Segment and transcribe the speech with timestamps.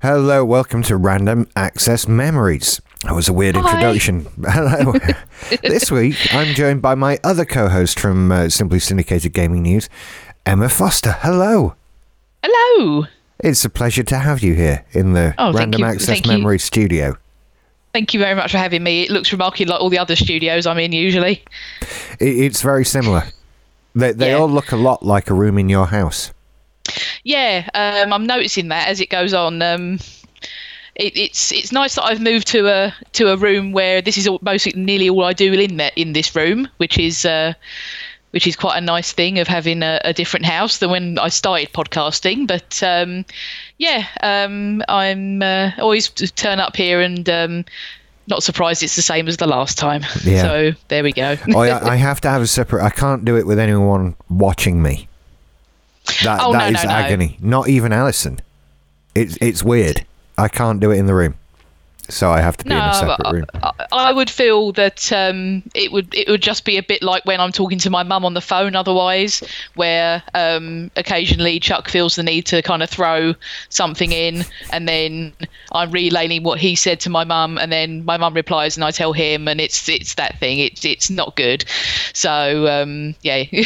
[0.00, 2.80] Hello, welcome to Random Access Memories.
[3.02, 3.62] That was a weird Hi.
[3.68, 4.26] introduction.
[4.46, 4.94] Hello.
[5.62, 9.88] this week, I'm joined by my other co host from uh, Simply Syndicated Gaming News,
[10.46, 11.12] Emma Foster.
[11.20, 11.74] Hello.
[12.44, 13.06] Hello.
[13.40, 16.32] It's a pleasure to have you here in the Oh, Random Access thank you.
[16.32, 17.16] Memories studio.
[17.92, 19.04] Thank you very much for having me.
[19.04, 21.42] It looks remarkably like all the other studios I'm in usually.
[22.20, 23.24] It's very similar.
[23.94, 24.36] They, they Yeah.
[24.38, 26.32] all look a lot like a room in your house.
[27.24, 29.62] Yeah, um, I'm noticing that as it goes on.
[29.62, 29.98] Um,
[30.98, 34.26] it, it's it's nice that I've moved to a to a room where this is
[34.26, 37.54] all, mostly nearly all I do in that in this room, which is uh,
[38.32, 41.28] which is quite a nice thing of having a, a different house than when I
[41.28, 42.46] started podcasting.
[42.46, 43.24] But um,
[43.78, 47.28] yeah, um, I'm uh, always turn up here and.
[47.28, 47.64] Um,
[48.30, 50.04] not surprised it's the same as the last time.
[50.22, 50.42] Yeah.
[50.42, 51.36] So there we go.
[51.56, 52.84] I, I have to have a separate.
[52.84, 55.07] I can't do it with anyone watching me.
[56.24, 56.96] That Oh, that no, is no, no.
[56.96, 57.36] agony.
[57.40, 58.40] Not even Alison.
[59.14, 60.04] It's it's weird.
[60.36, 61.34] I can't do it in the room,
[62.08, 63.44] so I have to be in a separate I, room.
[63.54, 67.24] I, I would feel that um, it would it would just be a bit like
[67.24, 68.76] when I'm talking to my mum on the phone.
[68.76, 69.42] Otherwise,
[69.74, 73.34] where um, occasionally Chuck feels the need to kind of throw
[73.68, 75.32] something in, and then
[75.72, 78.92] I'm relaying what he said to my mum, and then my mum replies, and I
[78.92, 80.60] tell him, and it's it's that thing.
[80.60, 81.64] It's it's not good.
[82.12, 83.44] So um, yeah.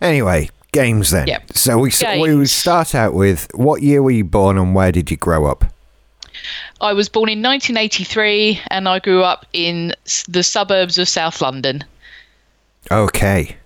[0.00, 1.26] Anyway, games then.
[1.28, 1.52] Yep.
[1.52, 5.10] So we s- we start out with what year were you born and where did
[5.10, 5.64] you grow up?
[6.80, 9.94] I was born in 1983, and I grew up in
[10.28, 11.84] the suburbs of South London.
[12.90, 13.56] Okay,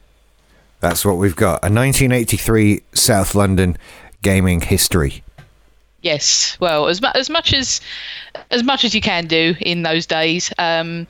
[0.81, 1.61] that's what we've got.
[1.65, 3.79] A 1983 South London
[4.21, 5.23] gaming history.
[6.03, 7.81] Yes, well, as mu- as much as
[8.51, 10.53] as much as you can do in those days.
[10.59, 11.07] Um,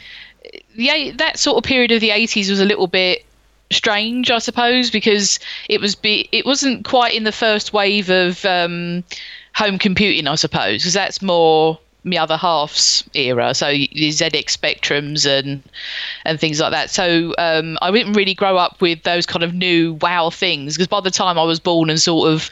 [0.77, 3.26] the that sort of period of the eighties was a little bit
[3.71, 8.45] strange, I suppose, because it was be it wasn't quite in the first wave of
[8.45, 9.05] um,
[9.55, 13.53] home computing, I suppose, because that's more my other half's era.
[13.53, 15.63] So the ZX Spectrums and
[16.25, 16.91] and things like that.
[16.91, 20.89] So um, I didn't really grow up with those kind of new wow things because
[20.89, 22.51] by the time I was born and sort of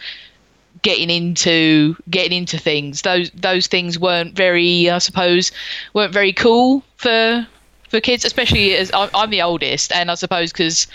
[0.82, 5.50] getting into getting into things those those things weren't very i suppose
[5.94, 7.46] weren't very cool for
[7.94, 10.88] for kids especially as i'm, I'm the oldest and i suppose because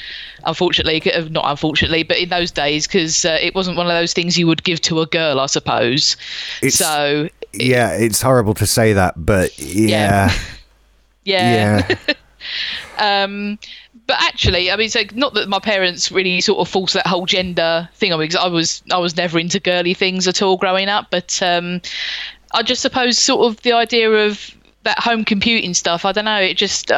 [0.44, 4.12] unfortunately uh, not unfortunately but in those days because uh, it wasn't one of those
[4.12, 6.18] things you would give to a girl i suppose
[6.62, 10.32] It's- so Yeah, it's horrible to say that, but yeah,
[11.24, 11.88] Yeah.
[11.98, 12.14] yeah.
[13.24, 13.58] um,
[14.08, 17.26] but actually, I mean, so not that my parents really sort of forced that whole
[17.26, 20.58] gender thing on me because I was I was never into girly things at all
[20.58, 21.08] growing up.
[21.12, 21.82] But um,
[22.54, 26.06] I just suppose sort of the idea of that home computing stuff.
[26.06, 26.40] I don't know.
[26.40, 26.92] It just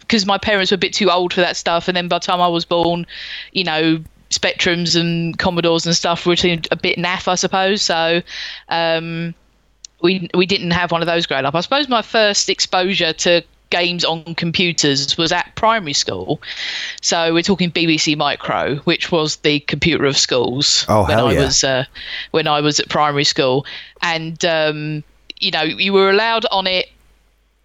[0.00, 2.26] because my parents were a bit too old for that stuff, and then by the
[2.26, 3.06] time I was born,
[3.52, 4.02] you know.
[4.30, 7.82] Spectrums and Commodores and stuff were a bit naff, I suppose.
[7.82, 8.20] So,
[8.68, 9.32] um,
[10.02, 11.54] we we didn't have one of those growing up.
[11.54, 16.40] I suppose my first exposure to games on computers was at primary school.
[17.00, 21.44] So we're talking BBC Micro, which was the computer of schools Oh, when I yeah.
[21.44, 21.84] was uh,
[22.32, 23.66] when I was at primary school,
[24.02, 25.04] and um,
[25.38, 26.88] you know you were allowed on it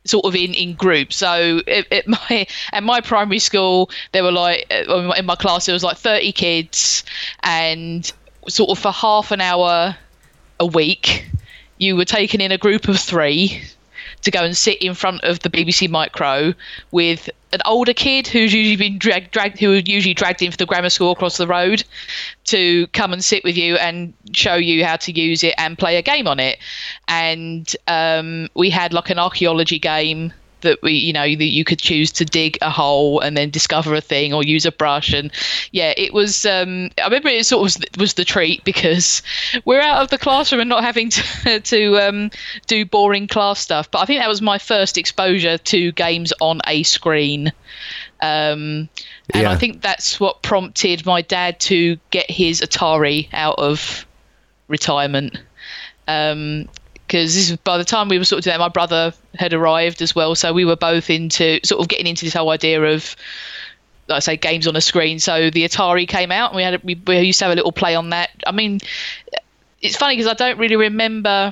[0.05, 1.15] sort of in in groups.
[1.15, 5.65] So at, at my at my primary school, there were like uh, in my class
[5.65, 7.03] there was like thirty kids,
[7.43, 8.11] and
[8.47, 9.95] sort of for half an hour
[10.59, 11.27] a week,
[11.77, 13.61] you were taken in a group of three
[14.21, 16.53] to go and sit in front of the BBC Micro
[16.91, 20.65] with an older kid who's usually been dragged, dragged who usually dragged in for the
[20.65, 21.83] grammar school across the road
[22.49, 25.97] to come and sit with you and show you how to use it and play
[25.97, 26.57] a game on it.
[27.07, 31.79] And um, we had like an archaeology game that we you know that you could
[31.79, 35.13] choose to dig a hole and then discover a thing or use a brush.
[35.13, 35.31] And
[35.71, 39.21] yeah it was um i remember it sort of was, was the treat because
[39.65, 42.31] we're out of the classroom and not having to to um
[42.67, 43.89] do boring class stuff.
[43.89, 47.51] But i think that was my first exposure to games on a screen.
[48.21, 48.89] Um
[49.33, 49.51] and Yeah.
[49.51, 54.05] i think that's what prompted my dad to get his atari out of
[54.67, 55.37] retirement
[56.07, 56.67] um
[57.09, 59.51] because this is by the time we were sort of doing that, my brother had
[59.51, 62.83] arrived as well, so we were both into sort of getting into this whole idea
[62.83, 63.15] of,
[64.07, 65.17] like I say, games on a screen.
[65.17, 67.55] So the Atari came out, and we had a, we, we used to have a
[67.55, 68.29] little play on that.
[68.45, 68.79] I mean,
[69.81, 71.51] it's funny because I don't really remember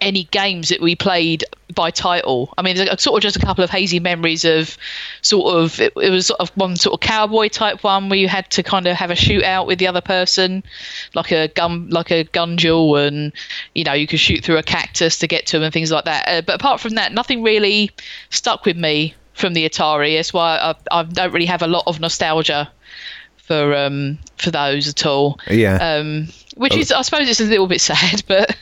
[0.00, 1.44] any games that we played
[1.76, 2.52] by title.
[2.58, 4.76] I mean, there's sort of just a couple of hazy memories of
[5.22, 8.26] sort of it, it was sort of one sort of cowboy type one where you
[8.26, 10.64] had to kind of have a shootout with the other person,
[11.14, 13.32] like a gun like a gun duel, and
[13.74, 16.06] you know you could shoot through a cactus to get to them and things like
[16.06, 16.26] that.
[16.26, 17.92] Uh, but apart from that, nothing really
[18.30, 20.16] stuck with me from the Atari.
[20.16, 22.68] That's why I, I don't really have a lot of nostalgia
[23.36, 25.38] for um for those at all.
[25.48, 25.76] Yeah.
[25.76, 28.56] Um, which is I suppose it's a little bit sad, but.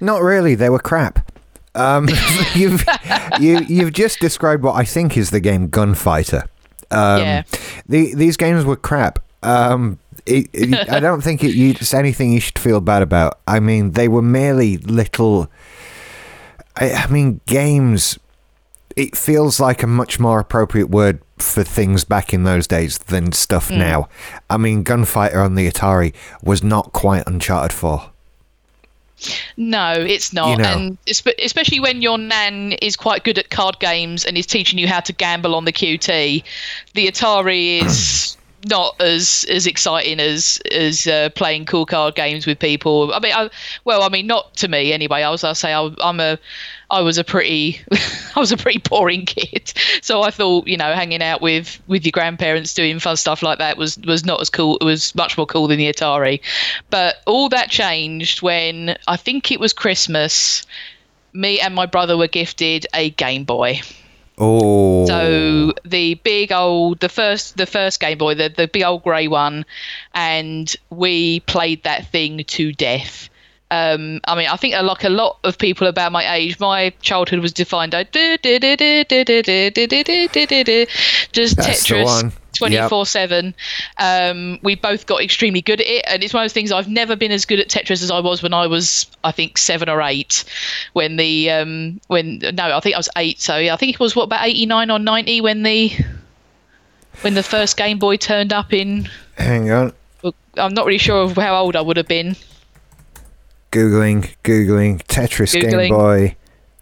[0.00, 0.54] Not really.
[0.54, 1.33] They were crap.
[1.74, 2.08] Um,
[2.54, 2.84] you've
[3.40, 6.48] you you've just described what I think is the game Gunfighter.
[6.90, 7.42] Um, Yeah.
[7.88, 9.18] the, these games were crap.
[9.42, 13.40] Um, it, it- I don't think it, it's anything you should feel bad about.
[13.48, 15.50] I mean, they were merely little.
[16.76, 18.18] I, I mean, games.
[18.96, 23.32] It feels like a much more appropriate word for things back in those days than
[23.32, 24.08] stuff now.
[24.48, 28.10] I mean, Gunfighter on the Atari was not quite Uncharted 4.
[29.56, 30.50] No, it's not.
[30.50, 30.68] You know.
[30.68, 34.88] And especially when your nan is quite good at card games and is teaching you
[34.88, 36.42] how to gamble on the QT,
[36.94, 42.58] the Atari is not as as exciting as as uh, playing cool card games with
[42.58, 43.12] people.
[43.14, 43.50] I mean, I,
[43.84, 45.22] well, I mean, not to me anyway.
[45.22, 46.38] I was I say I, I'm a
[46.90, 47.80] I was a pretty
[48.36, 49.72] I was a pretty boring kid,
[50.02, 53.58] so I thought you know hanging out with with your grandparents doing fun stuff like
[53.58, 54.76] that was was not as cool.
[54.78, 56.40] It was much more cool than the Atari,
[56.90, 60.64] but all that changed when I think it was Christmas.
[61.32, 63.80] Me and my brother were gifted a Game Boy.
[64.38, 65.06] Oh.
[65.06, 69.28] So the big old, the first, the first Game Boy, the the big old grey
[69.28, 69.64] one,
[70.14, 73.28] and we played that thing to death.
[73.74, 76.90] Um, I mean, I think uh, like a lot of people about my age, my
[77.02, 78.04] childhood was defined by
[81.32, 81.86] just That's.
[81.86, 82.32] Tetris.
[82.54, 83.52] 24 7
[83.98, 86.88] um, we both got extremely good at it and it's one of those things i've
[86.88, 89.88] never been as good at tetris as i was when i was i think seven
[89.88, 90.44] or eight
[90.92, 93.98] when the um, when no i think i was eight so yeah, i think it
[93.98, 95.92] was what about 89 or 90 when the
[97.22, 99.92] when the first game boy turned up in Hang on.
[100.56, 102.36] i'm not really sure of how old i would have been
[103.74, 105.02] Googling, Googling.
[105.04, 106.36] Tetris Game Boy.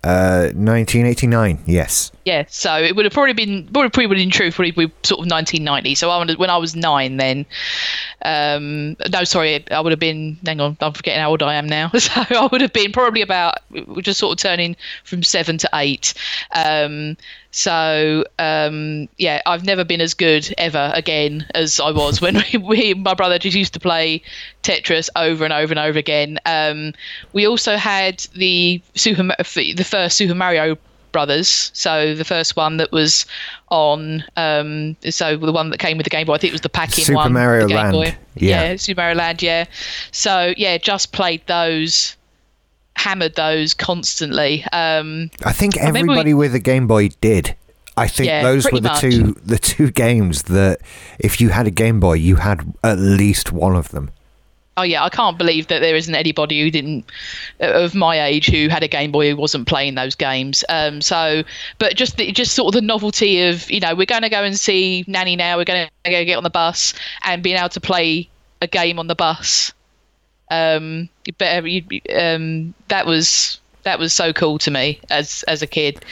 [0.05, 1.61] Uh, 1989.
[1.65, 2.11] Yes.
[2.25, 5.21] Yeah, so it would have probably been probably, probably would in truth probably be sort
[5.21, 5.95] of 1990.
[5.95, 7.47] So I would, when I was nine, then
[8.25, 10.39] um, no, sorry, I would have been.
[10.45, 11.91] Hang on, I'm forgetting how old I am now.
[11.99, 15.71] So I would have been probably about we're just sort of turning from seven to
[15.73, 16.15] eight.
[16.53, 17.17] Um,
[17.53, 22.59] so um, yeah, I've never been as good ever again as I was when we,
[22.59, 24.23] we my brother just used to play
[24.63, 26.39] Tetris over and over and over again.
[26.47, 26.95] Um,
[27.33, 30.77] we also had the Super the first Super Mario
[31.13, 31.71] Brothers.
[31.75, 33.27] So the first one that was
[33.69, 36.35] on, um, so the one that came with the Game Boy.
[36.35, 37.35] I think it was the pack-in Super one.
[37.35, 37.93] Mario the Game Land.
[37.93, 38.17] Boy.
[38.35, 38.77] Yeah.
[38.77, 39.43] Super Mario Land.
[39.43, 39.67] Yeah.
[40.11, 42.17] So yeah, just played those,
[43.03, 44.65] hammered those constantly.
[44.73, 47.55] Um, I think remember we- everybody with a Game Boy did.
[47.97, 49.01] I think Yeah, those were the much.
[49.01, 50.81] two the two games that
[51.19, 54.11] if you had a Game Boy, you had at least one of them.
[54.79, 57.05] oh yeah, I can't believe that there isn't anybody who didn't
[57.61, 60.65] of my age who had a Game Boy who wasn't playing those games.
[60.71, 61.43] Um, so,
[61.79, 64.43] but just the, just sort of the novelty of you know we're going to go
[64.43, 65.59] and see Nanny now.
[65.59, 66.95] We're going to go get on the bus
[67.25, 68.31] and being able to play
[68.63, 69.75] a game on the bus.
[70.53, 71.09] Um,
[71.39, 71.83] better, you,
[72.15, 76.05] um, that was that was so cool to me as as a kid.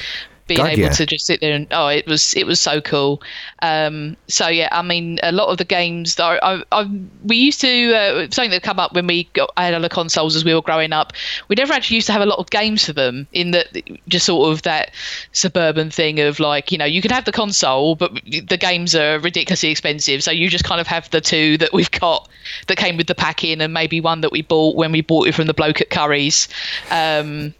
[0.50, 0.88] Being God, able yeah.
[0.88, 3.22] to just sit there and oh, it was it was so cool.
[3.62, 6.90] Um, so yeah, I mean, a lot of the games that I, I, I
[7.22, 10.34] we used to uh, something that come up when we got I had other consoles
[10.34, 11.12] as we were growing up.
[11.46, 13.28] We never actually used to have a lot of games for them.
[13.32, 13.68] In that,
[14.08, 14.90] just sort of that
[15.30, 19.20] suburban thing of like you know you can have the console, but the games are
[19.20, 20.24] ridiculously expensive.
[20.24, 22.28] So you just kind of have the two that we've got
[22.66, 25.28] that came with the pack in, and maybe one that we bought when we bought
[25.28, 26.48] it from the bloke at Curry's.
[26.90, 27.54] Um,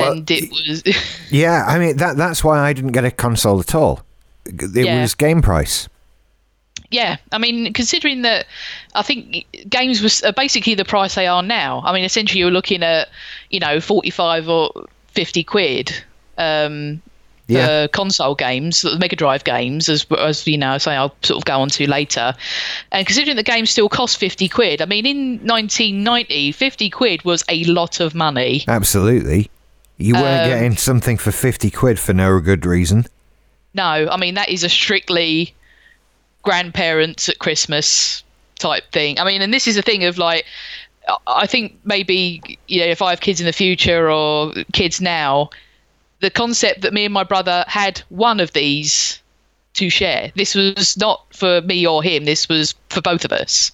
[0.00, 0.82] Well, and it was
[1.30, 4.00] Yeah, I mean that that's why I didn't get a console at all.
[4.46, 5.00] It Yeah.
[5.00, 5.88] was game price.
[6.90, 8.46] Yeah, I mean, considering that,
[8.94, 11.80] I think games was basically the price they are now.
[11.86, 13.08] I mean, essentially, you're looking at,
[13.50, 14.70] you know, forty-five or
[15.08, 15.90] fifty quid
[16.36, 17.00] um,
[17.46, 17.66] Yeah.
[17.66, 21.44] for console games, the Mega Drive games, as as you know, something I'll sort of
[21.46, 22.34] go on to later.
[22.90, 27.42] And considering the game still cost fifty quid, I mean, in 1990, 50 quid was
[27.48, 28.64] a lot of money.
[28.68, 29.50] Absolutely.
[29.98, 33.06] You weren't Um, getting something for 50 quid for no good reason.
[33.74, 35.54] No, I mean that is a strictly
[36.42, 38.22] grandparents at Christmas
[38.58, 39.18] type thing.
[39.18, 40.44] I mean, and this is a thing of like,
[41.08, 45.00] I- I think maybe you know if I have kids in the future or kids
[45.00, 45.50] now,
[46.20, 49.20] the concept that me and my brother had one of these
[49.74, 50.30] to share.
[50.36, 52.24] This was not for me or him.
[52.24, 53.72] This was for both of us.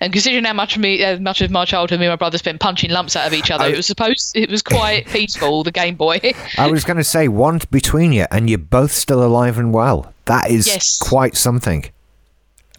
[0.00, 2.36] And considering how much of me, how much of my childhood me and my brother
[2.38, 5.64] spent punching lumps out of each other, I- it was supposed, it was quite peaceful.
[5.64, 6.20] The Game Boy.
[6.58, 10.12] I was going to say one between you, and you're both still alive and well.
[10.26, 10.98] That is Yes.
[10.98, 11.86] quite something.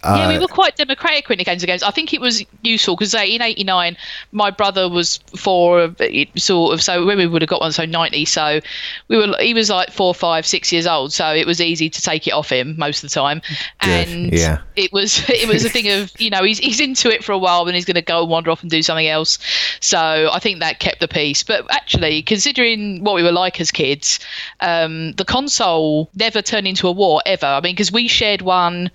[0.03, 1.84] Yeah, we Uh, were quite democratic when it came to games.
[1.84, 3.98] I think it was useful because in '89,
[4.31, 5.93] my brother was four,
[6.36, 6.81] sort of.
[6.81, 8.25] So when we would have got one, so '90.
[8.25, 8.62] So
[9.08, 9.36] we were.
[9.39, 11.13] He was like four, five, six years old.
[11.13, 13.41] So it was easy to take it off him most of the time.
[13.81, 14.62] And yeah.
[14.75, 17.38] it was it was a thing of you know he's he's into it for a
[17.38, 19.38] while, and he's going to go and wander off and do something else.
[19.81, 21.43] So I think that kept the peace.
[21.43, 24.20] But actually, considering what we were like as kids,
[24.62, 27.46] um, the console never turned into a war ever.
[27.46, 28.89] I mean, because we shared one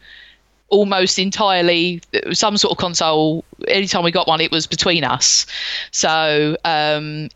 [0.69, 2.01] almost entirely
[2.33, 5.47] some sort of console anytime we got one it was between us
[5.93, 7.29] so um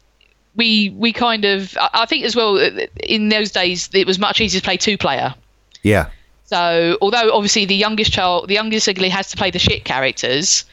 [0.57, 2.57] we we kind of I think as well
[3.05, 5.35] in those days it was much easier to play two player
[5.83, 6.11] yeah.
[6.45, 10.65] so although obviously the youngest child the youngest sibling has to play the shit characters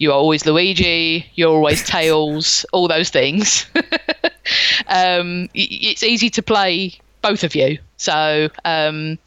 [0.00, 3.66] you're always Luigi, you're always Tails, all those things.
[4.88, 7.78] um, it's easy to play both of you.
[7.98, 9.18] So um,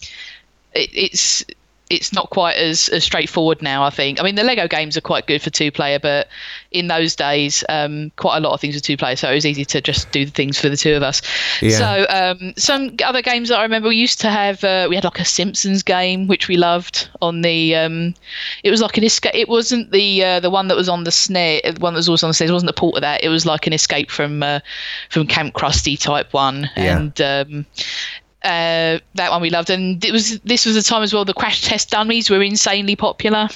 [0.74, 1.46] it, it's
[1.94, 3.84] it's not quite as, as straightforward now.
[3.84, 4.20] I think.
[4.20, 6.28] I mean, the Lego games are quite good for two player, but
[6.72, 9.46] in those days, um, quite a lot of things were two player, so it was
[9.46, 11.22] easy to just do the things for the two of us.
[11.62, 11.78] Yeah.
[11.78, 15.04] So um, some other games that I remember we used to have, uh, we had
[15.04, 17.76] like a Simpsons game which we loved on the.
[17.76, 18.14] Um,
[18.64, 19.36] it was like an escape.
[19.36, 21.76] It wasn't the uh, the one that was on the SNES.
[21.76, 22.50] The one that was also on the SNES.
[22.50, 23.24] It wasn't the port of that.
[23.24, 24.60] It was like an escape from uh,
[25.10, 26.98] from Camp Krusty type one, Yeah.
[26.98, 27.66] and.
[28.44, 31.24] Uh, that one we loved, and it was this was the time as well.
[31.26, 33.48] The crash test dummies were insanely popular.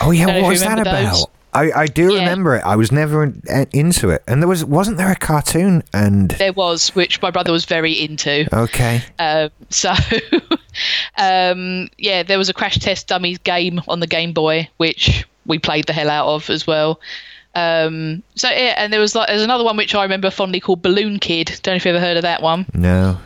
[0.00, 1.12] Oh yeah, what was that about?
[1.12, 1.26] those.
[1.56, 2.18] I, I do Yeah.
[2.18, 2.62] remember it.
[2.66, 5.84] I was never in, uh, into it, and there was wasn't there a cartoon?
[5.92, 8.48] And There was, which my brother was very into.
[8.52, 9.92] okay, Um, so,
[11.16, 15.58] um, yeah, there was a crash test dummies game on the Game Boy, which we
[15.58, 17.00] played the hell out of as well.
[17.54, 20.82] Um, so yeah, and there was like there's another one which I remember fondly called
[20.82, 21.56] Balloon Kid.
[21.62, 22.66] Don't know if you ever heard of that one.
[22.74, 23.16] no,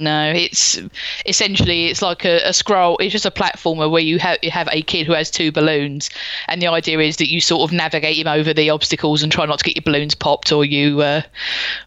[0.00, 0.80] No, it's
[1.24, 2.98] essentially it's like a, a scroll.
[2.98, 6.10] It's just a platformer where you have you have a kid who has two balloons,
[6.48, 9.46] and the idea is that you sort of navigate him over the obstacles and try
[9.46, 11.22] not to get your balloons popped, or you uh,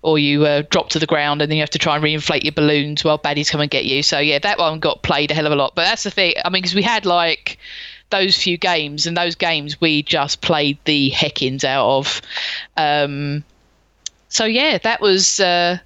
[0.03, 2.43] or you uh, drop to the ground, and then you have to try and reinflate
[2.43, 4.01] your balloons while baddies come and get you.
[4.01, 5.75] So yeah, that one got played a hell of a lot.
[5.75, 6.33] But that's the thing.
[6.45, 7.57] I mean, because we had like
[8.09, 12.21] those few games, and those games we just played the heckins out of.
[12.77, 13.43] Um,
[14.29, 15.41] so yeah, that was.
[15.41, 15.79] Uh,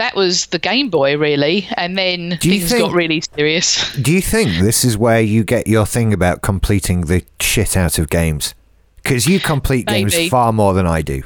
[0.00, 3.94] that was the Game Boy, really, and then things think- got really serious.
[3.96, 7.98] do you think this is where you get your thing about completing the shit out
[7.98, 8.54] of games?
[9.02, 11.22] Because you complete games far more than I do.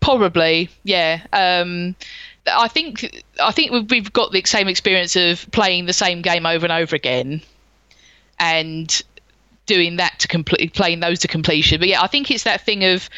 [0.00, 1.22] Probably, yeah.
[1.32, 1.94] Um,
[2.46, 6.46] I think I think we've, we've got the same experience of playing the same game
[6.46, 7.42] over and over again,
[8.40, 9.02] and
[9.66, 11.78] doing that to complete, playing those to completion.
[11.78, 13.08] But yeah, I think it's that thing of,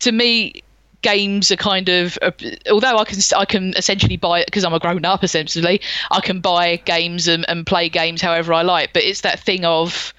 [0.00, 0.62] to me,
[1.02, 2.30] games are kind of uh,
[2.70, 5.80] although I can I can essentially buy it because I'm a grown up essentially
[6.10, 9.64] I can buy games and, and play games however I like but it's that thing
[9.64, 10.12] of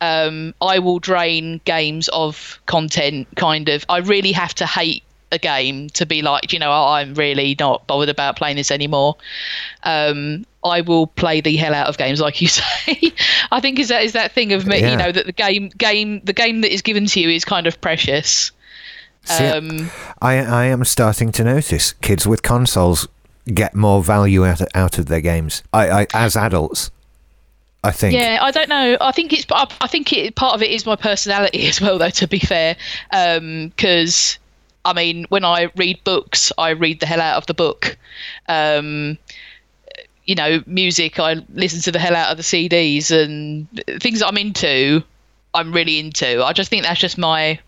[0.00, 3.86] um, I will drain games of content kind of.
[3.88, 5.02] I really have to hate
[5.32, 8.70] a game to be like you know oh, I'm really not bothered about playing this
[8.70, 9.16] anymore.
[9.84, 13.12] Um, I will play the hell out of games like you say.
[13.50, 14.90] I think is that is that thing of me Yeah.
[14.90, 17.66] you know that the game game the game that is given to you is kind
[17.66, 18.50] of precious
[19.26, 19.90] See, um,
[20.22, 23.08] I I am starting to notice kids with consoles
[23.52, 25.62] get more value out of, out of their games.
[25.72, 26.90] I, I as adults,
[27.82, 28.14] I think.
[28.14, 28.96] Yeah, I don't know.
[29.00, 29.46] I think it's.
[29.50, 32.10] I I think it, part of it is my personality as well, though.
[32.10, 32.76] To be fair,
[33.10, 34.38] because
[34.84, 37.96] I mean, when I read books, I read the hell out of the book.
[38.48, 39.18] Um,
[40.24, 43.68] you know, music, I listen to the hell out of the CDs, and
[44.00, 45.02] things that I'm into,
[45.54, 46.44] I'm really into.
[46.44, 47.58] I just think that's just my,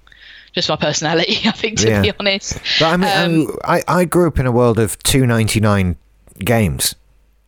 [0.58, 1.38] just my personality.
[1.44, 2.02] I think, to Yeah.
[2.02, 2.58] be honest.
[2.78, 5.96] But I mean, Um, I, I grew up in a world of two ninety nine
[6.40, 6.94] games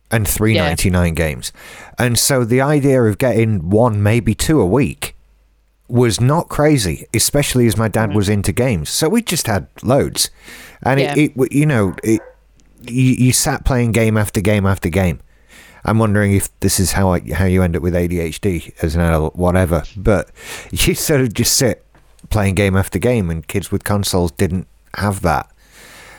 [0.09, 1.51] and three ninety nine games,
[1.99, 5.15] and so the idea of getting one, maybe two a week,
[5.87, 7.05] was not crazy.
[7.13, 10.29] Especially as my dad was into games, so we just had loads,
[10.83, 11.13] and Yeah.
[11.17, 12.21] it, it, you know, it,
[12.83, 15.19] you, you sat playing game after game after game.
[15.83, 19.01] I'm wondering if this is how I, how you end up with ADHD as an
[19.01, 19.83] adult, whatever.
[19.97, 20.29] But
[20.71, 21.83] you sort of just sit
[22.29, 25.49] playing game after game, and kids with consoles didn't have that.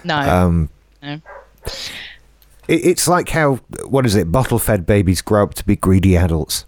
[0.04, 0.18] No.
[0.18, 0.68] Um,
[1.02, 1.20] no.
[2.68, 3.56] it, it's like how
[3.86, 4.32] what is it?
[4.32, 6.66] Bottle fed babies grow up to be greedy adults.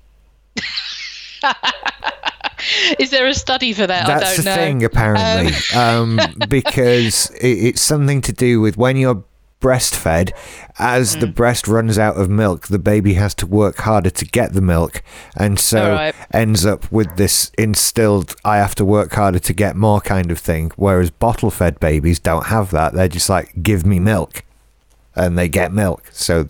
[2.98, 4.06] Is there a study for that?
[4.06, 4.54] That's I don't know.
[4.54, 9.22] thing, apparently, um, because it, it's something to do with when you're
[9.64, 10.30] breastfed.
[10.78, 11.20] As Mm.
[11.20, 14.60] the breast runs out of milk, the baby has to work harder to get the
[14.60, 15.02] milk,
[15.36, 16.14] and so Alright.
[16.32, 20.38] ends up with this instilled "I have to work harder to get more" kind of
[20.38, 20.72] thing.
[20.76, 24.42] Whereas bottle fed babies don't have that; they're just like, "Give me milk,"
[25.16, 26.02] and they get milk.
[26.12, 26.46] So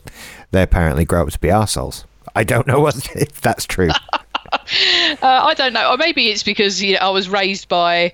[0.50, 2.04] they apparently grow up to be arseholes.
[2.34, 3.90] I don't know what if that's true.
[5.22, 5.90] I don't know.
[5.92, 8.12] Or maybe it's because you know, I was raised by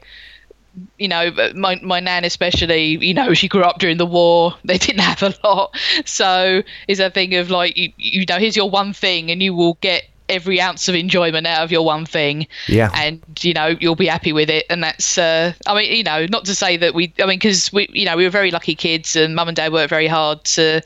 [0.99, 4.54] you know, my my nan especially, you know, she grew up during the war.
[4.64, 8.56] They didn't have a lot, so it's a thing of like, you, you know, here's
[8.56, 12.06] your one thing, and you will get every ounce of enjoyment out of your one
[12.06, 12.46] thing.
[12.68, 12.90] Yeah.
[12.94, 15.18] And you know, you'll be happy with it, and that's.
[15.18, 17.12] Uh, I mean, you know, not to say that we.
[17.18, 19.72] I mean, because we, you know, we were very lucky kids, and mum and dad
[19.72, 20.80] worked very hard to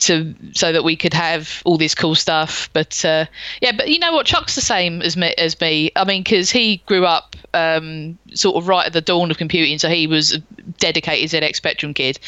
[0.00, 2.68] to so that we could have all this cool stuff.
[2.72, 3.26] But uh,
[3.60, 4.26] yeah, but you know what?
[4.26, 5.34] Chuck's the same as me.
[5.38, 5.90] As me.
[5.96, 9.78] I mean, because he grew up um, sort of right at the dawn of computing,
[9.78, 10.38] so he was a
[10.78, 12.18] dedicated ZX Spectrum kid.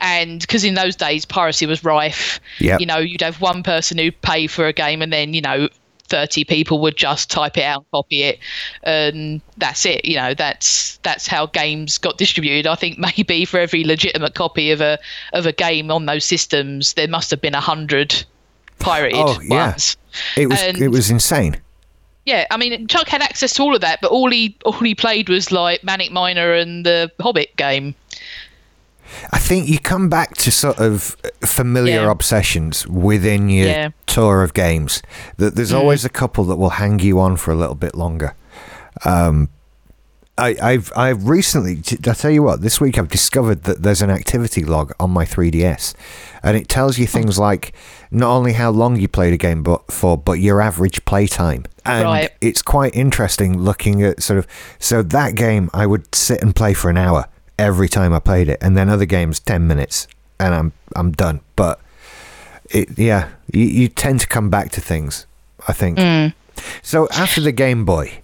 [0.00, 2.80] And because in those days piracy was rife, Yep.
[2.80, 5.68] you know, you'd have one person who'd pay for a game, and then you know.
[6.08, 8.38] 30 people would just type it out copy it
[8.82, 13.58] and that's it you know that's that's how games got distributed i think maybe for
[13.60, 14.98] every legitimate copy of a
[15.32, 18.24] of a game on those systems there must have been a hundred
[18.78, 19.70] pirated Oh, yeah.
[19.70, 19.96] ones
[20.36, 21.60] It was And- it was insane.
[22.24, 24.94] yeah, I mean, Chuck had access to all of that, but all he all he
[24.94, 27.94] played was like Manic Miner and the Hobbit game.
[29.32, 32.10] I think you come back to sort of familiar Yeah.
[32.10, 33.88] obsessions within your Yeah.
[34.06, 35.02] tour of games.
[35.36, 38.34] That there's always a couple that will hang you on for a little bit longer.
[39.04, 39.48] Um,
[40.36, 41.82] I, I've I've recently.
[42.08, 45.24] I tell you what, this week I've discovered that there's an activity log on my
[45.24, 45.94] 3DS,
[46.44, 47.72] and it tells you things like
[48.12, 51.64] not only how long you played a game, but for but your average playtime.
[51.84, 52.30] And Right.
[52.40, 54.46] it's quite interesting looking at sort of.
[54.78, 57.26] So that game, I would sit and play for an hour
[57.58, 60.06] every time I played it, and then other games ten minutes,
[60.38, 61.40] and I'm I'm done.
[61.56, 61.80] But
[62.70, 65.26] it, yeah, you, you tend to come back to things.
[65.66, 65.98] I think.
[66.82, 68.22] So after the Game Boy,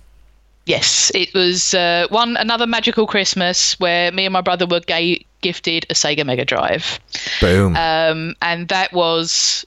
[0.67, 5.27] Yes, it was uh, one another magical Christmas where me and my brother were gay,
[5.43, 6.99] gifted a Sega Mega Drive,
[7.41, 7.77] boom.
[7.77, 9.67] um, and that was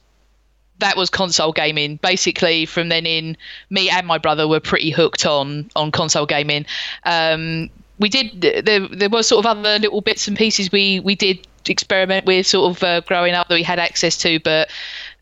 [0.80, 1.98] that was console gaming.
[1.98, 3.38] Basically, from then in,
[3.70, 6.66] me and my brother were pretty hooked on on console gaming.
[7.04, 11.16] Um, we did there there were sort of other little bits and pieces we we
[11.16, 14.70] did experiment with sort of uh, growing up that we had access to, but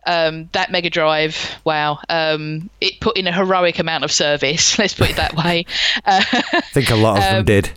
[0.06, 4.78] um, that Mega Drive, wow, um, it put in a heroic amount of service.
[4.80, 5.66] Let's put it that way.
[6.06, 7.72] Uh, I think a lot of them um, did.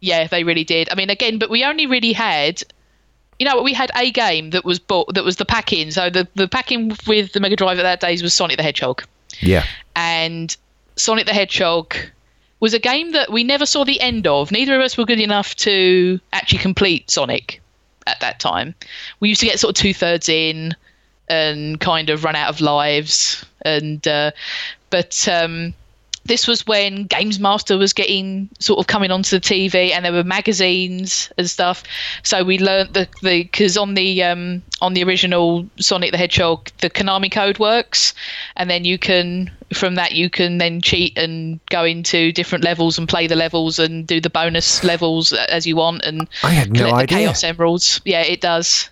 [0.00, 0.90] yeah, they really did.
[0.90, 2.62] I mean, again, but we only really had,
[3.38, 5.90] you know, we had a game that was bought that was the pack in.
[5.92, 8.62] So the the pack in with the Mega Drive at that days was Sonic the
[8.62, 9.02] Hedgehog,
[9.40, 9.64] Yeah.
[9.96, 10.54] and
[10.96, 11.96] Sonic the Hedgehog
[12.60, 14.52] was a game that we never saw the end of.
[14.52, 17.60] Neither of us were good enough to actually complete Sonic
[18.06, 18.74] at that time.
[19.20, 20.76] We used to get sort of two thirds in
[21.28, 23.44] and kind of run out of lives.
[23.62, 24.32] And uh,
[24.90, 25.74] but um,
[26.30, 30.12] this was when Games Master was getting sort of coming onto the TV, and there
[30.12, 31.82] were magazines and stuff.
[32.22, 36.70] So we learnt the the because on the um, on the original Sonic the Hedgehog,
[36.78, 38.14] the Konami code works,
[38.56, 42.96] and then you can from that you can then cheat and go into different levels
[42.96, 46.72] and play the levels and do the bonus levels as you want and I had
[46.72, 47.18] no the idea.
[47.18, 48.00] Chaos Emeralds.
[48.04, 48.90] Yeah, it does.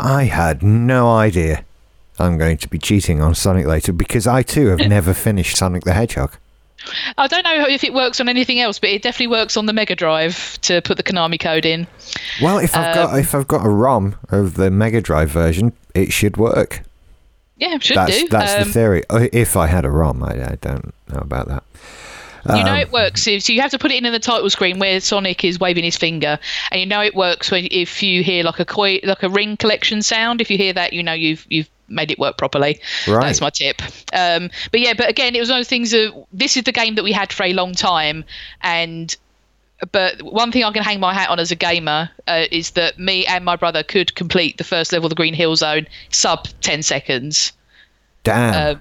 [0.00, 1.64] I had no idea.
[2.20, 5.84] I'm going to be cheating on Sonic later because I too have never finished Sonic
[5.84, 6.36] the Hedgehog.
[7.18, 9.72] I don't know if it works on anything else, but it definitely works on the
[9.74, 11.86] Mega Drive to put the Konami code in.
[12.40, 15.72] Well, if I've got Um, if I've got a ROM of the Mega Drive version,
[15.94, 16.82] it should work.
[17.58, 18.28] Yeah, should That's do.
[18.28, 19.02] that's Um, the theory.
[19.10, 21.62] Uh, If I had a ROM, I, I don't know about that.
[22.56, 23.26] you know Um, it works.
[23.26, 25.60] if- So you have to put it in, in the title screen where Sonic is
[25.60, 26.38] waving his finger,
[26.70, 29.58] and you know it works when if you hear like a koi, like a ring
[29.58, 30.40] collection sound.
[30.40, 32.80] If you hear that, you know you've you've made it work properly.
[33.06, 33.26] Right.
[33.26, 33.82] That's my tip.
[34.12, 36.72] Um, but yeah, but again, it was one of those things that this is the
[36.72, 38.24] game that we had for a long time,
[38.62, 39.14] and
[39.92, 42.98] but one thing I can hang my hat on as a gamer uh, is that
[42.98, 46.48] me and my brother could complete the first level of the Green Hill Zone sub
[46.60, 47.52] ten seconds
[48.22, 48.76] Damn.
[48.76, 48.78] uh,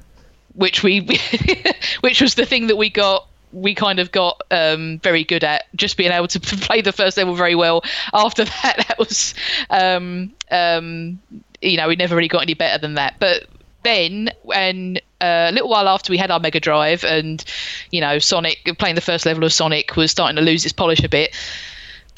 [0.55, 1.01] which we,
[2.01, 5.65] which was the thing that we got we kind of got um, very good at
[5.75, 9.33] just being able to play the first level very well after that that was
[9.69, 11.19] um, um,
[11.61, 13.15] you know we never really got any better than that.
[13.19, 13.45] But
[13.83, 17.43] then when uh, a little while after we had our mega drive and
[17.91, 21.03] you know sonic playing the first level of sonic was starting to lose its polish
[21.03, 21.33] a bit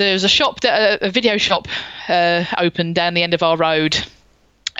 [0.01, 1.67] there was a shop that a video shop
[2.07, 3.97] uh, opened down the end of our road.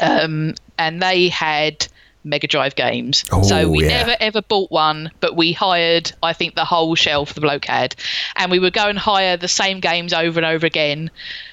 [0.02, 1.88] Um, and they had
[2.24, 3.26] Mega Drive games.
[3.32, 4.04] Oh, so we yeah.
[4.04, 7.96] never ever bought one, but we hired, I think, the whole shelf the bloke had,
[8.36, 11.10] and we would go and hire the same games over and over again,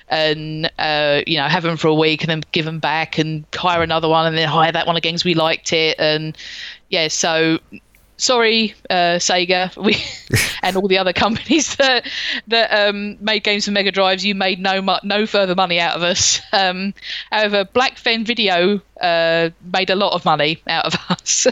[0.09, 3.45] and uh, you know have them for a week and then give them back and
[3.55, 6.37] hire another one and then hire that one again because we liked it, and
[6.91, 7.59] yeah, so
[8.19, 9.97] sorry, uh, Sega, we
[10.63, 12.07] and all the other companies that
[12.49, 14.25] that um, made games for Mega Drives.
[14.25, 16.41] You made no mu- no further money out of us.
[16.59, 16.93] Um,
[17.31, 21.47] however, Black Fen Video uh, made a lot of money out of us.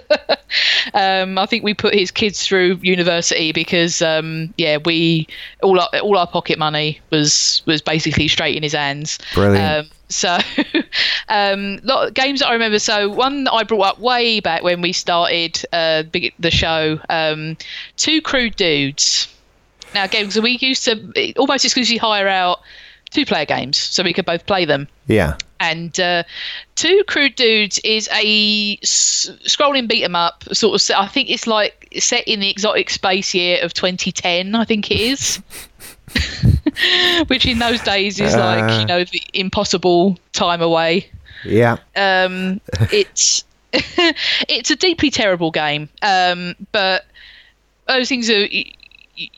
[0.95, 5.29] um, I think we put his kids through university because um, yeah, we
[5.63, 9.19] all our, all our pocket money was was basically straight in his hands.
[9.33, 9.89] Brilliant.
[10.09, 10.39] So,
[11.29, 12.79] um, lot of games that I remember.
[12.79, 17.57] So one that I brought up way back when we started uh, the show, um,
[17.97, 19.29] Two Crude Dudes.
[19.95, 22.61] Now, again, so we used to almost exclusively hire out
[23.11, 24.89] two-player games so we could both play them.
[25.07, 25.37] Yeah.
[25.59, 26.25] And uh,
[26.75, 30.83] Two Crude Dudes is a s- scrolling beat 'em up, sort of.
[30.83, 34.55] set- I think it's like set in the exotic space year of 2010.
[34.55, 35.41] I think it is.
[37.29, 38.81] Which in those days is like Uh.
[38.81, 41.09] you know the impossible time away.
[41.45, 41.77] Yeah.
[41.95, 42.61] Um,
[42.93, 47.05] it's it's a deeply terrible game, um, but
[47.87, 48.47] those things are.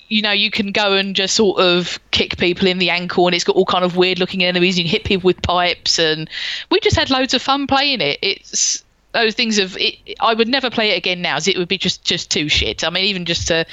[0.08, 3.34] You know, you can go and just sort of kick people in the ankle, and
[3.34, 4.76] it's got all kind of weird looking enemies.
[4.76, 6.28] You can hit people with pipes, and
[6.68, 8.18] we just had loads of fun playing it.
[8.20, 11.38] It's those things of it, I would never play it again now.
[11.38, 12.84] It would be just just too shit.
[12.84, 13.66] I mean, even just to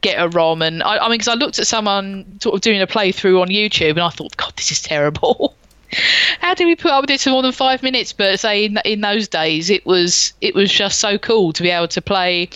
[0.00, 2.80] get a ROM, and I, I mean, because I looked at someone sort of doing
[2.80, 5.54] a playthrough on YouTube, and I thought, God, this is terrible.
[6.40, 8.12] How did we put up with this for more than five minutes?
[8.12, 11.70] But say in, in those days, it was it was just so cool to be
[11.70, 12.48] able to play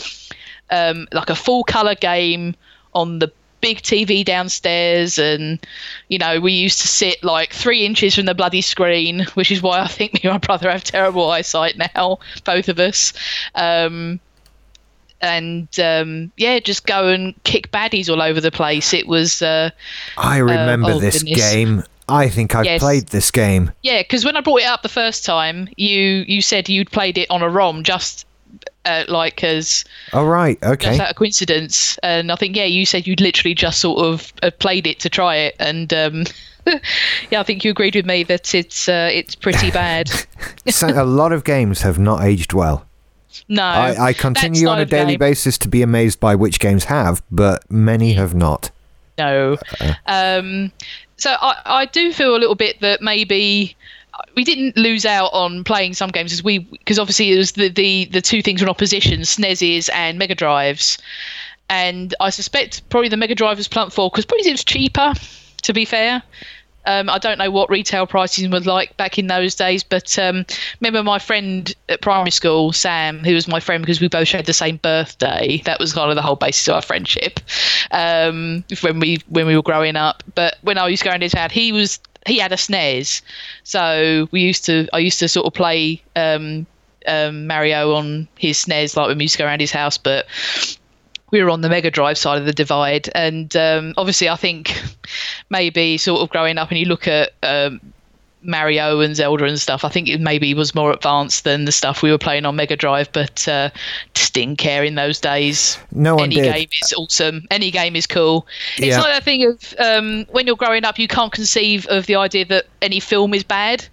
[0.71, 2.55] um, like a full color game
[2.95, 3.31] on the
[3.67, 5.59] big TV downstairs, and
[6.09, 9.61] you know we used to sit like three inches from the bloody screen, which is
[9.61, 13.13] why I think me and my brother have terrible eyesight now, both of us.
[13.57, 14.21] Um,
[15.21, 18.95] and um, yeah, just go and kick baddies all over the place.
[18.95, 19.71] It was uh,
[20.17, 21.41] I remember oh, this goodness.
[21.53, 21.83] game.
[22.09, 22.81] I think I've Yes.
[22.81, 23.73] played this game.
[23.83, 27.19] Yeah, because when I brought it up the first time, you you said you'd played
[27.19, 28.27] it on a ROM, just
[28.87, 30.59] uh, like as Oh, right.
[30.61, 30.99] just Okay.
[31.01, 31.99] out of coincidence.
[32.03, 35.11] And I think yeah, you said you'd literally just sort of uh, played it to
[35.11, 36.25] try it, and um,
[37.31, 40.11] yeah, I think you agreed with me that it's uh, it's pretty bad.
[40.69, 42.87] so, a lot of games have not aged well.
[43.49, 46.85] No, I, I continue on a daily game, basis to be amazed by which games
[46.85, 48.71] have, but many have not.
[49.19, 49.57] No.
[50.07, 50.73] Um,
[51.17, 53.77] so I, I do feel a little bit that maybe
[54.35, 57.69] we didn't lose out on playing some games because we because obviously it was the,
[57.69, 60.99] the the two things were in opposition, SNESes and Mega Drives,
[61.69, 65.15] and I suspect probably the Mega Drive was plumped for because probably it was cheaper.
[65.63, 66.23] To be fair.
[66.89, 70.47] Um, I don't know what retail pricing was like back in those days, but um,
[70.81, 74.47] remember my friend at primary school, Sam, who was my friend because we both shared
[74.47, 75.61] the same birthday.
[75.65, 77.41] That was kind of the whole basis of our friendship
[77.91, 80.23] um, when we when we were growing up.
[80.37, 83.23] But when I used to go he was he had a SNES,
[83.63, 86.67] so we used to I used to sort of play um,
[87.07, 90.27] um, Mario on his SNES, like when we used to go around his house, but
[91.31, 94.81] we were on the Mega Drive side of the divide, and um, obviously, I think
[95.51, 97.81] maybe sort of growing up, and you look at um,
[98.47, 99.85] Mario and Zelda and stuff.
[99.85, 102.77] I think it maybe was more advanced than the stuff we were playing on Mega
[102.77, 103.71] Drive, but uh,
[104.15, 105.79] just didn't care in those days.
[105.93, 106.53] No one Any did.
[106.55, 107.47] game is awesome.
[107.51, 108.47] Any game is cool.
[108.77, 109.01] It's Yeah.
[109.01, 112.45] like that thing of um, when you're growing up, you can't conceive of the idea
[112.47, 113.87] that any film is bad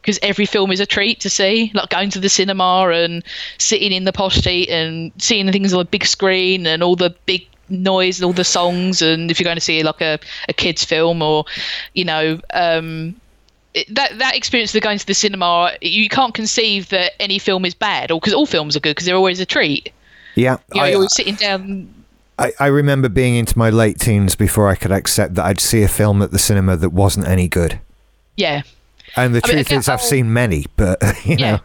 [0.00, 1.70] because every film is a treat to see.
[1.74, 3.22] Like going to the cinema and
[3.58, 7.10] sitting in the posh seat and seeing things on a big screen and all the
[7.26, 9.02] big noise and all the songs.
[9.02, 11.44] And if you're going to see like a, a kids film or,
[11.94, 13.14] you know, um,
[13.90, 17.74] that that experience of going to the cinema, you can't conceive that any film is
[17.74, 19.92] bad, or because all films are good because they're always a treat.
[20.34, 20.58] Yeah.
[20.74, 21.94] You know, I, you're always sitting down.
[22.38, 25.82] I, I remember being into my late teens before I could accept that I'd see
[25.82, 27.80] a film at the cinema that wasn't any good.
[28.36, 28.62] Yeah,
[29.16, 31.50] And the I truth again, is, I've seen many, but, you Yeah.
[31.56, 31.60] know.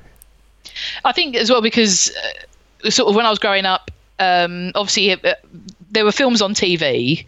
[1.06, 2.12] I think as well because
[2.84, 5.36] uh, sort of when I was growing up, um, obviously uh,
[5.91, 7.23] there were films on TV,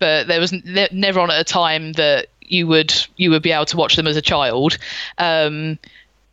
[0.00, 3.50] but there was ne- never on at a time that you would you would be
[3.50, 4.78] able to watch them as a child.
[5.18, 5.78] Um,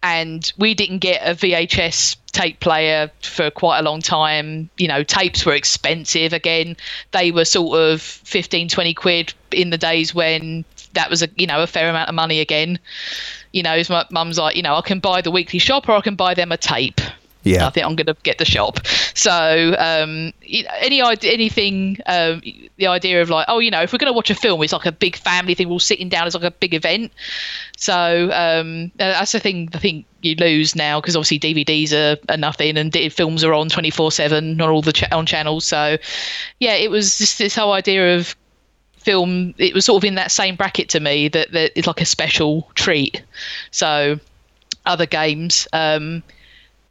[0.02, 4.70] and we didn't get a VHS tape player for quite a long time.
[4.78, 6.78] You know, tapes were expensive again.
[7.12, 11.48] They were sort of 15, 20 quid in the days when that was a you
[11.48, 12.80] know a fair amount of money again.
[13.52, 16.02] You know, my mum's like, you know, I can buy the weekly shop or I
[16.02, 17.02] can buy them a tape.
[17.44, 17.66] Yeah.
[17.66, 18.80] I think I'm going to get the shop.
[19.20, 20.32] So, um,
[20.80, 22.42] any anything, um,
[22.78, 24.72] the idea of like, oh, you know, if we're going to watch a film, it's
[24.72, 25.68] like a big family thing.
[25.68, 26.26] We're all sitting down.
[26.26, 27.12] It's like a big event.
[27.76, 29.68] So um, that's the thing.
[29.74, 33.54] I think you lose now because obviously DVDs are, are nothing and di- films are
[33.54, 35.66] on 24 seven not all the on channels.
[35.66, 35.98] So,
[36.62, 38.38] yeah, it was just this whole idea of
[39.00, 39.54] film.
[39.58, 42.06] It was sort of in that same bracket to me that, that it's like a
[42.06, 43.22] special treat.
[43.72, 44.18] So,
[44.86, 45.68] other games.
[45.74, 46.24] Um,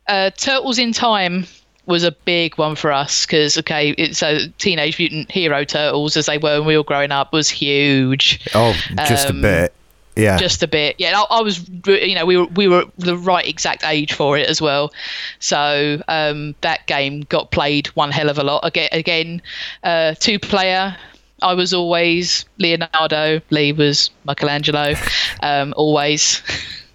[0.09, 1.47] uh, Turtles in Time
[1.89, 6.27] was a big one for us because okay, it, so Teenage Mutant Hero Turtles, as
[6.27, 8.41] they were when we were growing up, was huge.
[8.55, 9.75] Oh, just Um, a bit.
[10.15, 10.37] Yeah.
[10.37, 11.13] Just a bit, yeah.
[11.17, 14.49] I, I was, you know, we were we were the right exact age for it
[14.49, 14.93] as well.
[15.39, 18.65] So um, that game got played one hell of a lot.
[18.65, 19.43] Again, again,
[19.85, 20.97] uh, two player.
[21.41, 23.41] I was always Leonardo.
[23.51, 24.95] Lee was Michelangelo.
[25.41, 26.43] Um, always.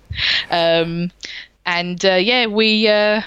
[0.52, 1.10] um,
[1.66, 3.22] and uh, yeah, we uh,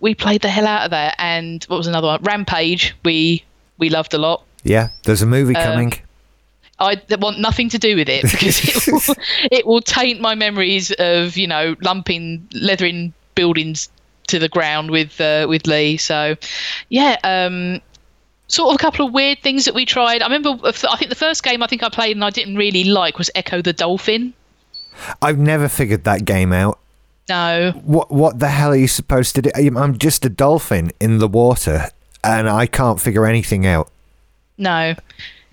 [0.00, 1.14] we played the hell out of that.
[1.18, 2.22] And what was another one?
[2.22, 2.94] Rampage.
[3.04, 3.44] We
[3.78, 4.44] we loved a lot.
[4.64, 4.88] yeah.
[5.04, 5.92] There's a movie Um, coming.
[6.78, 9.14] I want nothing to do with it because it will,
[9.50, 13.88] it will taint my memories of you know lumping leathering buildings
[14.28, 15.98] to the ground with uh, with Lee.
[15.98, 16.36] So,
[16.88, 17.80] yeah, um,
[18.48, 20.22] sort of a couple of weird things that we tried.
[20.22, 22.56] I remember uh, I think the first game I think I played and I didn't
[22.56, 24.32] really like was Ecco the Dolphin.
[25.20, 26.78] I've never figured that game out.
[27.30, 29.50] No, What what the hell are you supposed to do?
[29.54, 31.88] I'm- just a dolphin in the water,
[32.24, 33.88] and I can't figure anything out.
[34.58, 34.94] no.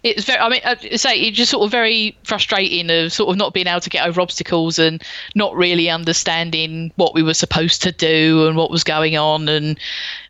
[0.04, 0.40] It's very.
[0.40, 3.68] I mean, uh, say it's just sort of very frustrating of sort of not being
[3.68, 5.04] able to get over obstacles and
[5.36, 9.50] not really understanding what we were supposed to do and what was going on.
[9.50, 9.78] And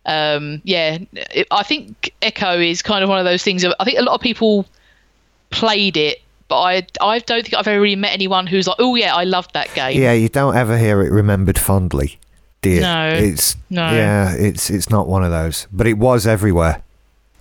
[0.06, 3.62] um, yeah, it, I think Ecco is kind of one of those things.
[3.62, 4.66] Of, I think a lot of people
[5.50, 8.94] played it, but I I don't think I've ever really met anyone who's like, oh
[8.94, 10.00] yeah, I loved that game.
[10.00, 12.18] Yeah, you don't ever hear it remembered fondly,
[12.62, 12.80] do you?
[12.80, 13.08] No.
[13.08, 13.90] It's No.
[13.90, 16.82] Yeah, it's it's not one of those, but it was everywhere.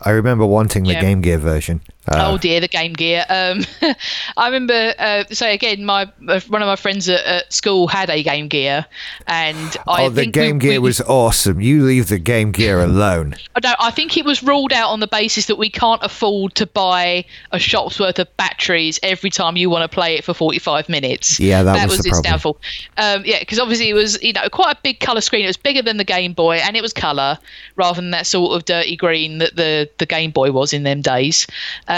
[0.02, 1.02] I remember wanting the Yeah.
[1.02, 1.82] Game Gear version.
[2.08, 3.26] Uh, oh dear, the Game Gear.
[3.28, 3.66] Um,
[4.38, 4.94] I remember.
[4.98, 8.48] Uh, so again, my uh, one of my friends at, at school had a Game
[8.48, 8.86] Gear,
[9.28, 11.60] and I oh, the think we- Game Gear we- was awesome.
[11.60, 13.36] You leave the Game Gear alone.
[13.62, 16.66] No, I think it was ruled out on the basis that we can't afford to
[16.66, 20.88] buy a shop's worth of batteries every time you want to play it for 45
[20.88, 21.40] minutes.
[21.40, 22.24] Yeah, that was the its problem.
[22.32, 22.58] downfall.
[22.98, 25.44] Um, yeah, because obviously it was you know quite a big color screen.
[25.44, 27.38] It was bigger than the Game Boy, and it was color
[27.76, 31.02] rather than that sort of dirty green that the the Game Boy was in them
[31.02, 31.46] days.
[31.90, 31.97] Um,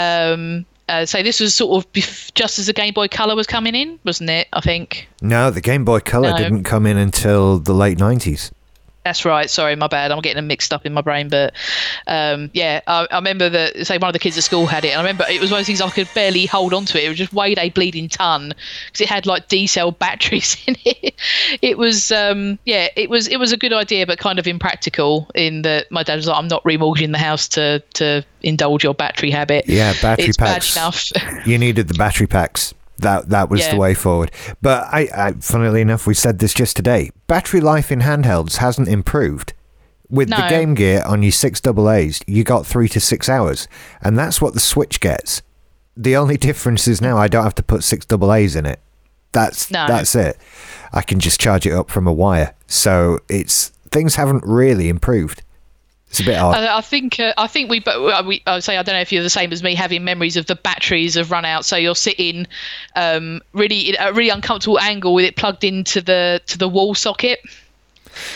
[0.88, 3.74] uh, so this was sort of bef- just as the Game Boy Color was coming
[3.74, 4.48] in, wasn't it?
[4.52, 5.08] I think.
[5.22, 6.36] No, the Game Boy Color No.
[6.36, 8.50] didn't come in until the late 90s.
[9.04, 9.48] That's right.
[9.48, 10.12] Sorry, my bad.
[10.12, 11.28] I'm getting them mixed up in my brain.
[11.30, 11.54] But
[12.06, 13.86] um, yeah, I, I remember that.
[13.86, 15.58] Say one of the kids at school had it, and I remember it was one
[15.58, 17.04] of those things I could barely hold on to it.
[17.04, 18.52] It was just weighed a bleeding ton
[18.86, 21.14] because it had like D cell batteries in it.
[21.62, 25.30] It was um, yeah, it was it was a good idea, but kind of impractical.
[25.34, 28.94] In that my dad was like, "I'm not remortgaging the house to to indulge your
[28.94, 30.74] battery habit." Yeah, battery it's packs.
[30.74, 31.46] bad enough.
[31.46, 32.74] You needed the battery packs.
[33.00, 33.72] That that was Yeah.
[33.72, 34.30] the way forward.
[34.62, 37.10] But I, I, funnily enough, we said this just today.
[37.26, 39.52] Battery life in handhelds hasn't improved.
[40.08, 43.68] With the Game Gear on your six double A's, you got three to six hours,
[44.02, 45.40] and that's what the Switch gets.
[45.96, 48.80] The only difference is now I don't have to put six double A's in it.
[49.32, 49.86] That's No.
[49.86, 50.36] that's it.
[50.92, 52.54] I can just charge it up from a wire.
[52.66, 55.42] So it's things haven't really improved.
[56.10, 56.56] It's a bit odd.
[56.56, 59.00] I, I think uh, I think we, but we I would say I don't know
[59.00, 61.64] if you're the same as me, having memories of the batteries have run out.
[61.64, 62.46] So you're sitting
[62.96, 66.94] um, really at a really uncomfortable angle with it plugged into the to the wall
[66.96, 67.40] socket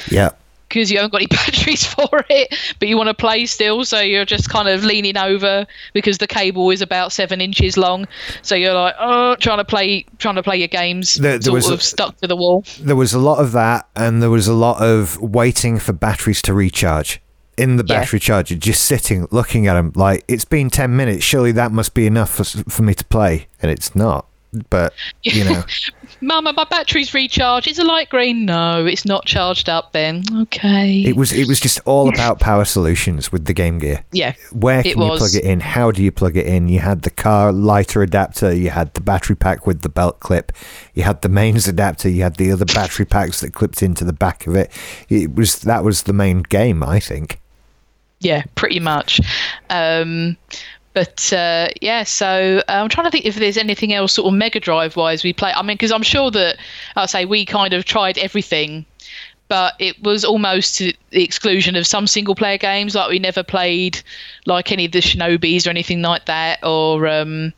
[0.08, 0.30] yeah.
[0.68, 3.84] because you haven't got any batteries for it, but you want to play still.
[3.84, 8.06] So you're just kind of leaning over because the cable is about seven inches long.
[8.42, 11.72] So you're like, oh, trying to play trying to play your games, There- there sort
[11.72, 12.64] was stuck to the wall.
[12.80, 16.40] there was a lot of that, and there was a lot of waiting for batteries
[16.42, 17.20] to recharge
[17.56, 18.00] in the Yeah.
[18.00, 21.24] battery charger, just sitting looking at them like it's been 10 minutes.
[21.24, 24.26] Surely that must be enough for, for me to play, and it's not.
[24.70, 24.92] But,
[25.24, 25.64] you know,
[26.20, 27.66] Mama, my battery's recharged.
[27.66, 28.44] It's a light green.
[28.44, 29.92] No, it's not charged up.
[29.92, 31.02] Then okay.
[31.02, 34.04] it was it was just all about power solutions with the Game Gear.
[34.12, 34.34] yeah.
[34.52, 35.18] Where can you was.
[35.18, 35.58] plug it in?
[35.58, 36.68] How do you plug it in?
[36.68, 40.52] You had the car lighter adapter, you had the battery pack with the belt clip,
[40.94, 44.12] you had the mains adapter, you had the other battery packs that clipped into the
[44.12, 44.70] back of it.
[45.08, 47.40] It was that was the main game, I think.
[48.24, 49.20] Yeah, pretty much.
[49.68, 50.38] Um,
[50.94, 54.34] but uh, yeah, so uh, I'm trying to think if there's anything else sort of
[54.34, 55.52] Mega Drive wise we play.
[55.54, 56.56] I mean, because I'm sure that
[56.96, 58.86] I'll say we kind of tried everything,
[59.48, 62.94] but it was almost to the exclusion of some single player games.
[62.94, 64.00] Like we never played
[64.46, 67.52] like any of the Shinobis or anything like that, or um,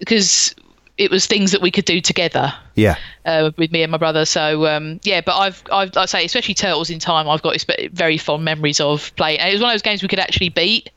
[0.00, 0.54] because
[0.96, 2.96] it was things that we could do together Yeah.
[3.24, 4.24] uh, with me and my brother.
[4.24, 7.28] So um, yeah, but I've I've I say especially Turtles in Time.
[7.28, 7.56] I've got
[7.92, 9.40] very fond memories of playing.
[9.40, 10.90] And it was one of those games we could actually beat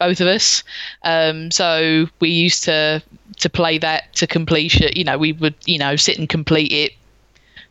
[0.00, 0.64] both of us.
[1.04, 3.02] Um, so we used to
[3.38, 4.90] to play that to completion.
[4.94, 6.92] You know, we would you know sit and complete it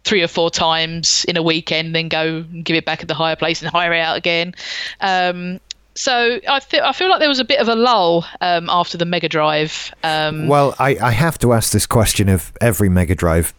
[0.06, 3.14] three or four times in a weekend, then go and give it back at the
[3.14, 4.54] higher place and hire it out again.
[5.00, 5.60] Um,
[5.96, 8.98] so I feel I feel like there was a bit of a lull um, after
[8.98, 9.94] the Mega Drive.
[10.04, 13.54] Um, Well, I, I have to ask this question of every Mega Drive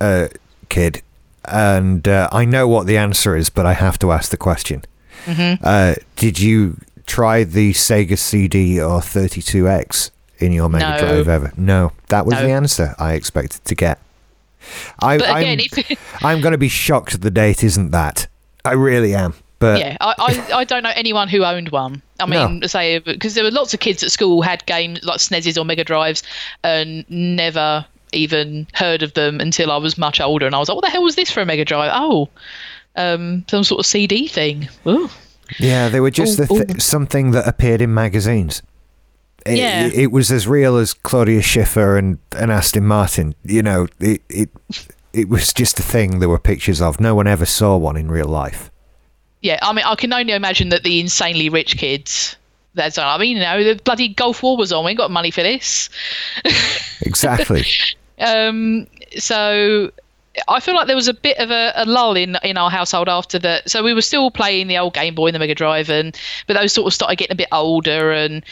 [0.00, 0.28] uh,
[0.68, 1.02] kid,
[1.44, 4.82] and uh, I know what the answer is, but I have to ask the question.
[5.26, 10.98] Uh, did you try the Sega CD or 32X in your Mega No.
[10.98, 11.52] Drive ever?
[11.56, 12.42] No, that was No.
[12.42, 13.98] the answer I expected to get.
[15.00, 18.26] I, But again, I'm, if I'm going to be shocked the date isn't that.
[18.66, 19.34] I really am.
[19.64, 22.02] But yeah, I, I, I don't know anyone who owned one.
[22.20, 25.18] I mean, say because there were lots of kids at school who had games like
[25.18, 26.22] SNESes or Mega Drives,
[26.62, 30.76] and never even heard of them until I was much older, and I was like,
[30.76, 32.28] "What the hell was this for a Mega Drive?" Oh,
[32.96, 34.68] um, some sort of CD thing.
[34.86, 35.08] Ooh.
[35.58, 38.62] Yeah, they were just Ooh, the th- something that appeared in magazines.
[39.44, 39.90] It, Yeah.
[39.92, 43.34] it was as real as Claudia Schiffer and, and Aston Martin.
[43.44, 44.50] You know, it, it
[45.12, 46.98] it was just a thing there were pictures of.
[47.00, 48.70] No one ever saw one in real life.
[49.44, 52.34] Yeah, I mean, I can only imagine that the insanely rich kids.
[52.72, 54.86] That's I mean, you know, the bloody Gulf War was on.
[54.86, 55.90] We ain't got money for this.
[57.02, 57.66] Exactly.
[58.18, 58.86] Um,
[59.18, 59.92] so
[60.48, 63.10] I feel like there was a bit of a, a lull in in our household
[63.10, 63.68] after that.
[63.68, 66.54] So we were still playing the old Game Boy and the Mega Drive, and but
[66.54, 68.42] those sort of started getting a bit older, and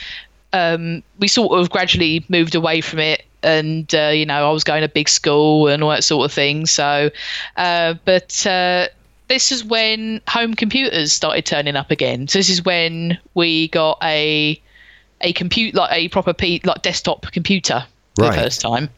[0.53, 3.25] um, we sort of gradually moved away from it.
[3.43, 6.33] And uh, you know, I was going to big school and all that sort of
[6.33, 6.67] thing.
[6.67, 7.11] So,
[7.57, 8.89] uh, but uh,
[9.29, 12.29] this is when home computers started turning up again.
[12.29, 14.61] So this is when we got a
[15.21, 17.85] a compute like a proper P, like desktop computer
[18.17, 18.37] for Right.
[18.37, 18.89] the first time.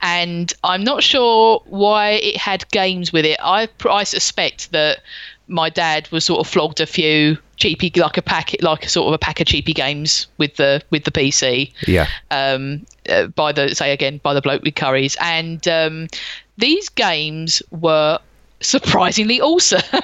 [0.00, 3.38] And I'm not sure why it had games with it.
[3.42, 5.00] I I suspect that
[5.48, 9.08] my dad was sort of flogged a few cheapy like a packet like a sort
[9.08, 12.08] of a pack of cheapy games with the with the PC Yeah.
[12.30, 16.08] um, uh, by the say again by the bloke with Currys, and um,
[16.56, 18.18] these games were
[18.62, 19.82] surprisingly awesome.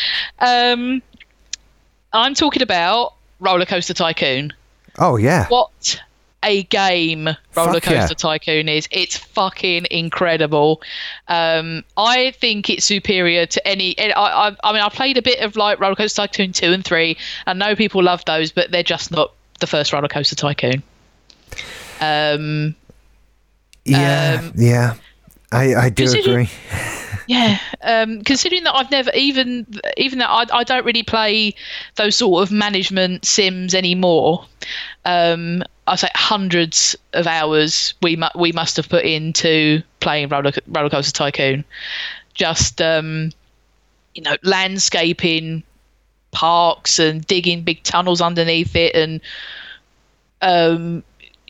[0.38, 1.02] um,
[2.12, 4.52] I'm talking about Roller Coaster Tycoon.
[4.98, 5.46] Oh yeah.
[5.48, 6.00] What
[6.44, 8.00] a game Roller Fuck yeah.
[8.00, 8.88] Coaster Tycoon is!
[8.90, 10.82] It's fucking incredible.
[11.28, 13.98] Um, I think it's superior to any.
[13.98, 16.84] I, I, I mean, I played a bit of like Roller Coaster Tycoon two and
[16.84, 17.16] three.
[17.46, 20.82] I know people love those, but they're just not the first Roller Coaster Tycoon.
[22.00, 22.74] Um,
[23.84, 24.40] Yeah.
[24.42, 24.94] um, yeah.
[25.52, 26.48] I I do agree.
[27.26, 31.54] yeah, um, considering that I've never even even that I, I don't really play
[31.96, 34.46] those sort of management sims anymore.
[35.04, 40.52] Um, I say hundreds of hours we mu- we must have put into playing roller
[40.66, 41.64] roller coaster tycoon.
[42.34, 43.32] Just um,
[44.14, 45.62] you know, landscaping
[46.32, 49.20] parks and digging big tunnels underneath it and
[50.40, 51.04] um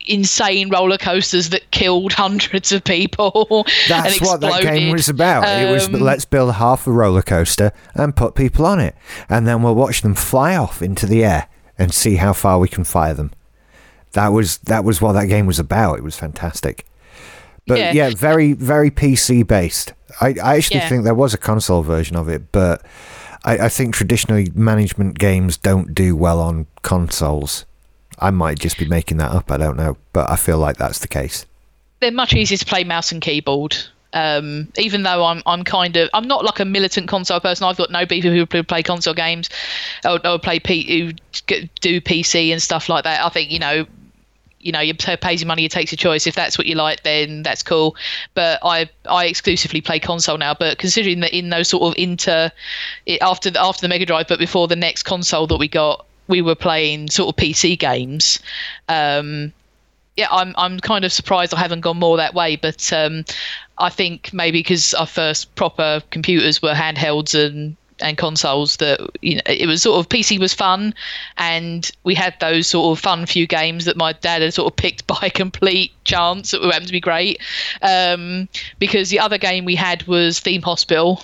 [0.06, 5.44] insane roller coasters that killed hundreds of people That's what that game was about.
[5.48, 8.94] it was Um, let's build half a roller coaster and put people on it,
[9.28, 12.68] and then we'll watch them fly off into the air and see how far we
[12.68, 13.30] can fire them.
[14.12, 15.98] That was that was what that game was about.
[15.98, 16.84] It was fantastic.
[17.66, 18.10] But yeah, Yeah.
[18.16, 19.94] very very PC based.
[20.20, 20.88] I, I actually Yeah.
[20.88, 22.82] think there was a console version of it, but
[23.44, 27.64] I, I think traditionally management games don't do well on consoles.
[28.22, 29.50] I might just be making that up.
[29.50, 31.44] I don't know, but I feel like that's the case.
[32.00, 33.76] they're much easier to play mouse and keyboard.
[34.14, 37.66] Um, even though I'm, I'm kind of, I'm not like a militant console person.
[37.66, 39.48] I've got no beef with people who play console games,
[40.04, 41.12] or, or play P, who
[41.80, 43.24] do PC and stuff like that.
[43.24, 43.86] I think you know,
[44.60, 46.26] you know, you pay pays your money, you takes your choice.
[46.26, 47.96] If that's what you like, then that's cool.
[48.34, 50.54] But I, I exclusively play console now.
[50.54, 52.52] But considering that in those sort of inter,
[53.22, 56.40] after the, after the Mega Drive, but before the next console that we got, we
[56.40, 58.38] were playing sort of PC games.
[58.88, 59.52] Um,
[60.16, 63.26] yeah, I'm I'm kind of surprised I haven't gone more that way, but um,
[63.76, 69.36] I think maybe because our first proper computers were handhelds and and consoles that you
[69.36, 70.94] know it was sort of PC was fun,
[71.36, 74.76] and we had those sort of fun few games that my dad had sort of
[74.76, 77.40] picked by complete chance that happened to be great.
[77.82, 81.22] Um, because the other game we had was Theme Hospital,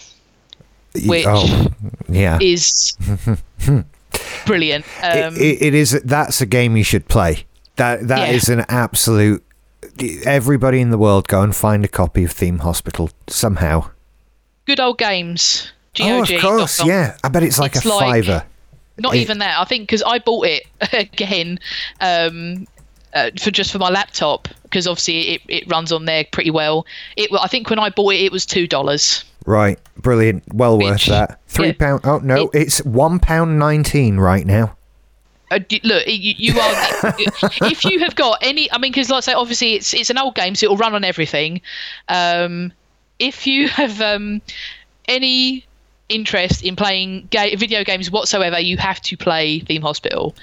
[1.06, 1.68] Which- oh,
[2.10, 2.38] yeah.
[2.42, 2.94] is
[4.48, 4.84] brilliant.
[5.02, 5.92] Um, it, it is.
[6.04, 7.44] That's a game you should play.
[7.76, 8.34] That that Yeah.
[8.34, 9.44] is an absolute.
[10.24, 13.90] Everybody in the world go and find a copy of Theme Hospital somehow.
[14.66, 15.72] good old games.
[16.00, 17.16] Oh, of course, yeah.
[17.24, 18.44] I bet it's like It's a like- fiver.
[18.98, 19.58] Not It- even that.
[19.60, 21.58] I think because I bought it again
[22.00, 22.66] um,
[23.14, 26.84] uh, for just for my laptop because obviously it, it runs on there pretty well.
[27.16, 29.24] It I think when I bought it, it was two dollars.
[29.48, 30.44] Right, brilliant.
[30.52, 31.40] Well worth that.
[31.46, 31.72] Three yeah.
[31.72, 32.02] pound.
[32.04, 34.76] Oh no, It- it's one pound nineteen right now.
[35.50, 37.14] Uh, look, you, you are
[37.62, 38.70] if you have got any.
[38.70, 40.94] I mean, because like I say, obviously it's it's an old game, so it'll run
[40.94, 41.62] on everything.
[42.08, 42.72] Um,
[43.18, 44.42] if you have um,
[45.08, 45.64] any
[46.10, 50.34] interest in playing ga- video games whatsoever, you have to play Theme Hospital.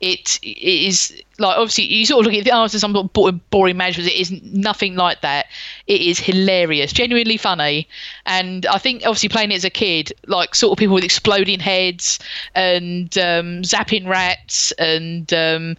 [0.00, 3.76] It is like obviously you sort of look at the oh, some sort of boring
[3.76, 4.08] management.
[4.08, 5.46] It is nothing like that.
[5.86, 7.88] It is hilarious, genuinely funny,
[8.26, 11.60] and I think obviously playing it as a kid, like sort of people with exploding
[11.60, 12.18] heads
[12.54, 15.76] and um, zapping rats and um,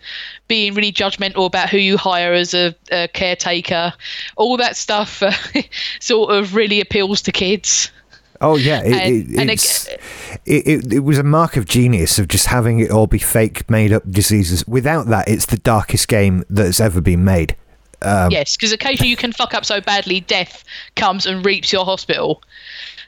[0.47, 3.93] being really judgmental about who you hire as a, a caretaker,
[4.36, 5.32] all that stuff uh,
[5.99, 7.91] sort of really appeals to kids.
[8.39, 9.99] Oh yeah, it, and, it,
[10.45, 13.69] it, it, it, was a mark of genius of just having it all be fake,
[13.69, 14.67] made up diseases.
[14.67, 17.55] Without that, it's the darkest game that's ever been made.
[18.03, 20.63] Um, yes, because occasionally you can fuck up so badly, death
[20.95, 22.43] comes and reaps your hospital.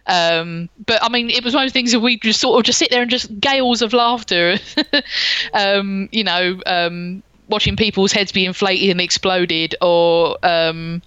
[0.07, 2.65] Um, but I mean, it was one of the things that we just sort of
[2.65, 4.57] just sit there and just gales of laughter.
[5.53, 11.03] um, you know, um, watching people's heads be inflated and exploded, or um,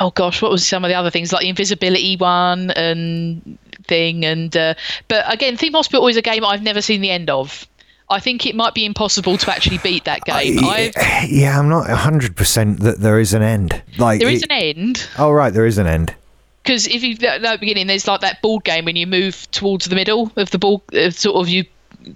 [0.00, 4.24] oh gosh, what was some of the other things like the invisibility one and thing
[4.24, 4.74] and uh,
[5.08, 7.66] but again, Theme Hospital is a game I've never seen the end of.
[8.08, 10.60] I think it might be impossible to actually beat that game.
[10.60, 13.82] I, yeah, I'm not hundred percent that there is an end.
[13.98, 15.08] Like there is it, an end.
[15.18, 16.14] Oh right, there is an end.
[16.62, 19.86] Because if you at the beginning, there's like that board game when you move towards
[19.86, 21.64] the middle of the ball, uh, sort of you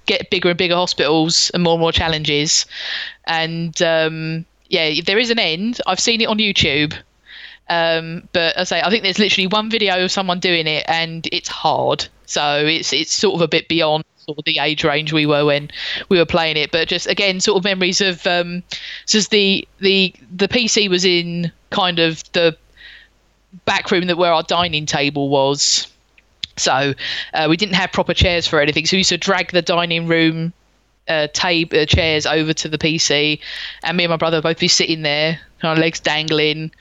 [0.07, 2.67] get bigger and bigger hospitals and more and more challenges,
[3.27, 5.81] and um, yeah, there is an end.
[5.89, 6.95] I've seen it on YouTube
[7.71, 11.27] um, but I say I think there's literally one video of someone doing it, and
[11.31, 12.07] it's hard.
[12.27, 15.45] So it's it's sort of a bit beyond sort of the age range we were
[15.45, 15.71] when
[16.09, 16.73] we were playing it.
[16.73, 18.65] But just again, sort of memories of um,
[19.07, 22.57] just the the the PC was in kind of the
[23.67, 25.87] back room that where our dining table was.
[26.57, 26.93] So
[27.33, 28.85] uh, we didn't have proper chairs for anything.
[28.85, 30.53] So we used to drag the dining room
[31.07, 33.39] uh, table uh, chairs over to the PC,
[33.85, 36.73] and me and my brother would both be sitting there, our legs dangling,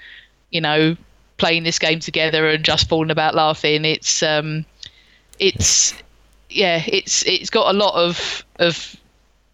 [0.52, 0.96] you know,
[1.38, 3.86] playing this game together and just falling about laughing.
[3.86, 4.66] It's um,
[5.40, 5.94] it's
[6.50, 8.96] yeah, it's it's got a lot of of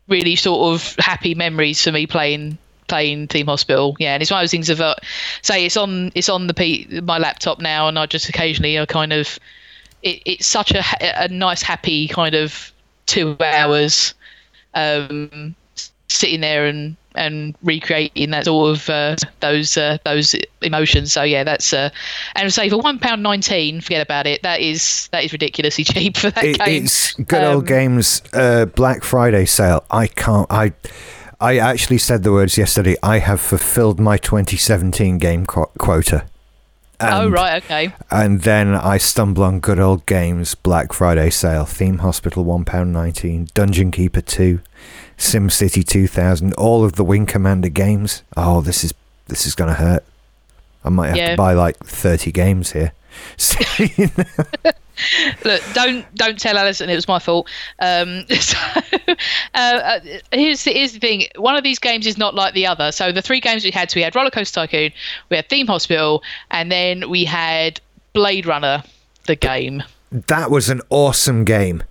[0.08, 3.96] really sort of happy memories for me playing playing Theme Hospital.
[4.00, 4.96] Yeah, and it's one of those things of uh,
[5.41, 8.86] say it's on it's on the P, my laptop now, and I just occasionally I
[8.86, 9.39] kind of
[10.04, 12.72] it, it's such a a nice happy kind of
[13.06, 14.14] two hours
[14.74, 15.56] um,
[16.08, 21.13] sitting there and and recreating that sort of uh, those uh, those emotions.
[21.13, 21.89] So yeah, that's uh,
[22.36, 24.43] and say for one pound nineteen, forget about it.
[24.43, 26.86] That is that is ridiculously cheap for that it, game.
[26.86, 29.84] It's good um, old games uh, Black Friday sale.
[29.89, 30.47] I can't.
[30.49, 30.74] I
[31.39, 32.95] I actually said the words yesterday.
[33.03, 36.26] I have fulfilled my 2017 game qu- quota.
[36.99, 37.93] Oh, and, oh right, okay.
[38.09, 41.66] And then I stumble on good old games Black Friday sale.
[41.66, 43.47] Theme Hospital one pound nineteen.
[43.53, 44.61] Dungeon Keeper two.
[45.18, 48.24] SimCity 2000, all of the Wing Commander games.
[48.36, 48.93] Oh, this is
[49.28, 50.03] this is going to hurt.
[50.84, 51.32] I might have yeah.
[51.32, 52.93] to buy like 30 games here.
[55.43, 57.49] Look, don't don't tell Alison it was my fault.
[57.80, 59.18] Um, so, uh,
[59.55, 59.99] uh,
[60.32, 61.24] here's the, here's the thing.
[61.36, 62.91] One of these games is not like the other.
[62.91, 64.91] So the three games we had, so we had Roller Coaster Tycoon,
[65.30, 67.82] we had Theme Hospital, and then we had
[68.13, 68.84] Blade Runner,
[69.26, 69.84] the game.
[70.11, 71.84] That was an awesome game.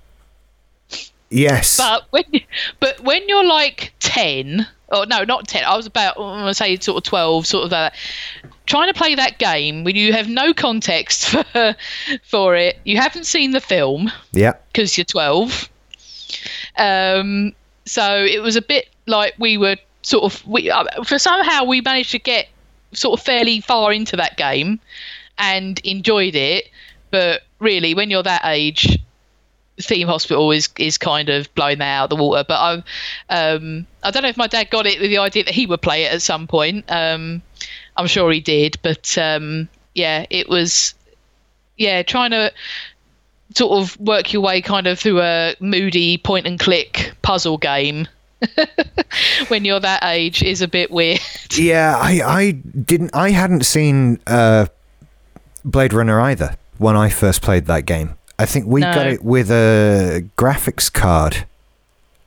[1.30, 1.76] Yes.
[1.76, 2.24] But when
[2.80, 5.64] but when you're like ten, or no, not ten.
[5.64, 7.94] I was about I'm gonna say sort of twelve, sort of that.
[8.66, 11.76] Trying to play that game when you have no context for
[12.22, 14.10] for it, you haven't seen the film.
[14.32, 14.54] Yeah.
[14.72, 15.68] Because you're twelve.
[16.78, 17.52] Um.
[17.86, 21.80] So it was a bit like we were sort of we uh, for somehow we
[21.80, 22.48] managed to get
[22.92, 24.80] sort of fairly far into that game
[25.38, 26.70] and enjoyed it.
[27.10, 28.98] But really, when you're that age,
[29.80, 32.44] theme hospital is is kind of blowing that out of the water.
[32.46, 32.84] But
[33.30, 35.66] I, um, I don't know if my dad got it with the idea that he
[35.66, 36.84] would play it at some point.
[36.88, 37.42] Um,
[37.96, 40.94] I'm sure he did, but um, yeah, it was
[41.76, 42.52] yeah trying to
[43.54, 48.08] sort of work your way kind of through a moody point and click puzzle game.
[49.48, 51.20] when you're that age is a bit weird.
[51.52, 54.66] Yeah, I, I didn't I hadn't seen uh,
[55.64, 58.16] Blade Runner either when I first played that game.
[58.39, 58.93] I think we no.
[58.93, 61.47] got it with a graphics card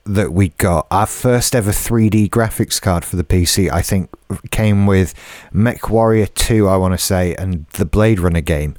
[0.05, 0.87] that we got.
[0.89, 4.09] Our first ever 3D graphics card for the PC, I think,
[4.51, 5.13] came with
[5.51, 8.75] Mech Warrior 2, I want to say, and the Blade Runner game.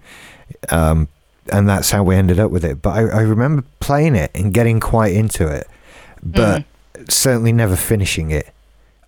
[0.71, 1.09] Um,
[1.53, 2.83] and that's how we ended up with it.
[2.83, 5.67] But I, I, remember playing it and getting quite into it,
[6.23, 6.65] but
[6.95, 7.11] mm.
[7.11, 8.51] certainly never finishing it.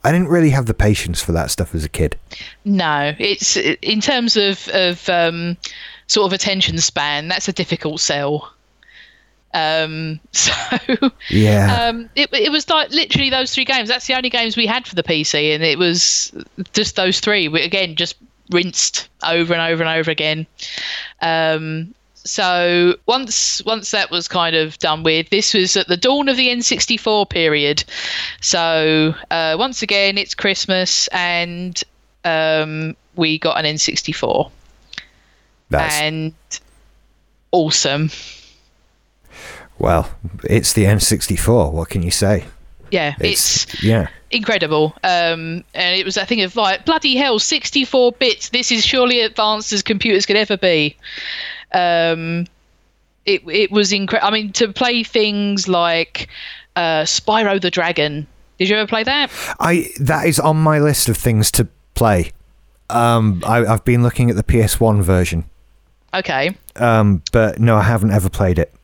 [0.03, 2.17] I didn't really have the patience for that stuff as a kid.
[2.65, 5.59] No, it's in terms of of um,
[6.11, 8.53] sort of attention span, that's a difficult sell.
[9.53, 10.53] Um, so
[11.29, 13.89] yeah, um, it it was like literally those three games.
[13.89, 16.33] That's the only games we had for the PC, and it was
[16.73, 17.49] just those three.
[17.49, 18.17] We, again, just
[18.51, 20.47] rinsed over and over and over again.
[21.21, 26.29] Um, so once once that was kind of done with, this was at the dawn
[26.29, 27.85] of the N64 period.
[28.41, 31.83] So uh, once again, it's Christmas, and
[32.25, 34.51] um, we got an N64,
[35.71, 36.33] That's and
[37.53, 38.11] awesome.
[39.79, 40.11] well,
[40.45, 41.73] it's the N64.
[41.73, 42.45] What can you say?
[42.91, 44.09] Yeah, it's, yeah.
[44.31, 44.95] incredible.
[45.05, 48.49] Um, and it was a thing of like bloody hell, 64 bits.
[48.49, 50.97] This is surely advanced as computers could ever be.
[51.73, 52.47] Um,
[53.27, 54.29] it it was incredible.
[54.29, 56.29] I mean, to play things like
[56.77, 58.27] uh, Spyro the Dragon.
[58.59, 59.31] Did you ever play that?
[59.59, 62.33] I that is on my list of things to play.
[62.89, 65.45] Um, I, I've been looking at the PS1 version,
[66.13, 66.57] Okay.
[66.77, 68.75] um, but no, I haven't ever played it.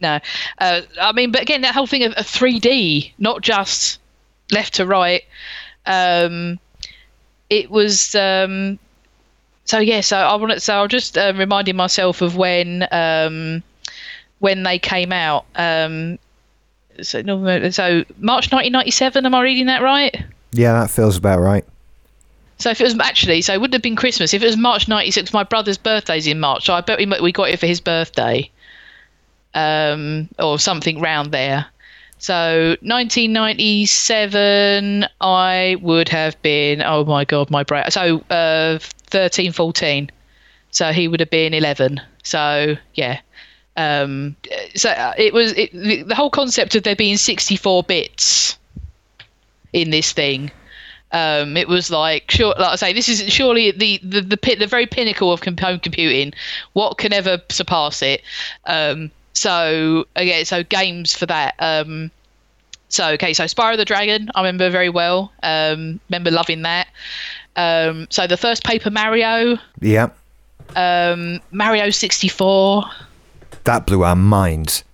[0.00, 0.18] No,
[0.58, 4.00] uh, I mean, but again, that whole thing of, of 3D, not just
[4.50, 5.22] left to right.
[5.86, 6.58] Um,
[7.50, 8.78] it was um,
[9.64, 10.00] so yeah.
[10.00, 10.60] So I want to.
[10.60, 13.62] So I'm just uh, reminding myself of when um,
[14.40, 15.44] when they came out.
[15.54, 16.18] Um,
[17.00, 17.20] so
[17.70, 19.26] so March 1997.
[19.26, 20.24] Am I reading that right?
[20.52, 21.64] Yeah, that feels about right.
[22.62, 24.32] So if it was actually, so it wouldn't have been Christmas.
[24.32, 27.48] If it was March '96, my brother's birthday's in March, so I bet we got
[27.48, 28.48] it for his birthday,
[29.52, 31.66] um, or something round there.
[32.18, 36.82] So 1997, I would have been.
[36.82, 37.90] Oh my god, my brain.
[37.90, 40.08] So uh, 13, 14.
[40.70, 42.00] So he would have been 11.
[42.22, 43.18] So yeah.
[43.76, 44.36] Um,
[44.76, 48.56] so uh, it was it, the whole concept of there being 64 bits
[49.72, 50.52] in this thing
[51.12, 54.58] um, it was like sure, like I say, this is surely the the the, pit,
[54.58, 56.32] the very pinnacle of home computing.
[56.72, 58.22] What can ever surpass it?
[58.66, 61.54] Um, so again, so games for that.
[61.58, 62.10] Um,
[62.88, 65.32] so okay, so Spyro the Dragon, I remember very well.
[65.42, 66.88] Um, remember loving that.
[67.56, 70.10] Um, so the first Paper Mario, Yeah,
[70.76, 72.84] um, Mario sixty four.
[73.64, 74.84] that blew our minds.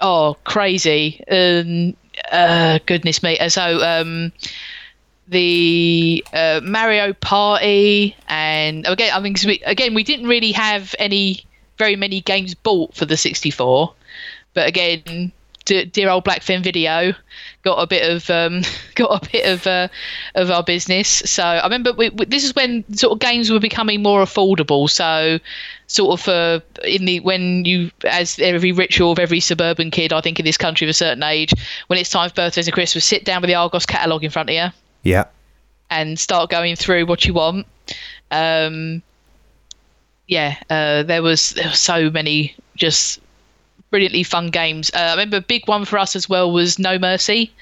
[0.00, 1.22] Oh, crazy!
[1.30, 1.96] Um,
[2.30, 3.38] uh, goodness me.
[3.48, 4.32] So um,
[5.28, 11.44] the uh, Mario Party, and again, I mean, we, again, we didn't really have any
[11.78, 13.92] very many games bought for the 64,
[14.52, 15.32] but again,
[15.64, 17.14] d- dear old Blackfin Video
[17.62, 18.62] got a bit of um,
[18.94, 19.88] got a bit of uh,
[20.34, 21.08] of our business.
[21.08, 24.88] So I remember we, we, this is when sort of games were becoming more affordable.
[24.90, 25.38] So
[25.86, 30.20] sort of for in the when you as every ritual of every suburban kid, I
[30.20, 31.52] think in this country of a certain age,
[31.86, 34.50] when it's time for birthdays and Christmas, sit down with the Argos catalogue in front
[34.50, 35.26] of you Yeah,
[35.90, 37.66] and start going through what you want.
[38.30, 39.02] Um,
[40.26, 43.20] yeah, uh, there was there were so many just
[43.90, 44.90] brilliantly fun games.
[44.94, 47.52] Uh, I remember a big one for us as well was No Mercy,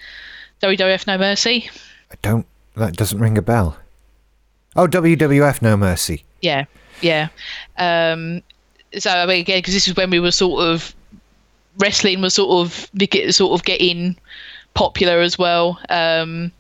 [0.62, 1.68] WWF No Mercy.
[2.11, 2.47] I don't.
[2.74, 3.76] That doesn't ring a bell.
[4.74, 6.24] Oh, WWF No Mercy.
[6.40, 6.64] Yeah,
[7.03, 7.28] yeah.
[7.76, 8.43] Um,
[8.99, 10.95] so I mean, again, because this is when we were sort of
[11.78, 12.90] wrestling was sort of
[13.34, 14.16] sort of getting
[14.74, 15.78] popular as well.
[15.88, 16.53] Um,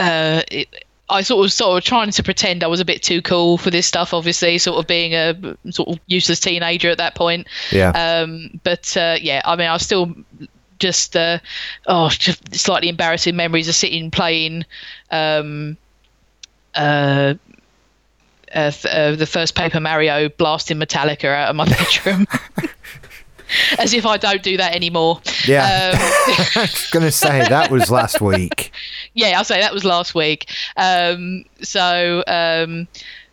[0.00, 0.68] uh, it,
[1.08, 3.70] I sort of sort of trying to pretend I was a bit too cool for
[3.70, 4.14] this stuff.
[4.14, 5.34] Obviously, sort of being a
[5.70, 7.46] sort of useless teenager at that point.
[7.72, 7.90] Yeah.
[7.90, 10.14] Um, but uh, yeah, I mean, I was still
[10.78, 11.38] just uh,
[11.86, 14.64] oh, just slightly embarrassing memories of sitting playing.
[15.10, 15.76] Um,
[16.74, 17.34] uh,
[18.54, 22.26] uh, th- uh, the first Paper Mario blasting Metallica out of my bedroom.
[23.78, 25.20] As if I don't do that anymore.
[25.46, 25.92] Yeah.
[25.92, 25.98] Um,
[26.56, 28.72] I was gonna say that was last week.
[29.14, 30.48] yeah, I'll say that was last week.
[30.76, 32.86] Um, so, um,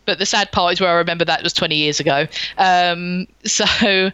[0.05, 2.27] but the sad part is where I remember that was 20 years ago.
[2.57, 4.11] Um, so,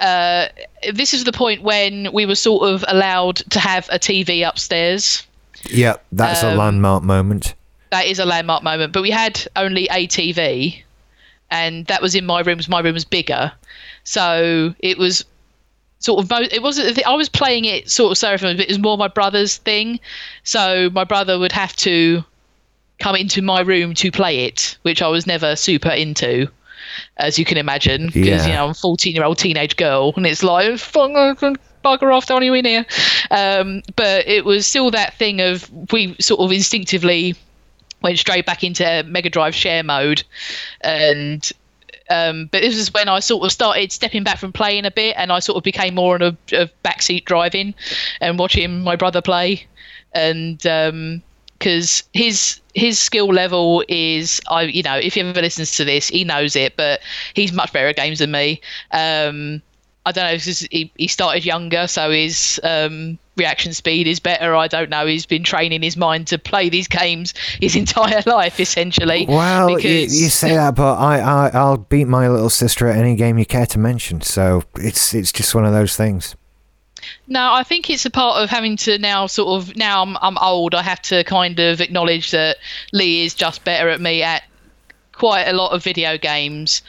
[0.00, 0.48] uh,
[0.92, 5.26] this is the point when we were sort of allowed to have a TV upstairs.
[5.70, 7.54] Yeah, that's a Um, landmark moment.
[7.90, 8.92] That is a landmark moment.
[8.92, 10.82] But we had only a TV,
[11.50, 12.58] and that was in my room.
[12.68, 13.52] My room was bigger,
[14.04, 15.24] so it was
[16.02, 16.30] sort of.
[16.30, 17.04] Mo- it wasn't.
[17.06, 19.98] I was playing it sort of seraphim, but it was more my brother's thing.
[20.44, 22.22] So my brother would have to
[22.98, 26.48] come into my room to play it, which I was never super into.
[27.16, 28.46] As you can imagine, because Yeah.
[28.46, 31.56] you know I'm a 14 year old teenage girl, and it's like fuck, I can
[31.84, 32.84] bugger off, don't you in here?
[33.30, 37.34] Um, but it was still that thing of we sort of instinctively
[38.02, 40.22] went straight back into Mega Drive share mode,
[40.82, 41.50] and
[42.12, 45.14] um, but this is when I sort of started stepping back from playing a bit,
[45.16, 47.74] and I sort of became more on a, a backseat driving
[48.20, 49.66] and watching my brother play,
[50.12, 50.58] and
[51.58, 56.08] because his his skill level is I you know if he ever listens to this
[56.08, 57.00] he knows it, but
[57.34, 58.60] he's much better at games than me.
[58.90, 59.62] Um,
[60.04, 60.52] I don't know.
[60.70, 64.54] He, he started younger, so his um, reaction speed is better.
[64.54, 65.06] I don't know.
[65.06, 69.26] He's been training his mind to play these games his entire life, essentially.
[69.28, 73.14] Well, you, you, say that, but I, I I'll beat my little sister at any
[73.14, 74.20] game you care to mention.
[74.20, 76.36] So it's it's just one of those things.
[77.26, 80.38] No, I think it's a part of having to now sort of now I'm I'm
[80.38, 80.74] old.
[80.74, 82.58] I have to kind of acknowledge that
[82.92, 84.44] Lee is just better at me at
[85.12, 86.82] quite a lot of video games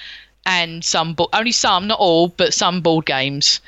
[0.46, 3.62] and some bo- only some, not all, but some board games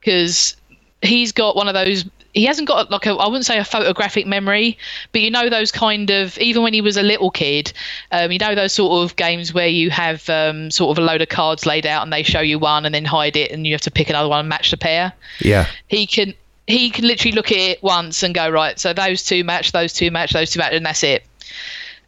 [0.00, 0.56] because
[1.02, 2.04] he's got one of those
[2.36, 4.76] he hasn't got like a I wouldn't say a photographic memory,
[5.10, 7.72] but you know those kind of even when he was a little kid,
[8.12, 11.22] um, you know those sort of games where you have um, sort of a load
[11.22, 13.72] of cards laid out and they show you one and then hide it and you
[13.72, 15.14] have to pick another one and match the pair.
[15.40, 15.66] Yeah.
[15.88, 16.34] He can
[16.66, 18.78] he can literally look at it once and go right.
[18.78, 21.24] So those two match, those two match, those two match, and that's it.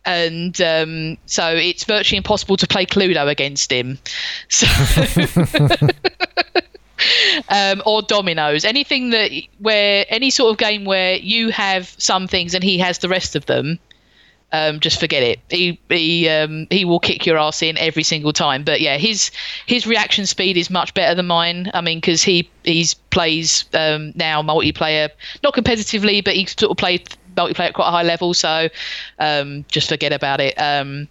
[0.05, 3.99] And um, so it's virtually impossible to play Cluedo against him.
[4.49, 4.67] So.
[7.49, 12.55] um, or dominoes, anything that where any sort of game where you have some things
[12.55, 13.79] and he has the rest of them.
[14.51, 15.41] Um, just forget it.
[15.51, 18.65] He he um, he will kick your ass in every single time.
[18.65, 19.31] But yeah, his
[19.67, 21.71] his reaction speed is much better than mine.
[21.75, 25.11] I mean, because he he's plays um, now multiplayer,
[25.43, 28.33] not competitively, but he sort of played multiplayer at quite a high level.
[28.33, 28.69] So
[29.19, 30.55] um, just forget about it.
[30.59, 31.09] Um,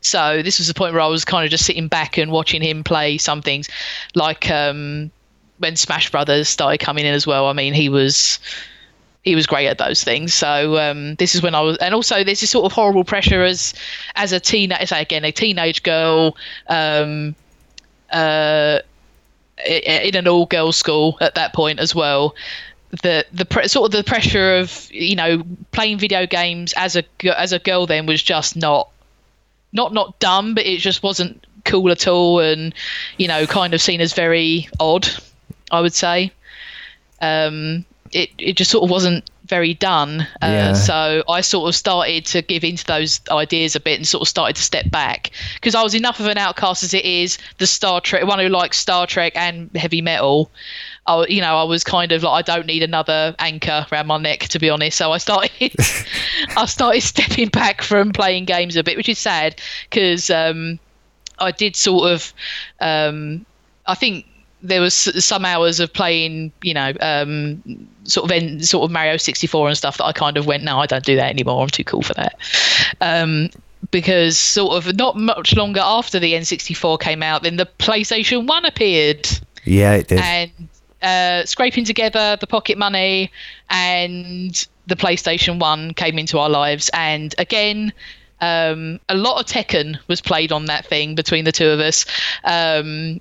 [0.00, 2.62] so this was the point where I was kind of just sitting back and watching
[2.62, 3.68] him play some things,
[4.14, 5.10] like um,
[5.58, 7.46] when Smash Brothers started coming in as well.
[7.46, 8.38] I mean, he was
[9.26, 10.32] he was great at those things.
[10.32, 13.42] So um, this is when I was, and also there's this sort of horrible pressure
[13.42, 13.74] as
[14.14, 16.36] as a teenage, say again, a teenage girl,
[16.68, 17.34] um,
[18.12, 18.78] uh,
[19.66, 22.34] in an all girls school at that point as well.
[23.02, 25.42] The the pre- sort of the pressure of you know
[25.72, 27.04] playing video games as a
[27.36, 28.88] as a girl then was just not
[29.72, 32.72] not not dumb, but it just wasn't cool at all, and
[33.16, 35.08] you know kind of seen as very odd
[35.70, 36.32] I would say.
[37.20, 40.22] Um, it it just sort of wasn't very done.
[40.42, 40.72] Uh, yeah.
[40.72, 44.28] So I sort of started to give into those ideas a bit and sort of
[44.28, 47.38] started to step back because I was enough of an outcast as it is.
[47.58, 50.50] The Star Trek, one who likes Star Trek and heavy metal.
[51.06, 54.18] I, you know, I was kind of like, I don't need another anchor around my
[54.18, 54.98] neck, to be honest.
[54.98, 55.50] So I started,
[56.56, 60.80] I started stepping back from playing games a bit, which is sad because um,
[61.38, 62.32] I did sort of,
[62.80, 63.46] um,
[63.86, 64.26] I think
[64.66, 67.62] there was some hours of playing, you know, um,
[68.04, 70.78] sort of in, sort of Mario 64 and stuff that I kind of went, no,
[70.78, 71.62] I don't do that anymore.
[71.62, 72.36] I'm too cool for that.
[73.00, 73.50] Um,
[73.90, 78.64] because sort of not much longer after the N64 came out, then the PlayStation One
[78.64, 79.28] appeared.
[79.64, 80.18] Yeah, it did.
[80.18, 80.68] And
[81.02, 83.30] uh, scraping together the pocket money
[83.70, 87.92] and the PlayStation One came into our lives, and again.
[88.42, 92.04] Um, a lot of Tekken was played on that thing between the two of us.
[92.44, 93.18] Um,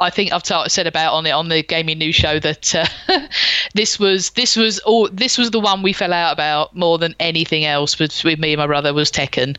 [0.00, 2.86] I think I've t- said about on it on the gaming news show that uh,
[3.74, 7.14] this was this was all this was the one we fell out about more than
[7.20, 9.56] anything else with, with me and my brother was Tekken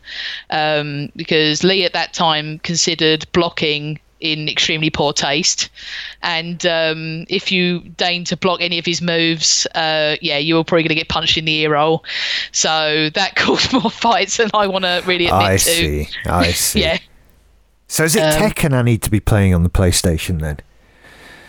[0.50, 5.68] um, because Lee at that time considered blocking in extremely poor taste.
[6.22, 10.64] And um, if you deign to block any of his moves, uh, yeah, you were
[10.64, 12.04] probably going to get punched in the ear roll.
[12.52, 15.58] So that caused more fights than I want to really admit I to.
[15.58, 16.08] see.
[16.24, 16.80] I see.
[16.80, 16.98] yeah.
[17.92, 20.60] So is it um, Tekken I need to be playing on the PlayStation then?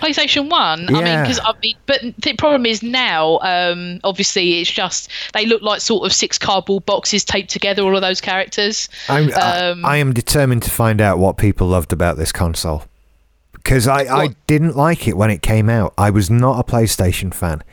[0.02, 0.90] PlayStation One.
[0.90, 0.98] Yeah.
[0.98, 5.46] I mean, because I mean, but the problem is now, um, obviously, it's just they
[5.46, 7.82] look like sort of six cardboard boxes taped together.
[7.84, 8.90] All of those characters.
[9.08, 12.84] I'm, um, I, I, am determined to find out what people loved about this console
[13.54, 15.94] because I, I didn't like it when it came out.
[15.98, 17.64] I was not a PlayStation fan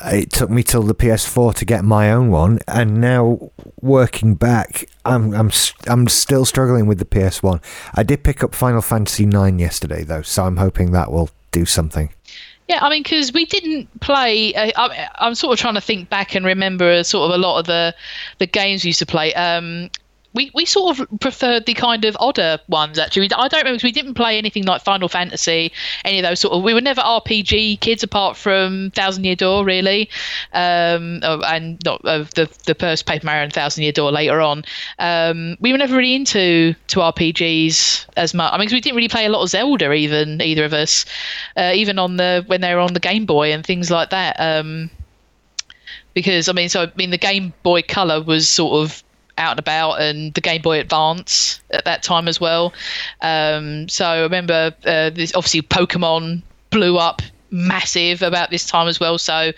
[0.00, 4.88] it took me till the PS4 to get my own one, and now working back,
[5.04, 5.50] I'm I'm
[5.86, 7.62] I'm still struggling with the PS1.
[7.94, 11.64] I did pick up Final Fantasy IX yesterday though, so I'm hoping that will do
[11.64, 12.10] something.
[12.68, 14.54] Yeah, I mean, because we didn't play.
[14.54, 17.58] Uh, I, am sort of trying to think back and remember sort of a lot
[17.58, 17.94] of the
[18.38, 19.34] the games we used to play.
[19.34, 19.90] Um,
[20.34, 23.30] we, we sort of preferred the kind of odder ones actually.
[23.32, 25.72] I don't remember we didn't play anything like Final Fantasy,
[26.04, 26.62] any of those sort of.
[26.62, 30.08] We were never RPG kids apart from Thousand Year Door really,
[30.52, 34.40] um, oh, and not uh, the the first Paper Mario and Thousand Year Door later
[34.40, 34.64] on.
[34.98, 38.52] Um, we were never really into to RPGs as much.
[38.52, 41.04] I mean, we didn't really play a lot of Zelda even either of us,
[41.56, 44.36] uh, even on the when they were on the Game Boy and things like that.
[44.38, 44.90] Um,
[46.14, 49.02] because I mean, so I mean, the Game Boy Color was sort of
[49.38, 52.72] out and about and the Game Boy Advance at that time as well.
[53.20, 58.98] Um, so I remember uh, this, obviously Pokemon blew up massive about this time as
[58.98, 59.18] well.
[59.18, 59.52] So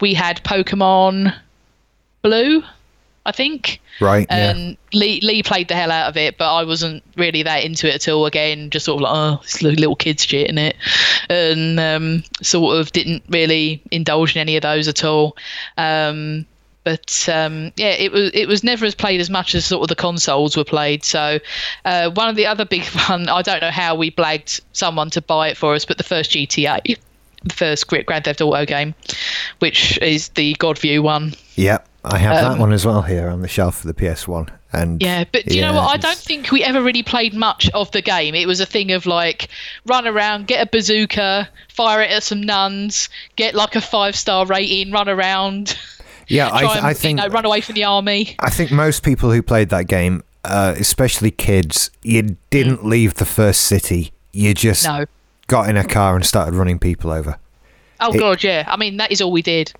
[0.00, 1.34] we had Pokemon
[2.22, 2.62] Blue.
[3.26, 3.80] I think.
[4.00, 4.26] Right.
[4.30, 4.50] Yeah.
[4.50, 7.86] And Lee Lee played the hell out of it, but I wasn't really that into
[7.86, 8.24] it at all.
[8.24, 10.74] Again, just sort of like, oh, it's li- little kids shit in it,
[11.28, 15.36] and um, sort of didn't really indulge in any of those at all.
[15.76, 16.46] Um,
[16.84, 19.88] but um, yeah, it was it was never as played as much as sort of
[19.88, 21.04] the consoles were played.
[21.04, 21.38] So
[21.84, 25.22] uh, one of the other big one, I don't know how we blagged someone to
[25.22, 26.98] buy it for us, but the first GTA,
[27.42, 28.94] the first Grand Theft Auto game,
[29.58, 31.34] which is the Godview one.
[31.56, 31.86] Yep.
[32.02, 34.48] I have that one as well here on the shelf for the PS1.
[34.72, 35.92] And Um, Yeah, but do you know what?
[35.92, 38.34] I don't think we ever really played much of the game.
[38.34, 39.48] It was a thing of like
[39.84, 44.46] run around, get a bazooka, fire it at some nuns, get like a five star
[44.46, 45.76] rating, run around.
[46.30, 48.36] Yeah, try I, and, I think you know, run away from the army.
[48.38, 53.24] I think most people who played that game, uh, especially kids, you didn't leave the
[53.24, 54.12] first city.
[54.32, 54.98] You just Mm.
[55.00, 55.04] No.
[55.48, 57.36] got in a car and started running people over.
[58.00, 58.64] Oh It- god, yeah.
[58.68, 59.72] I mean, that is all we did.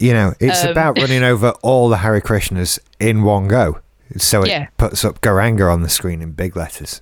[0.00, 3.78] You know, it's Um, about running over all the Hare Krishnas in one go.
[4.16, 4.66] So it Yeah.
[4.78, 7.00] puts up Gouranga on the screen in big letters.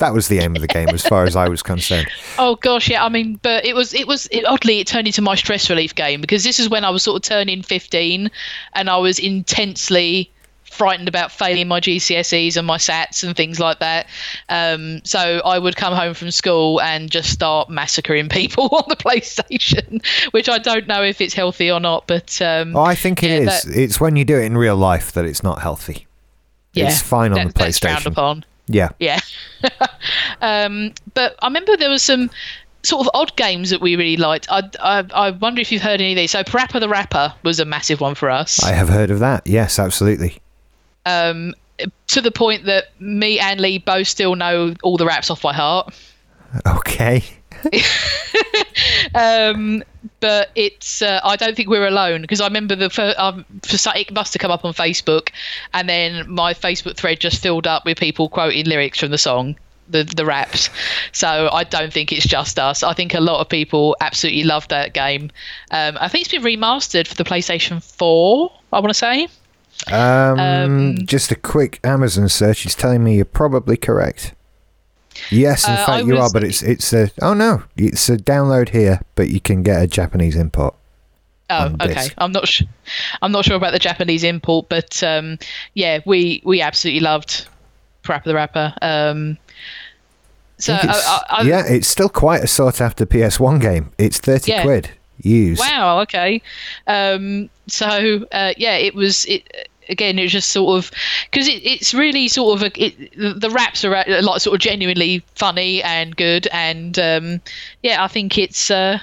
[0.00, 2.08] That was the aim of the game, as far as I was concerned.
[2.38, 3.04] Oh gosh, yeah.
[3.04, 5.94] I mean, but it was it was it, oddly it turned into my stress relief
[5.94, 8.30] game because this is when I was sort of turning fifteen,
[8.72, 10.30] and I was intensely
[10.64, 14.06] frightened about failing my GCSEs and my SATs and things like that.
[14.48, 18.94] Um, so I would come home from school and just start massacring people on the
[18.96, 22.06] PlayStation, which I don't know if it's healthy or not.
[22.06, 23.40] But um, Oh, I think it is.
[23.40, 26.06] Yeah, that- It's when you do it in real life that it's not healthy.
[26.72, 28.06] yeah, it's fine on that- the That's frowned PlayStation.
[28.12, 28.44] upon.
[28.70, 28.90] Yeah.
[28.98, 29.20] Yeah.
[30.40, 32.30] um, but I remember there was some
[32.82, 34.46] sort of odd games that we really liked.
[34.50, 36.30] I, I, I wonder if you've heard any of these.
[36.30, 38.62] So Parappa the Rapper was a massive one for us.
[38.62, 39.46] I have heard of that.
[39.46, 40.38] Yes, absolutely.
[41.04, 41.54] Um,
[42.08, 45.52] to the point that me and Lee both still know all the raps off by
[45.52, 45.94] heart.
[46.66, 47.22] Okay.
[49.14, 49.82] Um,
[50.20, 53.76] but it's uh, I don't think we're alone because I remember the first, um, for
[53.96, 55.30] it must have come up on Facebook,
[55.74, 59.56] and then my Facebook thread just filled up with people quoting lyrics from the song.
[59.88, 60.70] The, the raps,
[61.10, 62.84] so I don't think it's just us.
[62.84, 65.32] I think a lot of people absolutely love that game.
[65.72, 68.52] Um, I think it's been remastered for the PlayStation Four.
[68.72, 69.26] I want to say.
[69.90, 74.32] Um, Um, just a quick Amazon search is telling me you're probably correct.
[75.30, 78.16] Yes, in Uh, fact I you are, but it's it's a oh no, it's a
[78.16, 80.74] download here, but you can get a Japanese import.
[81.52, 81.94] Oh, okay.
[81.94, 82.14] disc.
[82.18, 82.66] I'm not sure.
[83.22, 85.38] I'm not sure about the Japanese import, but um,
[85.74, 87.46] yeah, we we absolutely loved
[88.04, 88.72] Parappa the Rapper.
[88.82, 89.36] Um,
[90.58, 93.90] so I I, I, I, yeah, it's still quite a sought after PS1 game.
[93.98, 94.62] It's thirty Yeah.
[94.62, 94.90] quid
[95.22, 95.58] used.
[95.60, 96.00] Wow.
[96.02, 96.40] Okay.
[96.86, 99.68] Um, so uh, yeah, it was it.
[99.88, 100.90] Again, it's just sort of
[101.30, 104.60] because it, it's really sort of a, it, the, raps are uh, like sort of
[104.60, 107.40] genuinely funny and good, and um,
[107.82, 109.00] yeah, I think it's uh,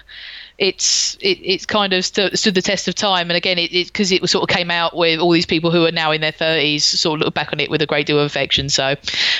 [0.58, 3.30] it's it, it's kind of stu- stood the test of time.
[3.30, 5.86] And again, it because it, was sort of came out with all these people who
[5.86, 8.20] are now in their thirties, sort of look back on it with a great deal
[8.20, 8.70] of affection.
[8.70, 8.96] So,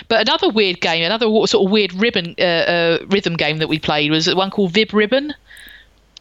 [0.08, 3.80] but another weird game, another sort of weird ribbon uh, uh, rhythm game that we
[3.80, 5.34] played was one called Vib Ribbon.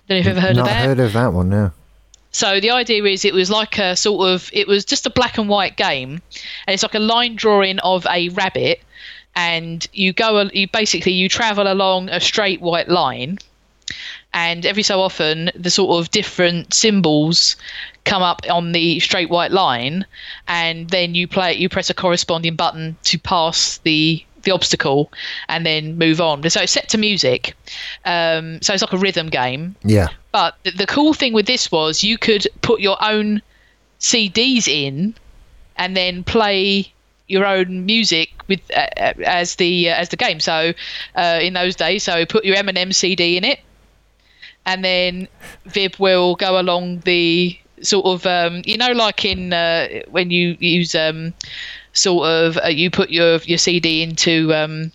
[0.08, 0.86] Don't know if you've ever heard Not of that.
[0.86, 1.48] heard of that one.
[1.48, 1.72] No.
[2.36, 5.38] So the idea is it was like a sort of it was just a black
[5.38, 6.20] and white game,
[6.66, 8.82] and it's like a line drawing of a rabbit,
[9.34, 13.38] and you go you basically you travel along a straight white line,
[14.34, 17.56] and every so often the sort of different symbols
[18.04, 20.04] come up on the straight white line,
[20.46, 25.12] and then you play you press a corresponding button to pass the the obstacle
[25.50, 26.48] and then move on.
[26.48, 27.54] So it's set to music.
[28.06, 29.76] Um, so it's like a rhythm game.
[29.84, 30.08] Yeah.
[30.32, 33.42] But the, the cool thing with this was you could put your own
[34.00, 35.14] CDs in,
[35.76, 36.92] and then play
[37.28, 40.40] your own music with uh, uh, as the uh, as the game.
[40.40, 40.72] So
[41.14, 43.60] uh, in those days, so put your Eminem CD in it,
[44.64, 45.28] and then
[45.66, 50.56] Vib will go along the sort of um, you know like in uh, when you
[50.60, 51.34] use um,
[51.96, 54.92] sort of uh, you put your your CD into um,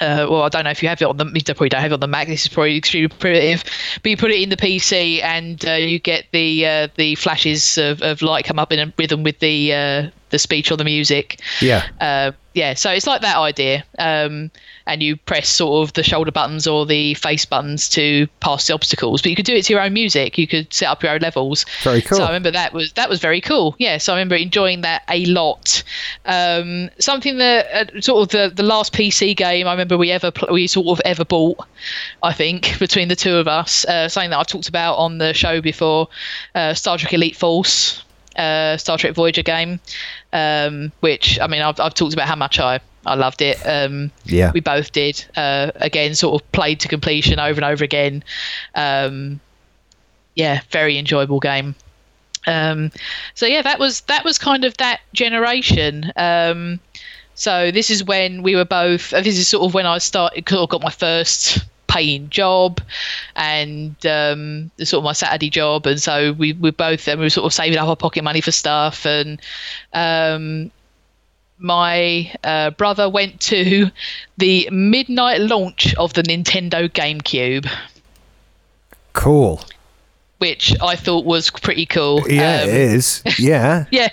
[0.00, 1.26] uh, well, I don't know if you have it on the.
[1.26, 2.26] You probably don't have it on the Mac.
[2.26, 3.62] This is probably extremely primitive,
[4.02, 7.76] but you put it in the PC and uh, you get the uh, the flashes
[7.76, 10.84] of, of light come up in a rhythm with the uh, the speech or the
[10.84, 11.40] music.
[11.60, 11.86] Yeah.
[12.00, 13.84] Uh, yeah, so it's like that idea.
[13.98, 14.50] Um,
[14.92, 18.74] and you press sort of the shoulder buttons or the face buttons to pass the
[18.74, 19.22] obstacles.
[19.22, 20.36] But you could do it to your own music.
[20.36, 21.64] You could set up your own levels.
[21.82, 22.18] Very cool.
[22.18, 23.74] So I remember that was that was very cool.
[23.78, 25.82] Yeah, so I remember enjoying that a lot.
[26.26, 30.30] Um, something that uh, sort of the, the last PC game I remember we ever
[30.30, 31.66] pl- we sort of ever bought.
[32.22, 35.32] I think between the two of us, uh, something that I've talked about on the
[35.32, 36.08] show before,
[36.54, 38.04] uh, Star Trek Elite Force,
[38.36, 39.80] uh, Star Trek Voyager game,
[40.34, 43.58] um, which I mean I've, I've talked about how much I I loved it.
[43.66, 44.52] Um, Yeah.
[44.52, 45.24] we both did.
[45.36, 48.22] Uh, again, sort of played to completion over and over again.
[48.74, 49.40] Um,
[50.34, 51.74] yeah, very enjoyable game.
[52.46, 52.90] Um,
[53.34, 56.12] so yeah, that was that was kind of that generation.
[56.16, 56.80] Um,
[57.34, 59.12] so this is when we were both.
[59.12, 60.44] uh, This is sort of when I started.
[60.46, 62.80] Cause I got my first paying job,
[63.36, 67.30] and um, sort of my Saturday job, and so we we both and we were
[67.30, 69.40] sort of saving up our pocket money for stuff, and
[69.92, 70.70] um,
[71.62, 73.90] my uh, brother went to
[74.38, 77.68] the midnight launch of the Nintendo GameCube,
[79.12, 79.60] Cool.
[80.38, 82.28] which I thought was pretty cool.
[82.28, 83.22] Yeah, Um, it is.
[83.38, 83.84] Yeah.
[83.90, 84.08] yeah.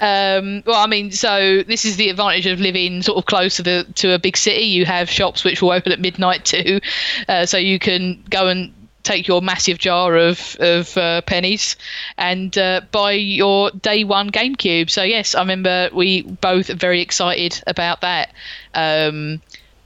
[0.00, 3.62] Um, well, I mean, so this is the advantage of living sort of close to
[3.62, 4.60] the to a big city.
[4.64, 6.80] You have shops which will open at midnight too,
[7.28, 8.74] uh, so you can go and
[9.04, 11.76] take your massive jar of of uh, pennies
[12.18, 14.90] and uh, buy your day one GameCube.
[14.90, 18.32] So yes, I remember we both very excited about that.
[18.74, 19.40] Um,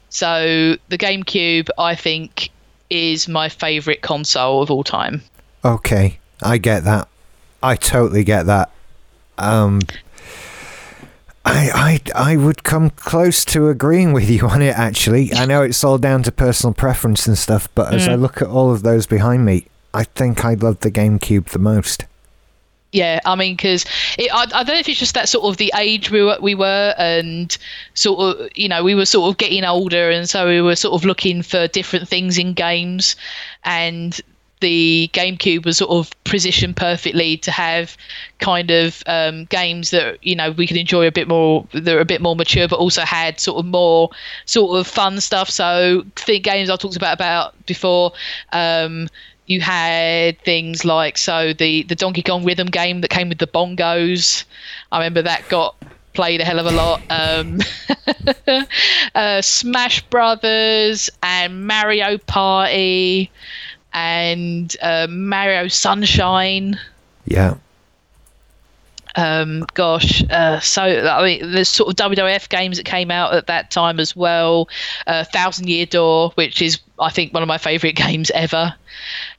[0.09, 2.51] so the GameCube, I think,
[2.89, 5.23] is my favourite console of all time.
[5.65, 7.09] Okay, I get that.
[7.63, 8.71] I totally get that.
[9.37, 9.81] Um,
[11.51, 14.77] I, I, I would come close to agreeing with you on it.
[14.77, 18.21] Actually, I know it's all down to personal preference and stuff, but as I mm.
[18.21, 22.05] look at all of those behind me, I think I love the GameCube the most.
[22.93, 23.87] Yeah, I mean, because
[24.19, 26.55] I, I don't know if it's just that sort of the age we were, we
[26.55, 27.57] were, and
[27.95, 30.95] sort of, you know, we were sort of getting older, and so we were sort
[30.95, 33.17] of looking for different things in games,
[33.65, 34.21] and
[34.61, 37.97] the GameCube was sort of positioned perfectly to have
[38.39, 42.01] kind of um, games that you know we could enjoy a bit more, that are
[42.01, 44.11] a bit more mature, but also had sort of more
[44.45, 45.51] sort of fun stuff.
[45.51, 48.13] So the games I talked about about before.
[48.53, 49.09] Um,
[49.47, 53.47] you had things like so the the Donkey Kong rhythm game that came with the
[53.47, 54.45] bongos.
[54.93, 55.75] I remember that got
[56.19, 57.01] played a hell of a lot.
[57.11, 57.61] Um,
[59.15, 63.31] uh, Smash Brothers and Mario Party
[63.93, 66.79] and uh, Mario Sunshine.
[67.27, 67.57] Yeah.
[69.17, 73.49] Um, gosh, uh, so I mean, there's sort of WWF games that came out at
[73.49, 74.69] that time as well.
[75.09, 78.75] Uh, Thousand Year Door, which is I think one of my favourite games ever.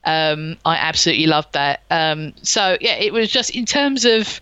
[0.04, 1.82] Um, I absolutely loved that.
[1.90, 4.40] Um, so yeah, it was just in terms of,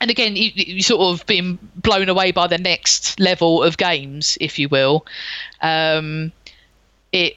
[0.00, 4.36] and again, you, you sort of being blown away by the next level of games,
[4.40, 5.06] if you will.
[5.62, 6.32] Um,
[7.12, 7.36] it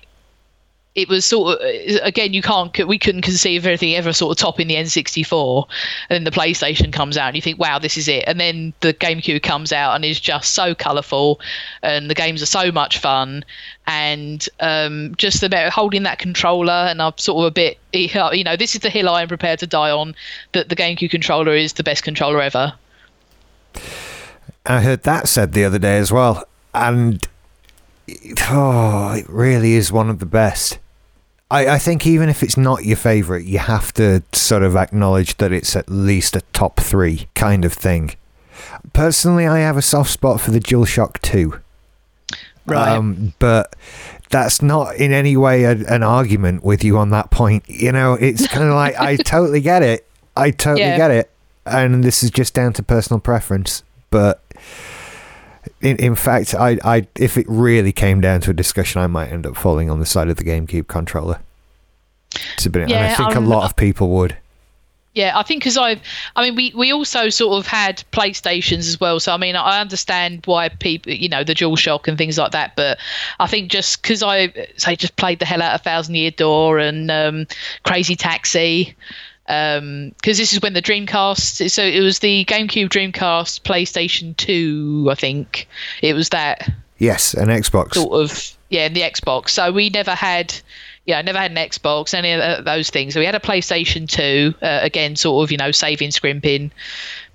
[0.96, 1.68] it was sort of
[2.04, 5.68] again you can't we couldn't conceive of anything ever sort of topping the N64
[6.10, 8.24] and then the PlayStation comes out and you think wow this is it.
[8.28, 11.40] And then the GameCube comes out and is just so colourful
[11.82, 13.44] and the games are so much fun.
[13.88, 18.56] And um, just about holding that controller and I'm sort of a bit you know
[18.56, 20.16] this is the hill I am prepared to die on
[20.52, 22.74] that the GameCube controller is the best controller ever.
[24.66, 27.28] I heard that said the other day as well, and
[28.50, 30.80] oh, it really is one of the best.
[31.54, 35.38] I, I think even if it's not your favorite, you have to sort of acknowledge
[35.38, 38.16] that it's at least a top three kind of thing.
[38.94, 41.60] Personally, I have a soft spot for the DualShock 2.
[42.66, 43.76] right Um, but
[44.30, 47.64] that's not in any way a, an argument with you on that point.
[47.68, 50.08] You know, it's kind of like I totally get it.
[50.36, 50.98] I totally Yeah.
[50.98, 51.32] get it,
[51.66, 53.84] and this is just down to personal preference.
[54.10, 54.42] But
[55.84, 59.32] in, in fact, I, I if it really came down to a discussion, I might
[59.32, 61.40] end up falling on the side of the GameCube controller.
[62.58, 64.38] To be, and I Yeah, think a um, lot of people would.
[65.14, 66.02] Yeah, I think because I've,
[66.36, 69.20] I mean, we, we also sort of had PlayStations as well.
[69.20, 72.76] So, I mean, I understand why people, you know, the DualShock and things like that.
[72.76, 72.98] But
[73.40, 76.80] I think just because I, say, just played the hell out of Thousand Year Door
[76.80, 77.46] and um,
[77.84, 78.96] Crazy Taxi,
[79.46, 85.16] because this is when the Dreamcast, so it was the GameCube Dreamcast PlayStation 2, I
[85.16, 85.68] think.
[86.02, 87.96] It was that Yes, an Xbox.
[87.96, 89.50] sort of yeah, the Xbox.
[89.50, 90.54] So we never had
[91.06, 93.14] yeah, I never had an Xbox, any of those things.
[93.14, 94.54] So we had a PlayStation Two.
[94.62, 96.72] Uh, again, sort of you know saving, scrimping,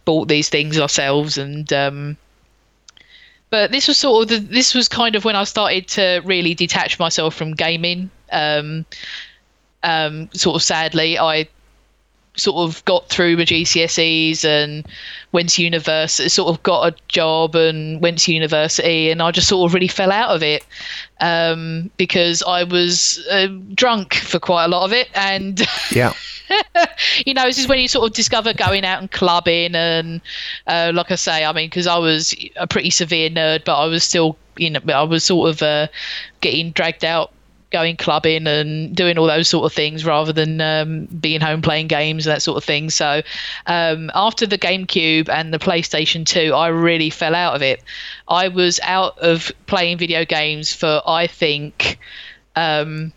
[0.04, 2.16] bought these things ourselves, and um,
[3.50, 6.54] but this was sort of the, this was kind of when I started to really
[6.54, 8.10] detach myself from gaming.
[8.32, 8.86] Um,
[9.82, 11.46] um, sort of sadly, I
[12.38, 14.86] sort of got through my GCSEs and
[15.32, 19.48] went to university, sort of got a job and went to university, and I just
[19.48, 20.64] sort of really fell out of it
[21.20, 25.60] um, because I was uh, drunk for quite a lot of it, and
[25.92, 26.14] Yeah.
[27.26, 30.20] you know, this is when you sort of discover going out and clubbing, and
[30.66, 33.86] uh, like I say, I mean, because I was a pretty severe nerd, but I
[33.86, 35.88] was still, you know, I was sort of uh,
[36.40, 37.32] getting dragged out
[37.70, 41.86] going clubbing and doing all those sort of things rather than um, being home playing
[41.86, 42.88] games and that sort of thing.
[42.90, 43.22] So
[43.66, 47.82] um, after the GameCube and the PlayStation 2, I really fell out of it.
[48.26, 51.98] I was out of playing video games for, I think,
[52.56, 53.12] um,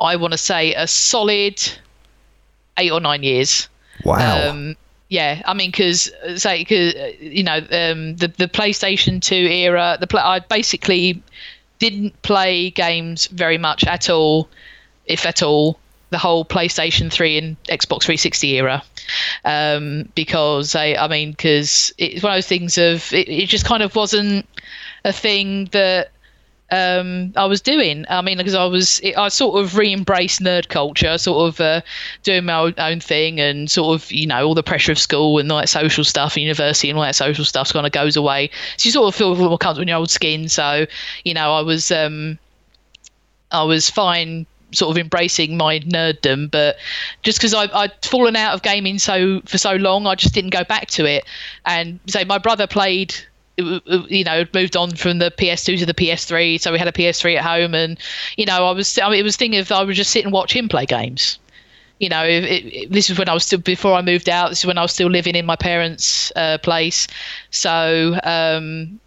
[0.00, 1.60] I want to say a solid
[2.78, 3.68] eight or nine years.
[4.04, 4.50] Wow.
[4.50, 4.76] Um,
[5.08, 10.08] yeah, I mean, because say, cause, you know, um, the the PlayStation Two era, the
[10.18, 11.22] I basically
[11.82, 14.48] didn't play games very much at all,
[15.04, 15.80] if at all,
[16.10, 18.84] the whole PlayStation 3 and Xbox 360 era.
[19.44, 23.64] Um, because I, I mean, because it's one of those things of it, it just
[23.64, 24.46] kind of wasn't
[25.04, 26.12] a thing that
[26.72, 28.06] um, I was doing.
[28.08, 31.82] I mean, because I was, I sort of re-embraced nerd culture, sort of uh,
[32.22, 35.52] doing my own thing, and sort of, you know, all the pressure of school and
[35.52, 38.50] all that social stuff, and university and all that social stuff kind of goes away.
[38.78, 40.48] So you sort of feel a little more comfortable in your old skin.
[40.48, 40.86] So,
[41.24, 42.38] you know, I was, um,
[43.50, 46.76] I was fine sort of embracing my nerddom, but
[47.22, 50.64] just because I'd fallen out of gaming so for so long, I just didn't go
[50.64, 51.24] back to it.
[51.66, 53.14] And say my brother played
[53.56, 57.36] you know moved on from the PS2 to the PS3 so we had a PS3
[57.36, 57.98] at home and
[58.36, 60.32] you know I was I mean, it was thing of I would just sit and
[60.32, 61.38] watch him play games.
[61.98, 64.60] You know it, it, this is when I was still before I moved out this
[64.60, 67.06] is when I was still living in my parents uh, place.
[67.50, 68.98] So um,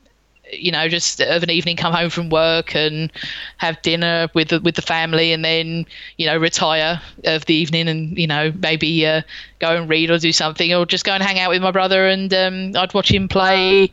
[0.51, 3.11] you know just of an evening come home from work and
[3.57, 5.85] have dinner with the, with the family and then
[6.17, 9.21] you know retire of the evening and you know maybe uh,
[9.59, 12.07] go and read or do something or just go and hang out with my brother
[12.07, 13.91] and um, I'd watch him play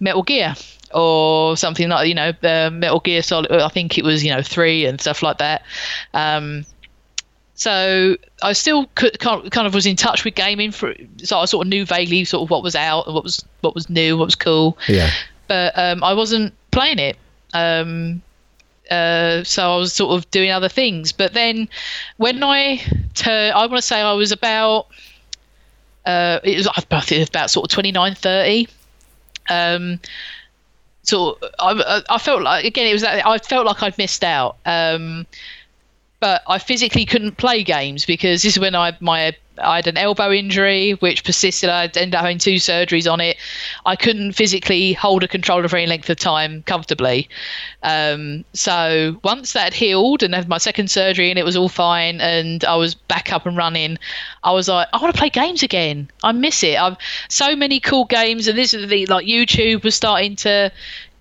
[0.00, 0.54] Metal Gear
[0.92, 3.52] or something like you know uh, Metal Gear Solid.
[3.52, 5.62] I think it was you know three and stuff like that.
[6.14, 6.64] Um,
[7.54, 11.66] so I still could, kind of was in touch with gaming for so I sort
[11.66, 14.24] of knew vaguely sort of what was out and what was what was new, what
[14.24, 14.78] was cool.
[14.88, 15.10] Yeah.
[15.46, 17.18] But um, I wasn't playing it.
[17.52, 18.22] Um,
[18.90, 21.12] uh, so I was sort of doing other things.
[21.12, 21.68] But then
[22.16, 22.80] when I
[23.14, 24.86] turned, I want to say I was about
[26.06, 26.66] uh, it was
[27.28, 28.68] about sort of 29, 30
[29.50, 30.00] um,
[31.02, 34.56] so I, I felt like again it was I felt like I'd missed out.
[34.64, 35.26] Um,
[36.20, 39.96] but I physically couldn't play games because this is when I my I had an
[39.96, 41.68] elbow injury which persisted.
[41.68, 43.36] I ended up having two surgeries on it.
[43.84, 47.28] I couldn't physically hold a controller for any length of time comfortably.
[47.82, 52.20] Um, so once that healed and had my second surgery and it was all fine
[52.20, 53.98] and I was back up and running,
[54.44, 56.10] I was like, I want to play games again.
[56.22, 56.78] I miss it.
[56.78, 56.96] I've
[57.28, 60.72] so many cool games and this is the like YouTube was starting to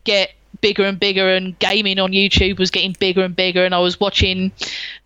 [0.06, 0.32] get
[0.62, 4.00] bigger and bigger and gaming on YouTube was getting bigger and bigger and I was
[4.00, 4.52] watching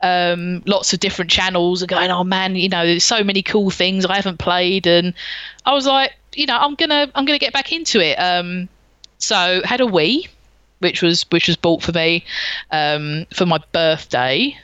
[0.02, 3.70] um, lots of different channels and going oh man you know there's so many cool
[3.70, 5.14] things I haven't played and
[5.66, 8.16] I was like you know I'm gonna I'm gonna get back into it.
[8.16, 8.70] Um,
[9.18, 10.28] so had a Wii
[10.80, 12.26] which was which was bought for me
[12.72, 14.58] um, for my birthday.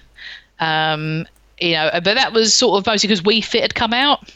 [0.60, 1.26] Um,
[1.60, 4.32] you know but that was sort of mostly because Wii Fit had come out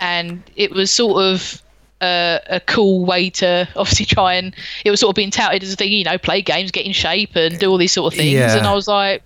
[0.00, 1.62] and it was sort of
[2.00, 5.72] a, a, cool way to obviously try and it was sort of being touted as
[5.72, 8.16] a thing, you know, play games, get in shape, and do all these sort of
[8.16, 8.32] things.
[8.32, 8.56] Yeah.
[8.56, 9.22] And I was like,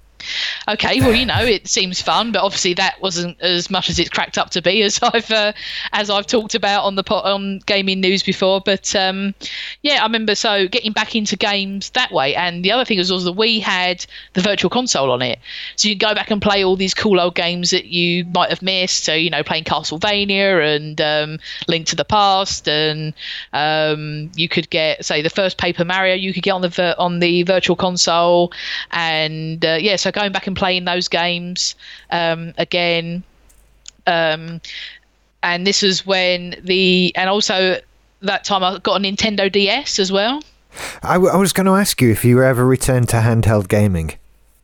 [0.69, 4.09] okay, well, you know, it seems fun, but obviously that wasn't as much as it's
[4.09, 5.53] cracked up to be as I've uh,
[5.93, 8.61] as I've talked about on the on gaming news before.
[8.61, 9.35] But um,
[9.83, 12.35] yeah, I remember so getting back into games that way.
[12.35, 14.05] And the other thing was also that we had
[14.35, 15.39] the virtual console on it,
[15.77, 18.63] so you go back and play all these cool old games that you might have
[18.63, 19.05] missed.
[19.05, 23.15] So you know, playing Castlevania and um, Link to the Past, and
[23.53, 27.21] um, you could get say the first Paper Mario you could get on the on
[27.21, 28.53] the virtual console,
[28.91, 31.75] and uh, yeah, so going back and playing those games
[32.11, 33.23] um, again.
[34.07, 34.61] Um,
[35.43, 37.81] and this was when the and also
[38.23, 40.43] that time I got a Nintendo DS as well.
[41.03, 44.13] I, w- I was going to ask you if you ever returned to handheld gaming.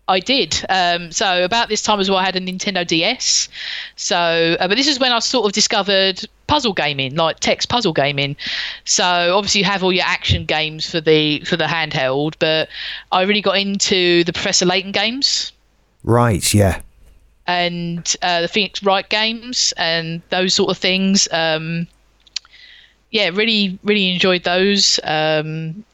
[0.09, 0.65] I did.
[0.69, 3.49] Um, so about this time as well, I had a Nintendo DS.
[3.97, 7.93] So, uh, but this is when I sort of discovered puzzle gaming, like text puzzle
[7.93, 8.37] gaming.
[8.85, 9.05] So
[9.37, 12.69] obviously you have all your action games for the for the handheld, but
[13.11, 15.53] I really got into the Professor Layton games.
[16.05, 16.55] Right.
[16.55, 16.81] Yeah.
[17.49, 21.29] And uh, the Phoenix Wright games and those sort of things.
[21.33, 21.89] Um,
[23.11, 25.01] yeah, really, really enjoyed those.
[25.03, 25.85] Um,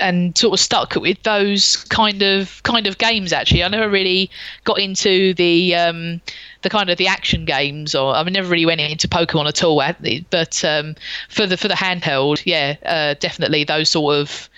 [0.00, 3.32] and sort of stuck with those kind of kind of games.
[3.32, 4.30] Actually, I never really
[4.64, 6.20] got into the um,
[6.62, 9.62] the kind of the action games, or I mean, never really went into Pokemon at
[9.62, 9.82] all.
[10.30, 10.96] But um,
[11.28, 14.48] for the for the handheld, yeah, uh, definitely those sort of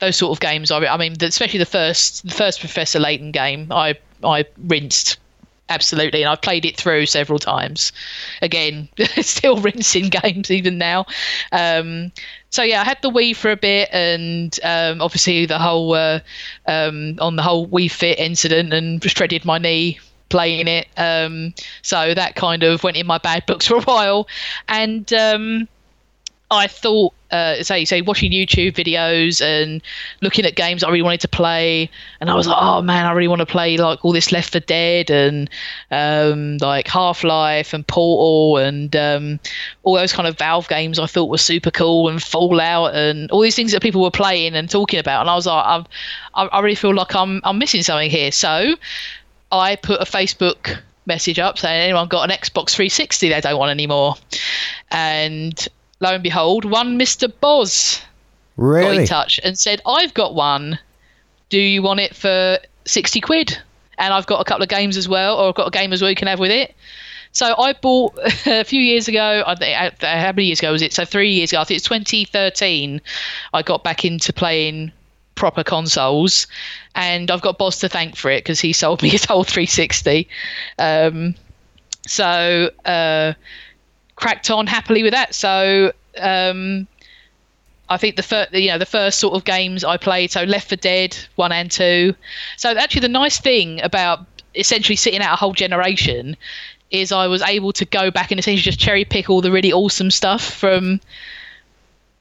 [0.00, 0.70] those sort of games.
[0.70, 5.18] I, I mean, especially the first the first Professor Layton game, I I rinsed
[5.68, 7.92] absolutely and i've played it through several times
[8.42, 8.88] again
[9.20, 11.04] still rinsing games even now
[11.52, 12.10] um,
[12.50, 16.20] so yeah i had the wii for a bit and um, obviously the whole uh,
[16.66, 20.88] um, on the whole wii fit incident and shredded my knee playing it.
[20.96, 24.28] Um, so that kind of went in my bad books for a while.
[24.68, 25.68] And um,
[26.50, 29.82] i thought uh, say say watching YouTube videos and
[30.22, 33.12] looking at games I really wanted to play, and I was like, oh man, I
[33.12, 35.50] really want to play like all this Left 4 Dead and
[35.90, 39.40] um, like Half Life and Portal and um,
[39.82, 43.40] all those kind of Valve games I thought were super cool and Fallout and all
[43.40, 45.84] these things that people were playing and talking about, and I was like, I'm,
[46.34, 48.32] I really feel like I'm I'm missing something here.
[48.32, 48.74] So
[49.52, 53.70] I put a Facebook message up saying anyone got an Xbox 360 they don't want
[53.70, 54.14] anymore,
[54.90, 55.68] and
[56.00, 57.32] lo and behold, one Mr.
[57.40, 58.00] Boz
[58.56, 58.84] really?
[58.84, 60.78] got in touch and said, I've got one.
[61.48, 63.58] Do you want it for 60 quid?
[63.96, 66.00] And I've got a couple of games as well, or I've got a game as
[66.02, 66.74] well you can have with it.
[67.32, 69.42] So I bought a few years ago.
[69.46, 70.92] I think how many years ago was it?
[70.92, 71.60] So three years ago.
[71.60, 73.00] I think it's 2013.
[73.52, 74.92] I got back into playing
[75.34, 76.46] proper consoles,
[76.94, 80.28] and I've got Boz to thank for it because he sold me his whole 360.
[80.78, 81.34] Um,
[82.06, 83.34] so uh,
[84.18, 85.34] cracked on happily with that.
[85.34, 86.86] So um,
[87.88, 90.68] I think the first, you know, the first sort of games I played, so Left
[90.68, 92.14] 4 Dead one and two.
[92.56, 96.36] So actually, the nice thing about essentially sitting out a whole generation
[96.90, 99.72] is I was able to go back and essentially just cherry pick all the really
[99.72, 101.00] awesome stuff from.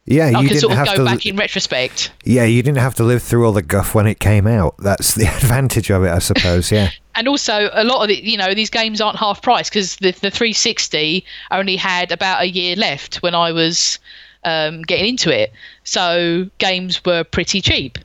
[0.06, 1.04] Yeah, you I can didn't sort of go to.
[1.04, 2.12] back in retrospect.
[2.24, 4.76] Yeah, you didn't have to live through all the guff when it came out.
[4.78, 6.72] That's the advantage of it, I suppose.
[6.72, 6.92] Yeah.
[7.18, 10.12] And also a lot of the you know these games aren't half price because the,
[10.12, 14.00] the 360 only had about a year left when i was
[14.44, 15.52] um, getting into it
[15.84, 17.98] so games were pretty cheap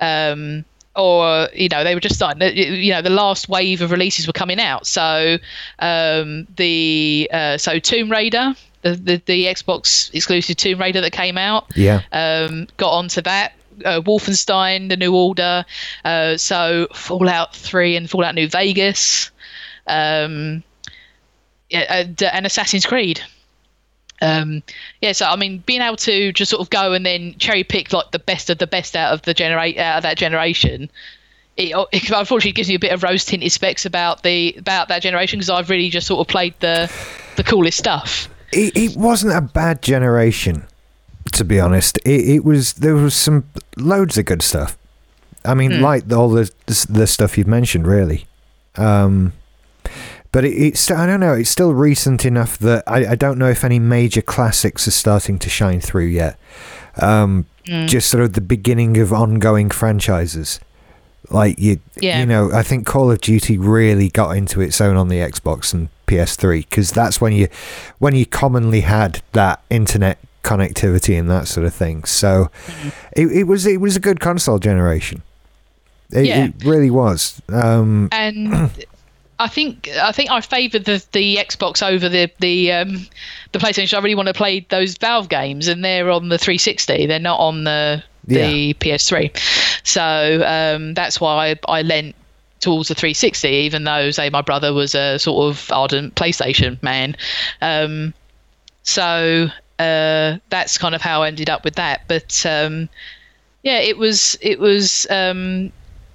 [0.00, 0.64] um,
[0.94, 4.32] or you know they were just starting you know the last wave of releases were
[4.32, 5.38] coming out so
[5.78, 11.38] um, the uh, so tomb raider the, the, the xbox exclusive tomb raider that came
[11.38, 12.02] out Yeah.
[12.12, 13.52] um, got onto that.
[13.84, 15.64] Uh, Wolfenstein, The New Order,
[16.04, 19.30] uh, so Fallout 3 and Fallout New Vegas,
[19.86, 20.62] um,
[21.70, 23.20] yeah, and, uh, and Assassin's Creed.
[24.22, 24.62] Um,
[25.02, 27.92] yeah, so I mean, being able to just sort of go and then cherry pick
[27.92, 30.90] like the best of the best out of the generate out of that generation.
[31.56, 35.02] It, it unfortunately gives me a bit of rose tinted specs about the about that
[35.02, 36.90] generation because I've really just sort of played the
[37.36, 38.28] the coolest stuff.
[38.52, 40.66] it, it wasn't a bad generation,
[41.36, 41.98] to be honest.
[42.04, 43.44] It, it was there was some
[43.76, 44.76] loads of good stuff.
[45.44, 46.50] I mean, like all the
[46.88, 48.26] the stuff you've mentioned, really.
[48.76, 49.32] Um,
[50.32, 51.34] but it, it's I don't know.
[51.34, 55.38] It's still recent enough that I, I don't know if any major classics are starting
[55.38, 56.38] to shine through yet.
[57.00, 57.46] Um,
[57.86, 60.60] Just sort of the beginning of ongoing franchises.
[61.30, 62.20] Like you, Yeah.
[62.20, 65.74] you know, I think Call of Duty really got into its own on the Xbox
[65.74, 67.48] and PS3 because that's when you,
[67.98, 72.04] when you commonly had that internet connectivity and that sort of thing.
[72.04, 72.88] So, Mm-hmm.
[73.16, 75.22] it, it was it was a good console generation.
[76.10, 76.44] It, Yeah.
[76.46, 77.42] it really was.
[77.52, 78.70] Um, and
[79.38, 83.06] I think I think I favoured the the Xbox over the the um,
[83.52, 83.94] the PlayStation.
[83.98, 87.06] I really want to play those Valve games, and they're on the 360.
[87.06, 89.30] They're not on the the PS3.
[89.84, 92.14] So um, that's why I, I lent
[92.60, 97.14] towards the 360, even though say my brother was a sort of ardent PlayStation man.
[97.60, 98.14] Um,
[98.82, 99.48] so
[99.78, 102.02] uh, that's kind of how I ended up with that.
[102.08, 102.88] But um,
[103.62, 105.72] yeah, it was it was um,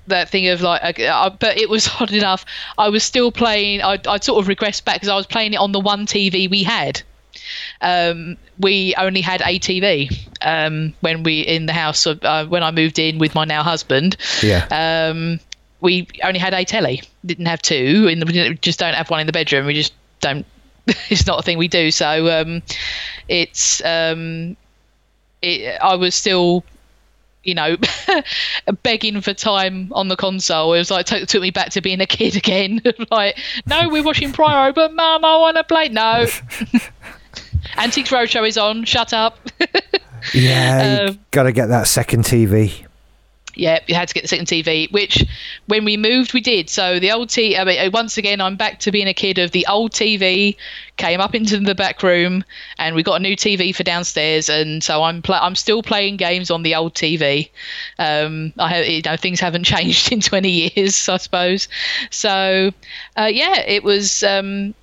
[0.07, 2.45] that thing of like, uh, uh, but it was odd enough.
[2.77, 3.81] I was still playing.
[3.81, 6.49] I I sort of regressed back because I was playing it on the one TV
[6.49, 7.01] we had.
[7.81, 12.71] Um, we only had a TV um, when we in the house uh, when I
[12.71, 14.17] moved in with my now husband.
[14.43, 14.67] yeah.
[15.09, 15.39] Um,
[15.81, 19.27] we only had a telly, didn't have two, and we just don't have one in
[19.27, 19.65] the bedroom.
[19.65, 20.45] We just don't.
[21.09, 21.91] it's not a thing we do.
[21.91, 22.61] So um,
[23.27, 24.57] it's um,
[25.41, 26.63] it, I was still,
[27.43, 27.77] you know,
[28.83, 30.73] begging for time on the console.
[30.73, 32.81] It was like t- took me back to being a kid again.
[33.11, 35.89] like, no, we're watching Pyro, but Mum, I want to play.
[35.89, 36.27] No.
[37.77, 38.85] Antiques Roadshow is on.
[38.85, 39.39] Shut up.
[40.33, 42.85] Yeah, um, got to get that second TV.
[43.53, 45.25] Yeah, you had to get the second TV, which
[45.67, 46.69] when we moved, we did.
[46.69, 47.57] So the old T.
[47.57, 50.55] I mean, once again, I'm back to being a kid of the old TV.
[50.95, 52.45] Came up into the back room,
[52.79, 54.47] and we got a new TV for downstairs.
[54.47, 57.49] And so I'm pl- I'm still playing games on the old TV.
[57.99, 61.67] Um, I have, you know, things haven't changed in 20 years, I suppose.
[62.09, 62.71] So,
[63.17, 64.23] uh, yeah, it was.
[64.23, 64.75] Um,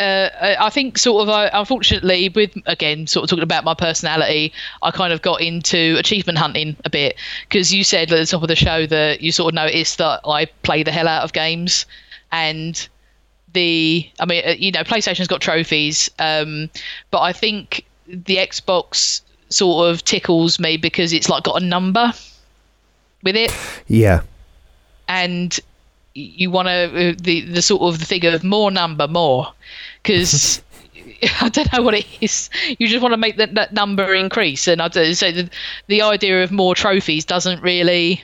[0.00, 4.52] uh, I think sort of uh, unfortunately with again sort of talking about my personality,
[4.82, 7.16] I kind of got into achievement hunting a bit
[7.48, 10.20] because you said at the top of the show that you sort of noticed that
[10.24, 11.84] I play the hell out of games,
[12.32, 12.88] and
[13.52, 16.70] the I mean uh, you know PlayStation's got trophies, um,
[17.10, 19.20] but I think the Xbox
[19.50, 22.14] sort of tickles me because it's like got a number
[23.22, 23.54] with it.
[23.86, 24.22] Yeah,
[25.08, 25.60] and
[26.14, 29.52] you want to the the sort of the thing of more number more
[30.02, 30.62] because
[31.40, 32.50] I don't know what it is.
[32.78, 35.50] You just want to make that, that number increase, and I do, so the,
[35.86, 38.22] the idea of more trophies doesn't really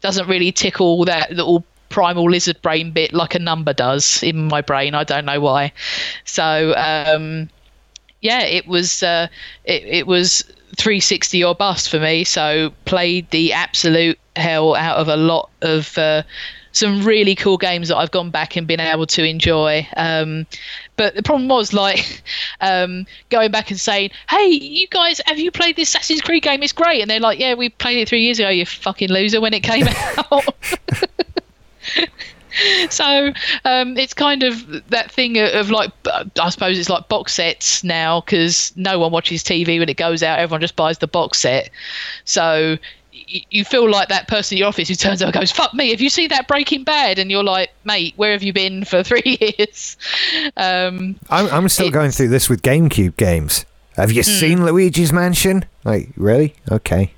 [0.00, 4.60] doesn't really tickle that little primal lizard brain bit like a number does in my
[4.60, 4.94] brain.
[4.94, 5.72] I don't know why.
[6.24, 7.48] So um,
[8.20, 9.28] yeah, it was uh,
[9.64, 10.42] it, it was
[10.76, 12.24] 360 or bust for me.
[12.24, 15.96] So played the absolute hell out of a lot of.
[15.96, 16.22] Uh,
[16.74, 19.86] some really cool games that I've gone back and been able to enjoy.
[19.96, 20.46] Um,
[20.96, 22.22] but the problem was like
[22.60, 26.62] um, going back and saying, "Hey, you guys, have you played this Assassin's Creed game?
[26.62, 28.50] It's great." And they're like, "Yeah, we played it three years ago.
[28.50, 29.86] You fucking loser when it came
[30.32, 30.44] out."
[32.90, 33.32] so
[33.64, 37.84] um, it's kind of that thing of, of, like I suppose it's like box sets
[37.84, 40.38] now because no one watches TV when it goes out.
[40.38, 41.70] Everyone just buys the box set.
[42.24, 42.78] So
[43.50, 45.90] you feel like that person in your office who turns up and goes, "Fuck me!
[45.90, 49.02] Have you seen that Breaking Bad?" And you're like, "Mate, where have you been for
[49.04, 49.96] three years?"
[50.56, 53.64] Um, I'm, I'm still going through this with GameCube games.
[53.96, 54.40] Have you mm.
[54.40, 55.64] seen Luigi's Mansion?
[55.84, 56.54] Like, really?
[56.70, 57.12] Okay.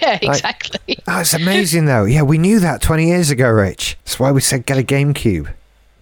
[0.00, 0.80] Yeah, exactly.
[0.88, 2.04] Like, oh, it's amazing though.
[2.04, 3.98] Yeah, we knew that 20 years ago, Rich.
[4.04, 5.52] That's why we said get a GameCube.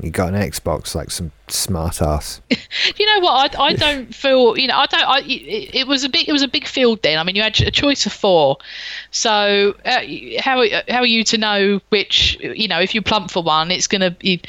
[0.02, 2.40] You got an Xbox like some smart ass.
[2.97, 3.59] you know what?
[3.59, 4.56] I, I don't feel.
[4.56, 5.02] You know, I don't.
[5.02, 6.28] I, it, it, was a big.
[6.28, 7.18] It was a big field then.
[7.18, 8.56] I mean, you had a choice of four.
[9.10, 10.01] So uh,
[10.39, 12.39] how how are you to know which?
[12.40, 14.40] You know, if you plump for one, it's gonna be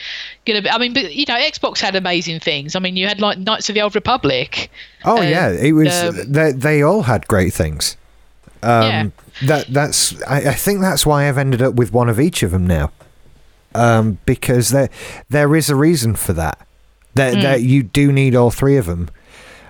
[0.46, 0.70] gonna be.
[0.70, 2.76] I mean, but you know, Xbox had amazing things.
[2.76, 4.72] I mean, you had like Knights of the Old Republic.
[5.04, 5.94] Oh um, yeah, it was.
[5.94, 7.98] Um, they they all had great things.
[8.64, 9.10] Um, yeah.
[9.44, 10.22] That that's.
[10.24, 12.92] I, I think that's why I've ended up with one of each of them now
[13.74, 14.90] um, because there
[15.30, 16.66] there is a reason for that.
[17.14, 17.42] That mm.
[17.42, 19.10] that you do need all three of them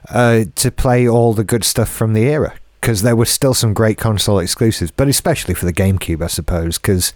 [0.09, 2.53] uh, to play all the good stuff from the era.
[2.79, 6.79] Because there were still some great console exclusives, but especially for the GameCube, I suppose,
[6.79, 7.13] because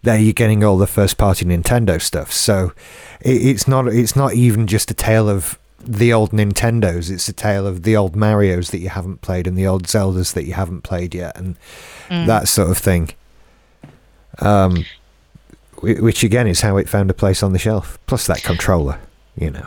[0.00, 2.32] there you're getting all the first party Nintendo stuff.
[2.32, 2.72] So
[3.20, 7.10] it, it's not it's not even just a tale of the old Nintendos.
[7.10, 10.32] It's a tale of the old Mario's that you haven't played and the old Zeldas
[10.32, 11.56] that you haven't played yet, and
[12.08, 12.26] mm.
[12.26, 13.10] that sort of thing.
[14.38, 14.86] Um,
[15.82, 17.98] which again is how it found a place on the shelf.
[18.06, 18.98] Plus that controller,
[19.36, 19.66] you know.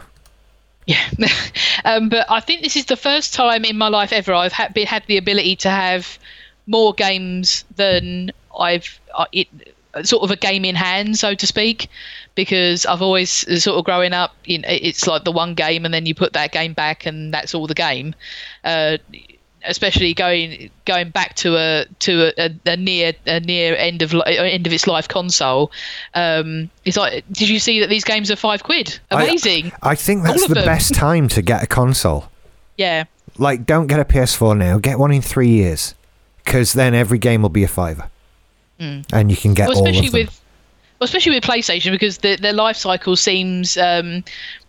[0.85, 1.03] Yeah,
[1.85, 4.77] um, but I think this is the first time in my life ever I've had,
[4.77, 6.19] had the ability to have
[6.67, 9.47] more games than I've uh, it,
[10.03, 11.89] sort of a game in hand, so to speak,
[12.35, 13.31] because I've always
[13.63, 16.33] sort of growing up, you know, it's like the one game and then you put
[16.33, 18.13] that game back and that's all the game.
[18.63, 18.97] Uh,
[19.67, 24.67] especially going going back to a to a, a near a near end of end
[24.67, 25.71] of its life console.
[26.13, 28.99] Um, it's like, did you see that these games are five quid?
[29.11, 29.71] Amazing.
[29.81, 30.65] I, I think that's the them.
[30.65, 32.29] best time to get a console.
[32.77, 33.05] Yeah.
[33.37, 34.77] Like, don't get a PS4 now.
[34.77, 35.93] Get one in three years,
[36.43, 38.09] because then every game will be a fiver,
[38.79, 39.05] mm.
[39.11, 40.11] and you can get well, all of them.
[40.13, 40.41] With,
[40.99, 44.23] well, especially with PlayStation, because the, their life cycle seems um,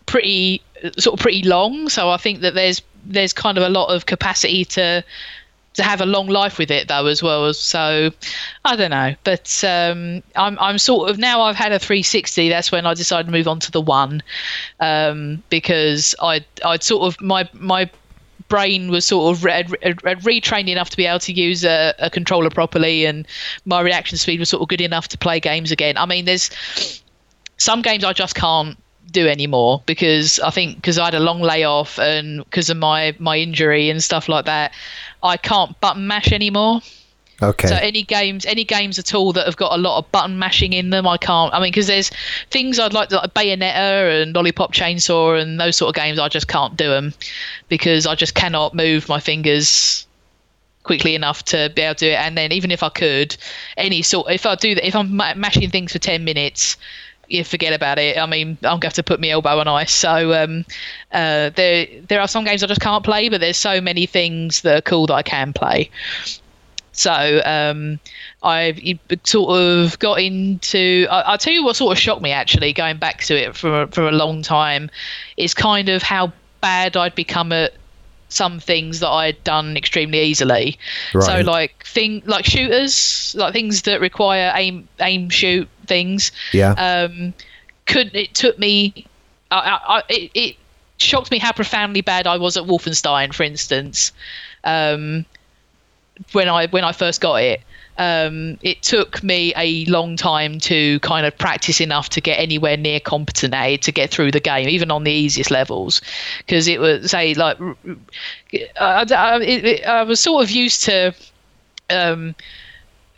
[0.07, 0.63] pretty
[0.99, 1.89] sort of pretty long.
[1.89, 5.05] So I think that there's there's kind of a lot of capacity to
[5.77, 7.53] to have a long life with it though as well.
[7.55, 8.11] So
[8.65, 9.15] i don't know.
[9.25, 13.27] But um, i'm i'm sort of now i've had a 360 that's when i decided
[13.27, 14.23] to move on to the one
[14.81, 17.91] um, because i i'd sort of my my
[18.49, 22.09] brain was sort of re- re- retrained enough to be able to use a, a
[22.09, 23.27] controller properly and
[23.65, 25.97] my reaction speed was sort of good enough to play games again.
[25.97, 26.51] I mean there's
[27.59, 28.79] some games i just can't
[29.11, 33.15] do anymore because I think because I had a long layoff and because of my
[33.19, 34.73] my injury and stuff like that,
[35.23, 36.81] I can't button mash anymore.
[37.43, 37.69] Okay.
[37.69, 40.73] So any games, any games at all that have got a lot of button mashing
[40.73, 41.53] in them, I can't.
[41.53, 42.11] I mean, because there's
[42.51, 46.29] things I'd like to like Bayonetta and Lollipop Chainsaw and those sort of games, I
[46.29, 47.13] just can't do them
[47.69, 50.07] because I just cannot move my fingers
[50.83, 52.15] quickly enough to be able to do it.
[52.15, 53.37] And then even if I could,
[53.77, 56.79] any sort, if I do that, if I'm mashing things for ten minutes,
[57.29, 58.19] you forget about it.
[58.19, 59.93] I mean, I'm going to have to put my elbow on ice.
[59.93, 60.65] So um,
[61.13, 64.63] uh, there there are some games I just can't play, but there's so many things
[64.63, 65.91] that are cool that I can play.
[66.93, 68.01] So um,
[68.43, 68.81] I've
[69.25, 71.07] sort of got into.
[71.11, 73.87] I, will tell you what sort of shocked me actually, going back to it for
[73.89, 74.91] for a long time,
[75.37, 76.33] is kind of how
[76.63, 77.75] bad I'd become at
[78.29, 80.79] some things that I'd done extremely easily.
[81.15, 81.25] Right.
[81.25, 86.33] So like thing like shooters, like things that require aim aim shoot things.
[86.53, 86.73] Yeah.
[86.73, 87.35] Um,
[87.87, 89.07] could it took me,
[89.51, 90.57] I, I, it, it
[90.99, 94.13] shocked me how profoundly bad I was at Wolfenstein, for instance.
[94.65, 95.25] Um,
[96.33, 97.61] when I when I first got it,
[97.99, 102.77] um, it took me a long time to kind of practice enough to get anywhere
[102.77, 106.01] near competent A to get through the game, even on the easiest levels,
[106.39, 107.59] because it was say like
[108.81, 111.15] I, I, it, I was sort of used to.
[111.89, 112.35] Um,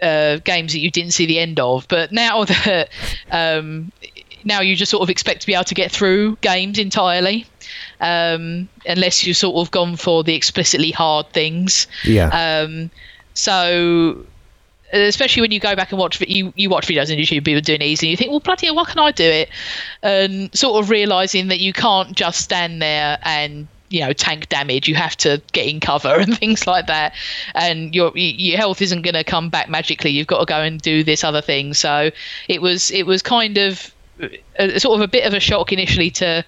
[0.03, 1.87] uh, games that you didn't see the end of.
[1.89, 2.89] But now that
[3.31, 3.93] um,
[4.45, 7.47] now you just sort of expect to be able to get through games entirely,
[8.01, 11.87] um, unless you've sort of gone for the explicitly hard things.
[12.05, 12.29] Yeah.
[12.29, 12.91] Um,
[13.35, 14.25] so
[14.93, 17.83] especially when you go back and watch you you watch videos on YouTube people doing
[17.83, 19.51] easy, you think, well, bloody hell, why can I do it?
[20.03, 24.89] And sort of realizing that you can't just stand there and you know tank damage.
[24.89, 27.15] You have to get in cover and things like that,
[27.55, 30.10] and your your health isn't going to come back magically.
[30.10, 31.74] You've got to go and do this other thing.
[31.74, 32.10] So
[32.48, 33.93] it was it was kind of
[34.59, 36.44] a, sort of a bit of a shock initially to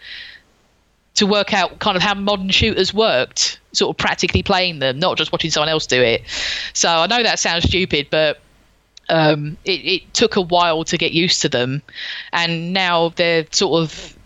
[1.15, 5.19] to work out kind of how modern shooters worked, sort of practically playing them, not
[5.19, 6.23] just watching someone else do it.
[6.73, 8.41] So I know that sounds stupid, but
[9.09, 11.83] um, it, it took a while to get used to them,
[12.33, 14.17] and now they're sort of.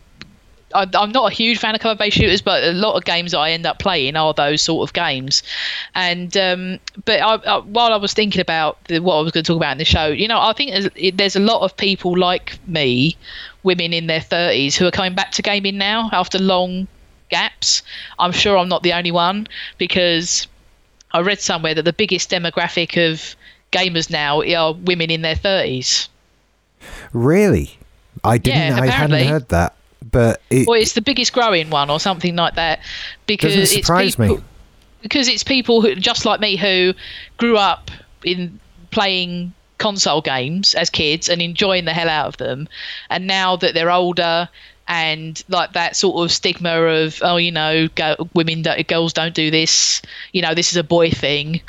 [0.75, 3.39] I, I'm not a huge fan of cover-based shooters, but a lot of games that
[3.39, 5.43] I end up playing are those sort of games.
[5.95, 9.45] And um, but I, I, while I was thinking about the, what I was going
[9.45, 11.77] to talk about in the show, you know, I think there's, there's a lot of
[11.77, 13.17] people like me
[13.63, 16.87] women in their 30s who are coming back to gaming now after long
[17.31, 17.83] gaps.
[18.19, 19.47] I'm sure I'm not the only one
[19.79, 20.47] because
[21.13, 23.37] I read somewhere that the biggest demographic of
[23.73, 26.09] gamers now are women in their 30s.
[27.13, 27.79] Really?
[28.23, 28.77] I didn't.
[28.77, 29.75] Yeah, I hadn't heard that.
[30.15, 32.81] But it, Well, it's the biggest growing one or something like that
[33.27, 34.29] because Doesn't surprise it's me.
[34.29, 34.45] people,
[35.03, 36.95] because it's people who just like me who
[37.37, 37.91] grew up
[38.23, 38.61] in
[38.93, 42.69] playing console games as kids and enjoying the hell out of them
[43.11, 44.49] and now that they're older
[44.87, 49.35] and like that sort of stigma of oh you know go, women don't, girls don't
[49.35, 50.01] do this
[50.33, 51.61] you know this is a boy thing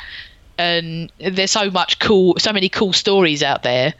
[0.58, 3.94] and there's so much cool so many cool stories out there.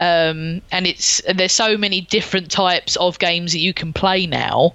[0.00, 4.74] Um, and it's there's so many different types of games that you can play now.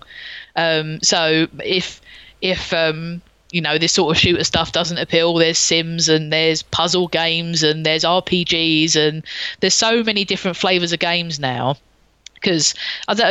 [0.55, 2.01] Um, so if
[2.41, 6.63] if um, you know this sort of shooter stuff doesn't appeal there's sims and there's
[6.63, 9.23] puzzle games and there's rpgs and
[9.59, 11.77] there's so many different flavors of games now.
[12.33, 12.75] Because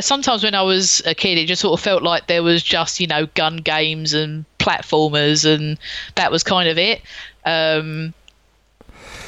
[0.01, 2.99] sometimes when I was a kid, it just sort of felt like there was just
[2.99, 5.79] you know gun games and platformers, and
[6.15, 7.03] that was kind of it.
[7.45, 8.15] Um,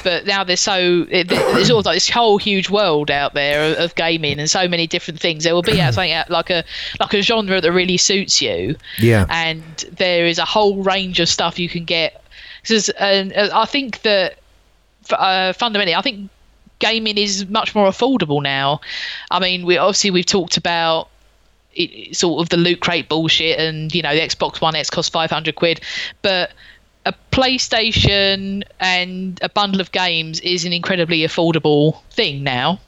[0.05, 3.77] but now there's so it, there's of like this whole huge world out there of,
[3.79, 5.43] of gaming and so many different things.
[5.43, 6.63] There will be something out like a
[6.99, 9.25] like a genre that really suits you, yeah.
[9.29, 12.23] and there is a whole range of stuff you can get.
[12.61, 14.37] Because and uh, I think that
[15.09, 16.29] uh, fundamentally, I think
[16.77, 18.81] gaming is much more affordable now.
[19.31, 21.09] I mean, we obviously we've talked about
[21.73, 25.09] it, sort of the loot crate bullshit, and you know the Xbox One X costs
[25.09, 25.81] five hundred quid,
[26.21, 26.51] but
[27.05, 32.79] a PlayStation and a bundle of games is an incredibly affordable thing now,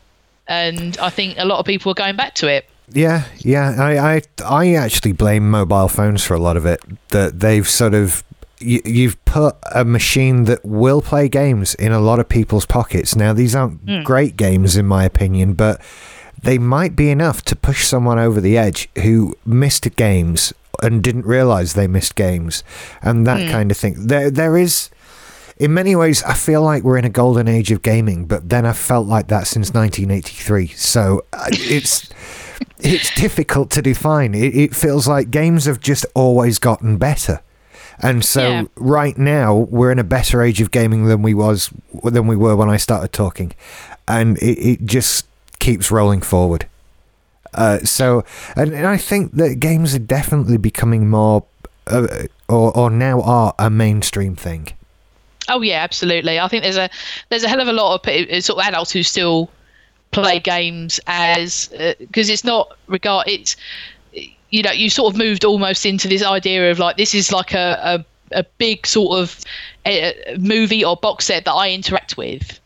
[0.47, 2.69] and I think a lot of people are going back to it.
[2.89, 3.75] Yeah, yeah.
[3.77, 6.81] I, I, I actually blame mobile phones for a lot of it.
[7.09, 8.23] That they've sort of
[8.59, 13.15] you, you've put a machine that will play games in a lot of people's pockets.
[13.15, 14.03] Now, these aren't hmm.
[14.03, 15.81] great games, in my opinion, but
[16.43, 20.53] they might be enough to push someone over the edge who missed games
[20.83, 22.63] and didn't realize they missed games
[23.01, 24.07] and that kind of thing.
[24.07, 24.89] There, there is.
[25.59, 28.63] In many ways, I feel like we're in a golden age of gaming, but then
[28.63, 30.67] I've felt like that since 1983.
[30.67, 32.07] So uh, it's
[32.79, 34.35] it's difficult to define.
[34.35, 37.41] It, it feels like games have just always gotten better.
[37.99, 38.63] And so Yeah.
[38.75, 41.71] right now we're in a better age of gaming than we was
[42.03, 43.53] than we were when I started talking,
[44.07, 45.25] and it, it just
[45.59, 46.67] keeps rolling forward.
[47.53, 48.23] Uh, so,
[48.55, 51.45] and, and I think that games are definitely becoming more,
[51.87, 52.07] uh,
[52.47, 54.69] or or now are a mainstream thing.
[55.49, 56.39] Oh yeah, absolutely.
[56.39, 56.89] I think there's a
[57.29, 59.49] there's a hell of a lot of sort of adults who still
[60.11, 61.67] play games as
[61.99, 63.57] because it's not regard it's
[64.49, 67.53] you know you sort of moved almost into this idea of like this is like
[67.53, 69.39] a a, a big sort of
[69.85, 72.59] uh movie or box set that I interact with.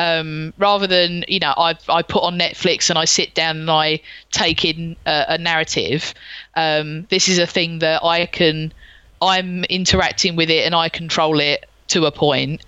[0.00, 3.70] Um, rather than you know I I put on Netflix and I sit down and
[3.70, 4.00] I
[4.30, 6.14] take in a, a narrative.
[6.54, 8.72] Um, this is a thing that I can
[9.20, 12.62] I'm interacting with it and I control it to a point.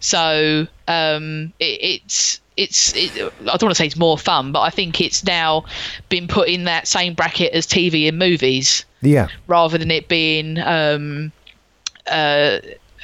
[0.00, 4.60] So um, it, it's it's it, I don't want to say it's more fun, but
[4.60, 5.64] I think it's now
[6.10, 10.58] been put in that same bracket as TV and movies, Yeah, rather than it being
[10.58, 11.32] um,
[12.06, 12.58] uh,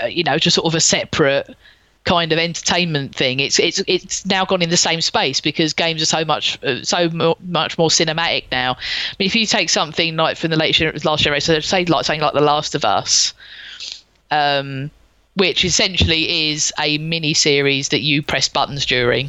[0.06, 1.56] you know just sort of a separate
[2.04, 3.40] kind of entertainment thing.
[3.40, 6.82] It's it's it's now gone in the same space because games are so much uh,
[6.82, 8.72] so mo- much more cinematic now.
[8.72, 12.22] I mean, if you take something like from the late last generation, say like something
[12.22, 13.34] like The Last of Us,
[14.30, 14.90] um,
[15.34, 19.28] which essentially is a mini series that you press buttons during.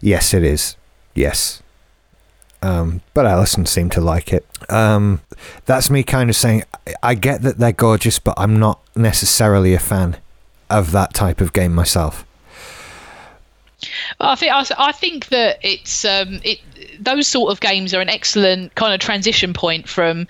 [0.00, 0.76] yes, it is.
[1.14, 1.62] Yes.
[2.62, 4.46] Um, but Alison seemed to like it.
[4.70, 5.20] Um,
[5.66, 6.62] that's me kind of saying
[7.02, 10.18] I get that they're gorgeous, but I'm not necessarily a fan
[10.72, 12.26] of that type of game myself.
[14.20, 16.60] I think I, think that it's um, it
[17.00, 20.28] those sort of games are an excellent kind of transition point from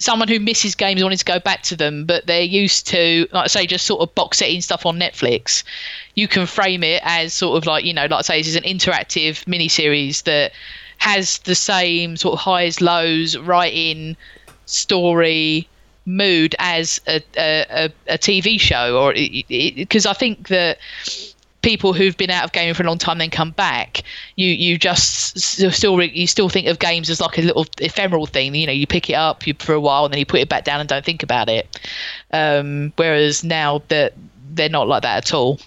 [0.00, 3.44] someone who misses games wanting to go back to them, but they're used to, like
[3.44, 5.62] I say, just sort of box setting stuff on Netflix.
[6.14, 8.56] You can frame it as sort of like, you know, like I say, this is
[8.56, 10.52] an interactive miniseries that
[10.98, 14.16] has the same sort of highs, lows, writing,
[14.64, 15.68] story,
[16.06, 20.78] mood as a, a, a TV show, or because I think that
[21.62, 24.02] people who've been out of gaming for a long time then come back,
[24.36, 28.54] you you just still you still think of games as like a little ephemeral thing.
[28.54, 30.48] You know, you pick it up you, for a while and then you put it
[30.48, 31.78] back down and don't think about it.
[32.32, 34.14] Um, whereas now that
[34.52, 35.60] they're not like that at all.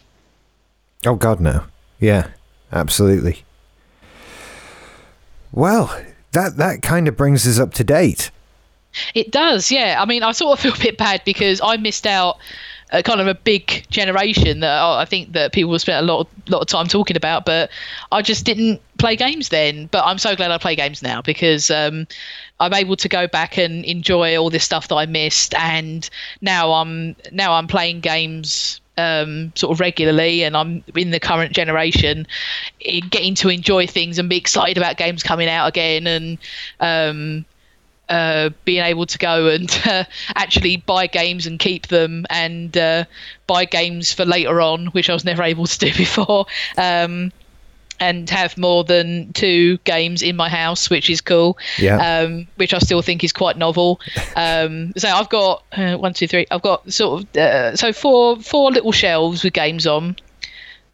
[1.05, 1.65] Oh God, no.
[1.99, 2.29] Yeah,
[2.71, 3.43] absolutely.
[5.51, 5.95] Well,
[6.31, 8.31] that that kind of brings us up to date.
[9.13, 9.97] It does, yeah.
[9.99, 12.37] I mean, I sort of feel a bit bad because I missed out
[12.93, 16.49] a kind of a big generation that I think that people spent a lot of,
[16.49, 17.71] lot of time talking about, but
[18.11, 19.87] I just didn't play games then.
[19.87, 22.07] But I'm so glad I play games now because um,
[22.59, 26.07] I'm able to go back and enjoy all this stuff that I missed, and
[26.41, 31.53] now I'm now I'm playing games um, sort of regularly, and I'm in the current
[31.53, 32.27] generation,
[33.09, 36.37] getting to enjoy things and be excited about games coming out again, and
[36.79, 37.45] um,
[38.09, 40.03] uh, being able to go and uh,
[40.35, 43.05] actually buy games and keep them and uh,
[43.47, 46.45] buy games for later on, which I was never able to do before.
[46.77, 47.31] Um,
[47.99, 51.57] and have more than two games in my house, which is cool.
[51.77, 52.23] Yeah.
[52.23, 53.99] Um, which I still think is quite novel.
[54.35, 56.47] Um, so I've got uh, one, two, three.
[56.49, 60.15] I've got sort of uh, so four four little shelves with games on.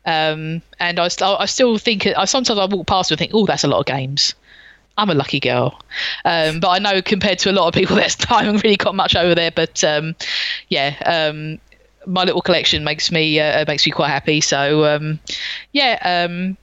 [0.05, 3.63] Um, and I, I still think I sometimes I walk past and think, oh, that's
[3.63, 4.35] a lot of games.
[4.99, 5.79] I'm a lucky girl.
[6.25, 8.95] Um, but I know compared to a lot of people, that's I haven't really got
[8.95, 9.51] much over there.
[9.51, 10.15] But um,
[10.67, 11.59] yeah, um,
[12.05, 14.41] my little collection makes me uh, makes me quite happy.
[14.41, 15.19] So um,
[15.71, 16.57] yeah, um,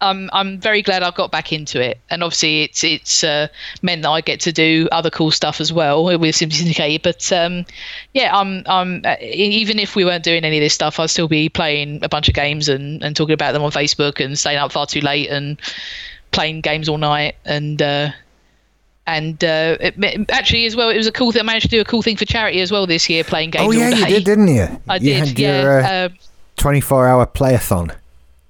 [0.00, 3.46] I'm I'm very glad I got back into it, and obviously it's it's uh,
[3.80, 7.02] meant that I get to do other cool stuff as well with Syndicated.
[7.02, 7.64] But um,
[8.12, 11.28] yeah, I'm I'm uh, even if we weren't doing any of this stuff, I'd still
[11.28, 14.58] be playing a bunch of games and, and talking about them on Facebook and staying
[14.58, 15.60] up far too late and
[16.34, 18.10] playing games all night and uh,
[19.06, 21.80] and uh, it, actually as well it was a cool thing I managed to do
[21.80, 24.24] a cool thing for charity as well this year playing games oh yeah you did
[24.24, 24.68] didn't you?
[24.88, 26.14] I you did yeah your, uh, um,
[26.56, 27.94] 24 hour playathon.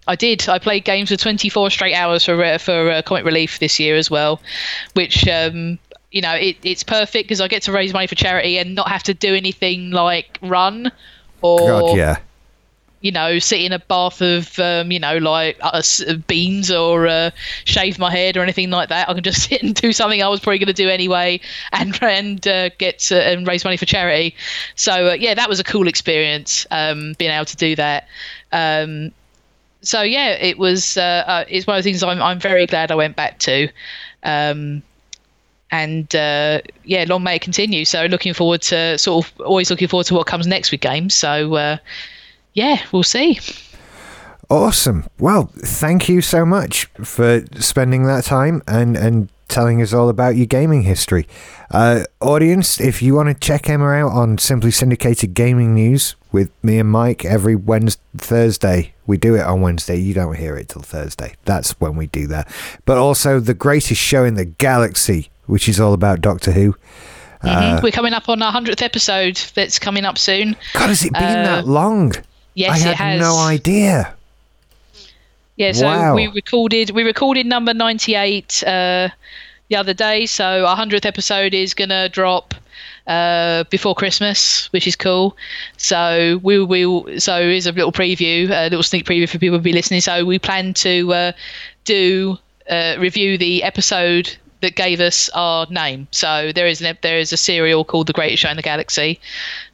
[0.07, 0.49] I did.
[0.49, 3.97] I played games for 24 straight hours for uh, for uh, Comic Relief this year
[3.97, 4.41] as well,
[4.93, 5.79] which um,
[6.13, 8.89] you know it, it's perfect because I get to raise money for charity and not
[8.89, 10.93] have to do anything like run
[11.41, 12.19] or God, yeah
[13.05, 15.83] you know, sit in a bath of, um, you know, like uh,
[16.27, 17.31] beans or uh,
[17.65, 19.11] shave my head or anything like that.
[19.11, 21.39] I can just sit and do something I was probably going to do anyway,
[21.73, 24.35] and and uh, get and raise money for charity.
[24.75, 28.09] So uh, yeah, that was a cool experience, um, being able to do that.
[28.53, 29.13] Um,
[29.83, 30.97] so yeah, it was.
[30.97, 33.69] Uh, uh, it's one of the things I'm I'm very glad I went back to.
[34.23, 34.83] Um,
[35.71, 37.85] and yeah, long may it continue.
[37.85, 41.13] So looking forward to sort of always looking forward to what comes next with games.
[41.13, 41.79] So
[42.55, 43.39] yeah, we'll see.
[44.51, 45.07] Awesome.
[45.19, 50.37] Well, thank you so much for spending that time and, and telling us all about
[50.37, 51.27] your gaming history.
[51.71, 56.51] Uh, audience, if you want to check Emma out on Simply Syndicated Gaming News with
[56.63, 59.97] me and Mike every Wednesday, Thursday, we do it on Wednesday.
[59.97, 61.35] You don't hear it till Thursday.
[61.45, 62.49] That's when we do that.
[62.85, 66.73] But also the greatest show in the galaxy, which is all about Doctor Who.
[67.43, 67.49] Mm-hmm.
[67.77, 69.37] Uh, We're coming up on our hundredth episode.
[69.55, 70.57] That's coming up soon.
[70.75, 72.13] God, has it been uh, that long?
[72.55, 73.21] Yes, I it has.
[73.21, 74.15] no idea.
[75.57, 76.15] Yeah, so wow.
[76.15, 79.09] we recorded we recorded number ninety eight uh,
[79.69, 80.27] the other day.
[80.27, 82.55] So our hundredth episode is gonna drop
[83.07, 85.37] uh, before Christmas, which is cool.
[85.77, 87.21] So we will.
[87.21, 90.01] So here's a little preview, a little sneak preview for people to be listening.
[90.01, 91.33] So we plan to uh,
[91.85, 96.09] do uh, review the episode that gave us our name.
[96.11, 99.21] So there is an, there is a serial called The Greatest Show in the Galaxy,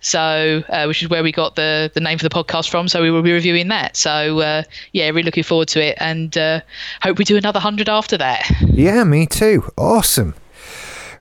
[0.00, 2.88] so uh, which is where we got the the name for the podcast from.
[2.88, 3.96] So we will be reviewing that.
[3.96, 4.62] So uh,
[4.92, 6.60] yeah, really looking forward to it, and uh,
[7.02, 8.50] hope we do another hundred after that.
[8.66, 9.70] Yeah, me too.
[9.78, 10.34] Awesome.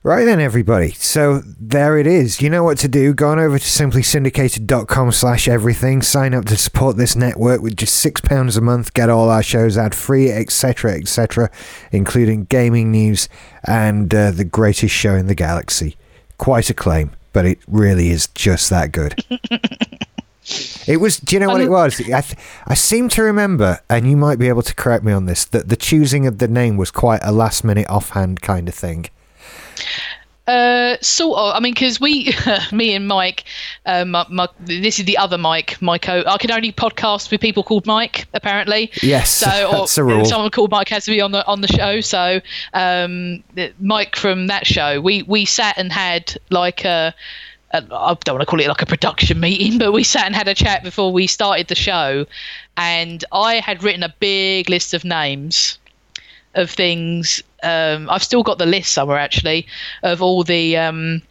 [0.02, 0.92] Right then, everybody.
[0.92, 2.40] So there it is.
[2.40, 3.12] You know what to do.
[3.12, 6.00] Go on over to simplysyndicated.com slash everything.
[6.00, 8.94] Sign up to support this network with just £6 a month.
[8.94, 11.50] Get all our shows ad free, etc., etc.,
[11.92, 13.28] including gaming news
[13.64, 15.96] and uh, the greatest show in the galaxy.
[16.38, 19.22] Quite a claim, but it really is just that good.
[20.88, 21.18] It was.
[21.20, 22.00] Do you know what it was?
[22.00, 22.34] I, th-
[22.66, 25.68] I seem to remember, and you might be able to correct me on this, that
[25.68, 29.06] the choosing of the name was quite a last minute offhand kind of thing.
[30.46, 31.54] Uh, sort of.
[31.54, 32.34] I mean, because we,
[32.72, 33.44] me and Mike,
[33.86, 36.24] um, my, my, this is the other Mike, my co.
[36.26, 38.90] I can only podcast with people called Mike, apparently.
[39.00, 40.24] Yes, So, that's a rule.
[40.24, 42.00] someone called Mike has to be on the on the show.
[42.00, 42.40] So,
[42.74, 43.44] um,
[43.78, 47.14] Mike from that show, we we sat and had like a.
[47.72, 50.34] a I don't want to call it like a production meeting, but we sat and
[50.34, 52.26] had a chat before we started the show,
[52.76, 55.78] and I had written a big list of names
[56.54, 57.42] of things.
[57.62, 59.66] Um, I've still got the list somewhere actually
[60.02, 61.22] of all the um,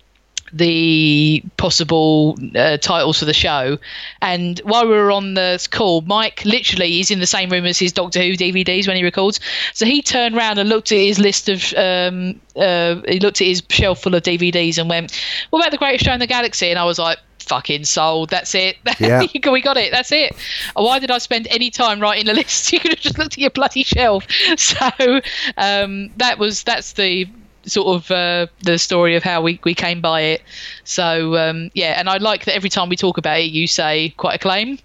[0.54, 3.78] the possible uh, titles for the show.
[4.22, 7.80] And while we were on the call, Mike literally is in the same room as
[7.80, 9.40] his Doctor Who DVDs when he records.
[9.74, 13.48] So he turned around and looked at his list of um, uh, he looked at
[13.48, 15.20] his shelf full of DVDs and went,
[15.50, 17.20] "What about the Greatest Show in the Galaxy?" And I was like.
[17.40, 18.30] Fucking sold.
[18.30, 18.78] That's it.
[19.00, 19.26] Yeah.
[19.52, 19.92] we got it.
[19.92, 20.36] That's it.
[20.76, 22.72] Why did I spend any time writing a list?
[22.80, 24.26] You could have just looked at your bloody shelf.
[24.58, 25.22] So
[25.58, 27.28] um, that was that's the
[27.66, 30.42] sort of uh, the story of how we, we came by it.
[30.84, 34.10] So um, yeah, and I like that every time we talk about it, you say
[34.18, 34.80] quite a claim.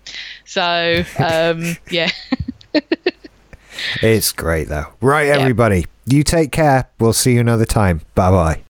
[0.45, 2.11] So um, yeah,
[4.03, 4.87] It's great though.
[5.01, 5.87] Right, everybody.
[6.07, 6.89] You take care.
[6.99, 8.03] We'll see you another time.
[8.15, 8.63] Bye bye.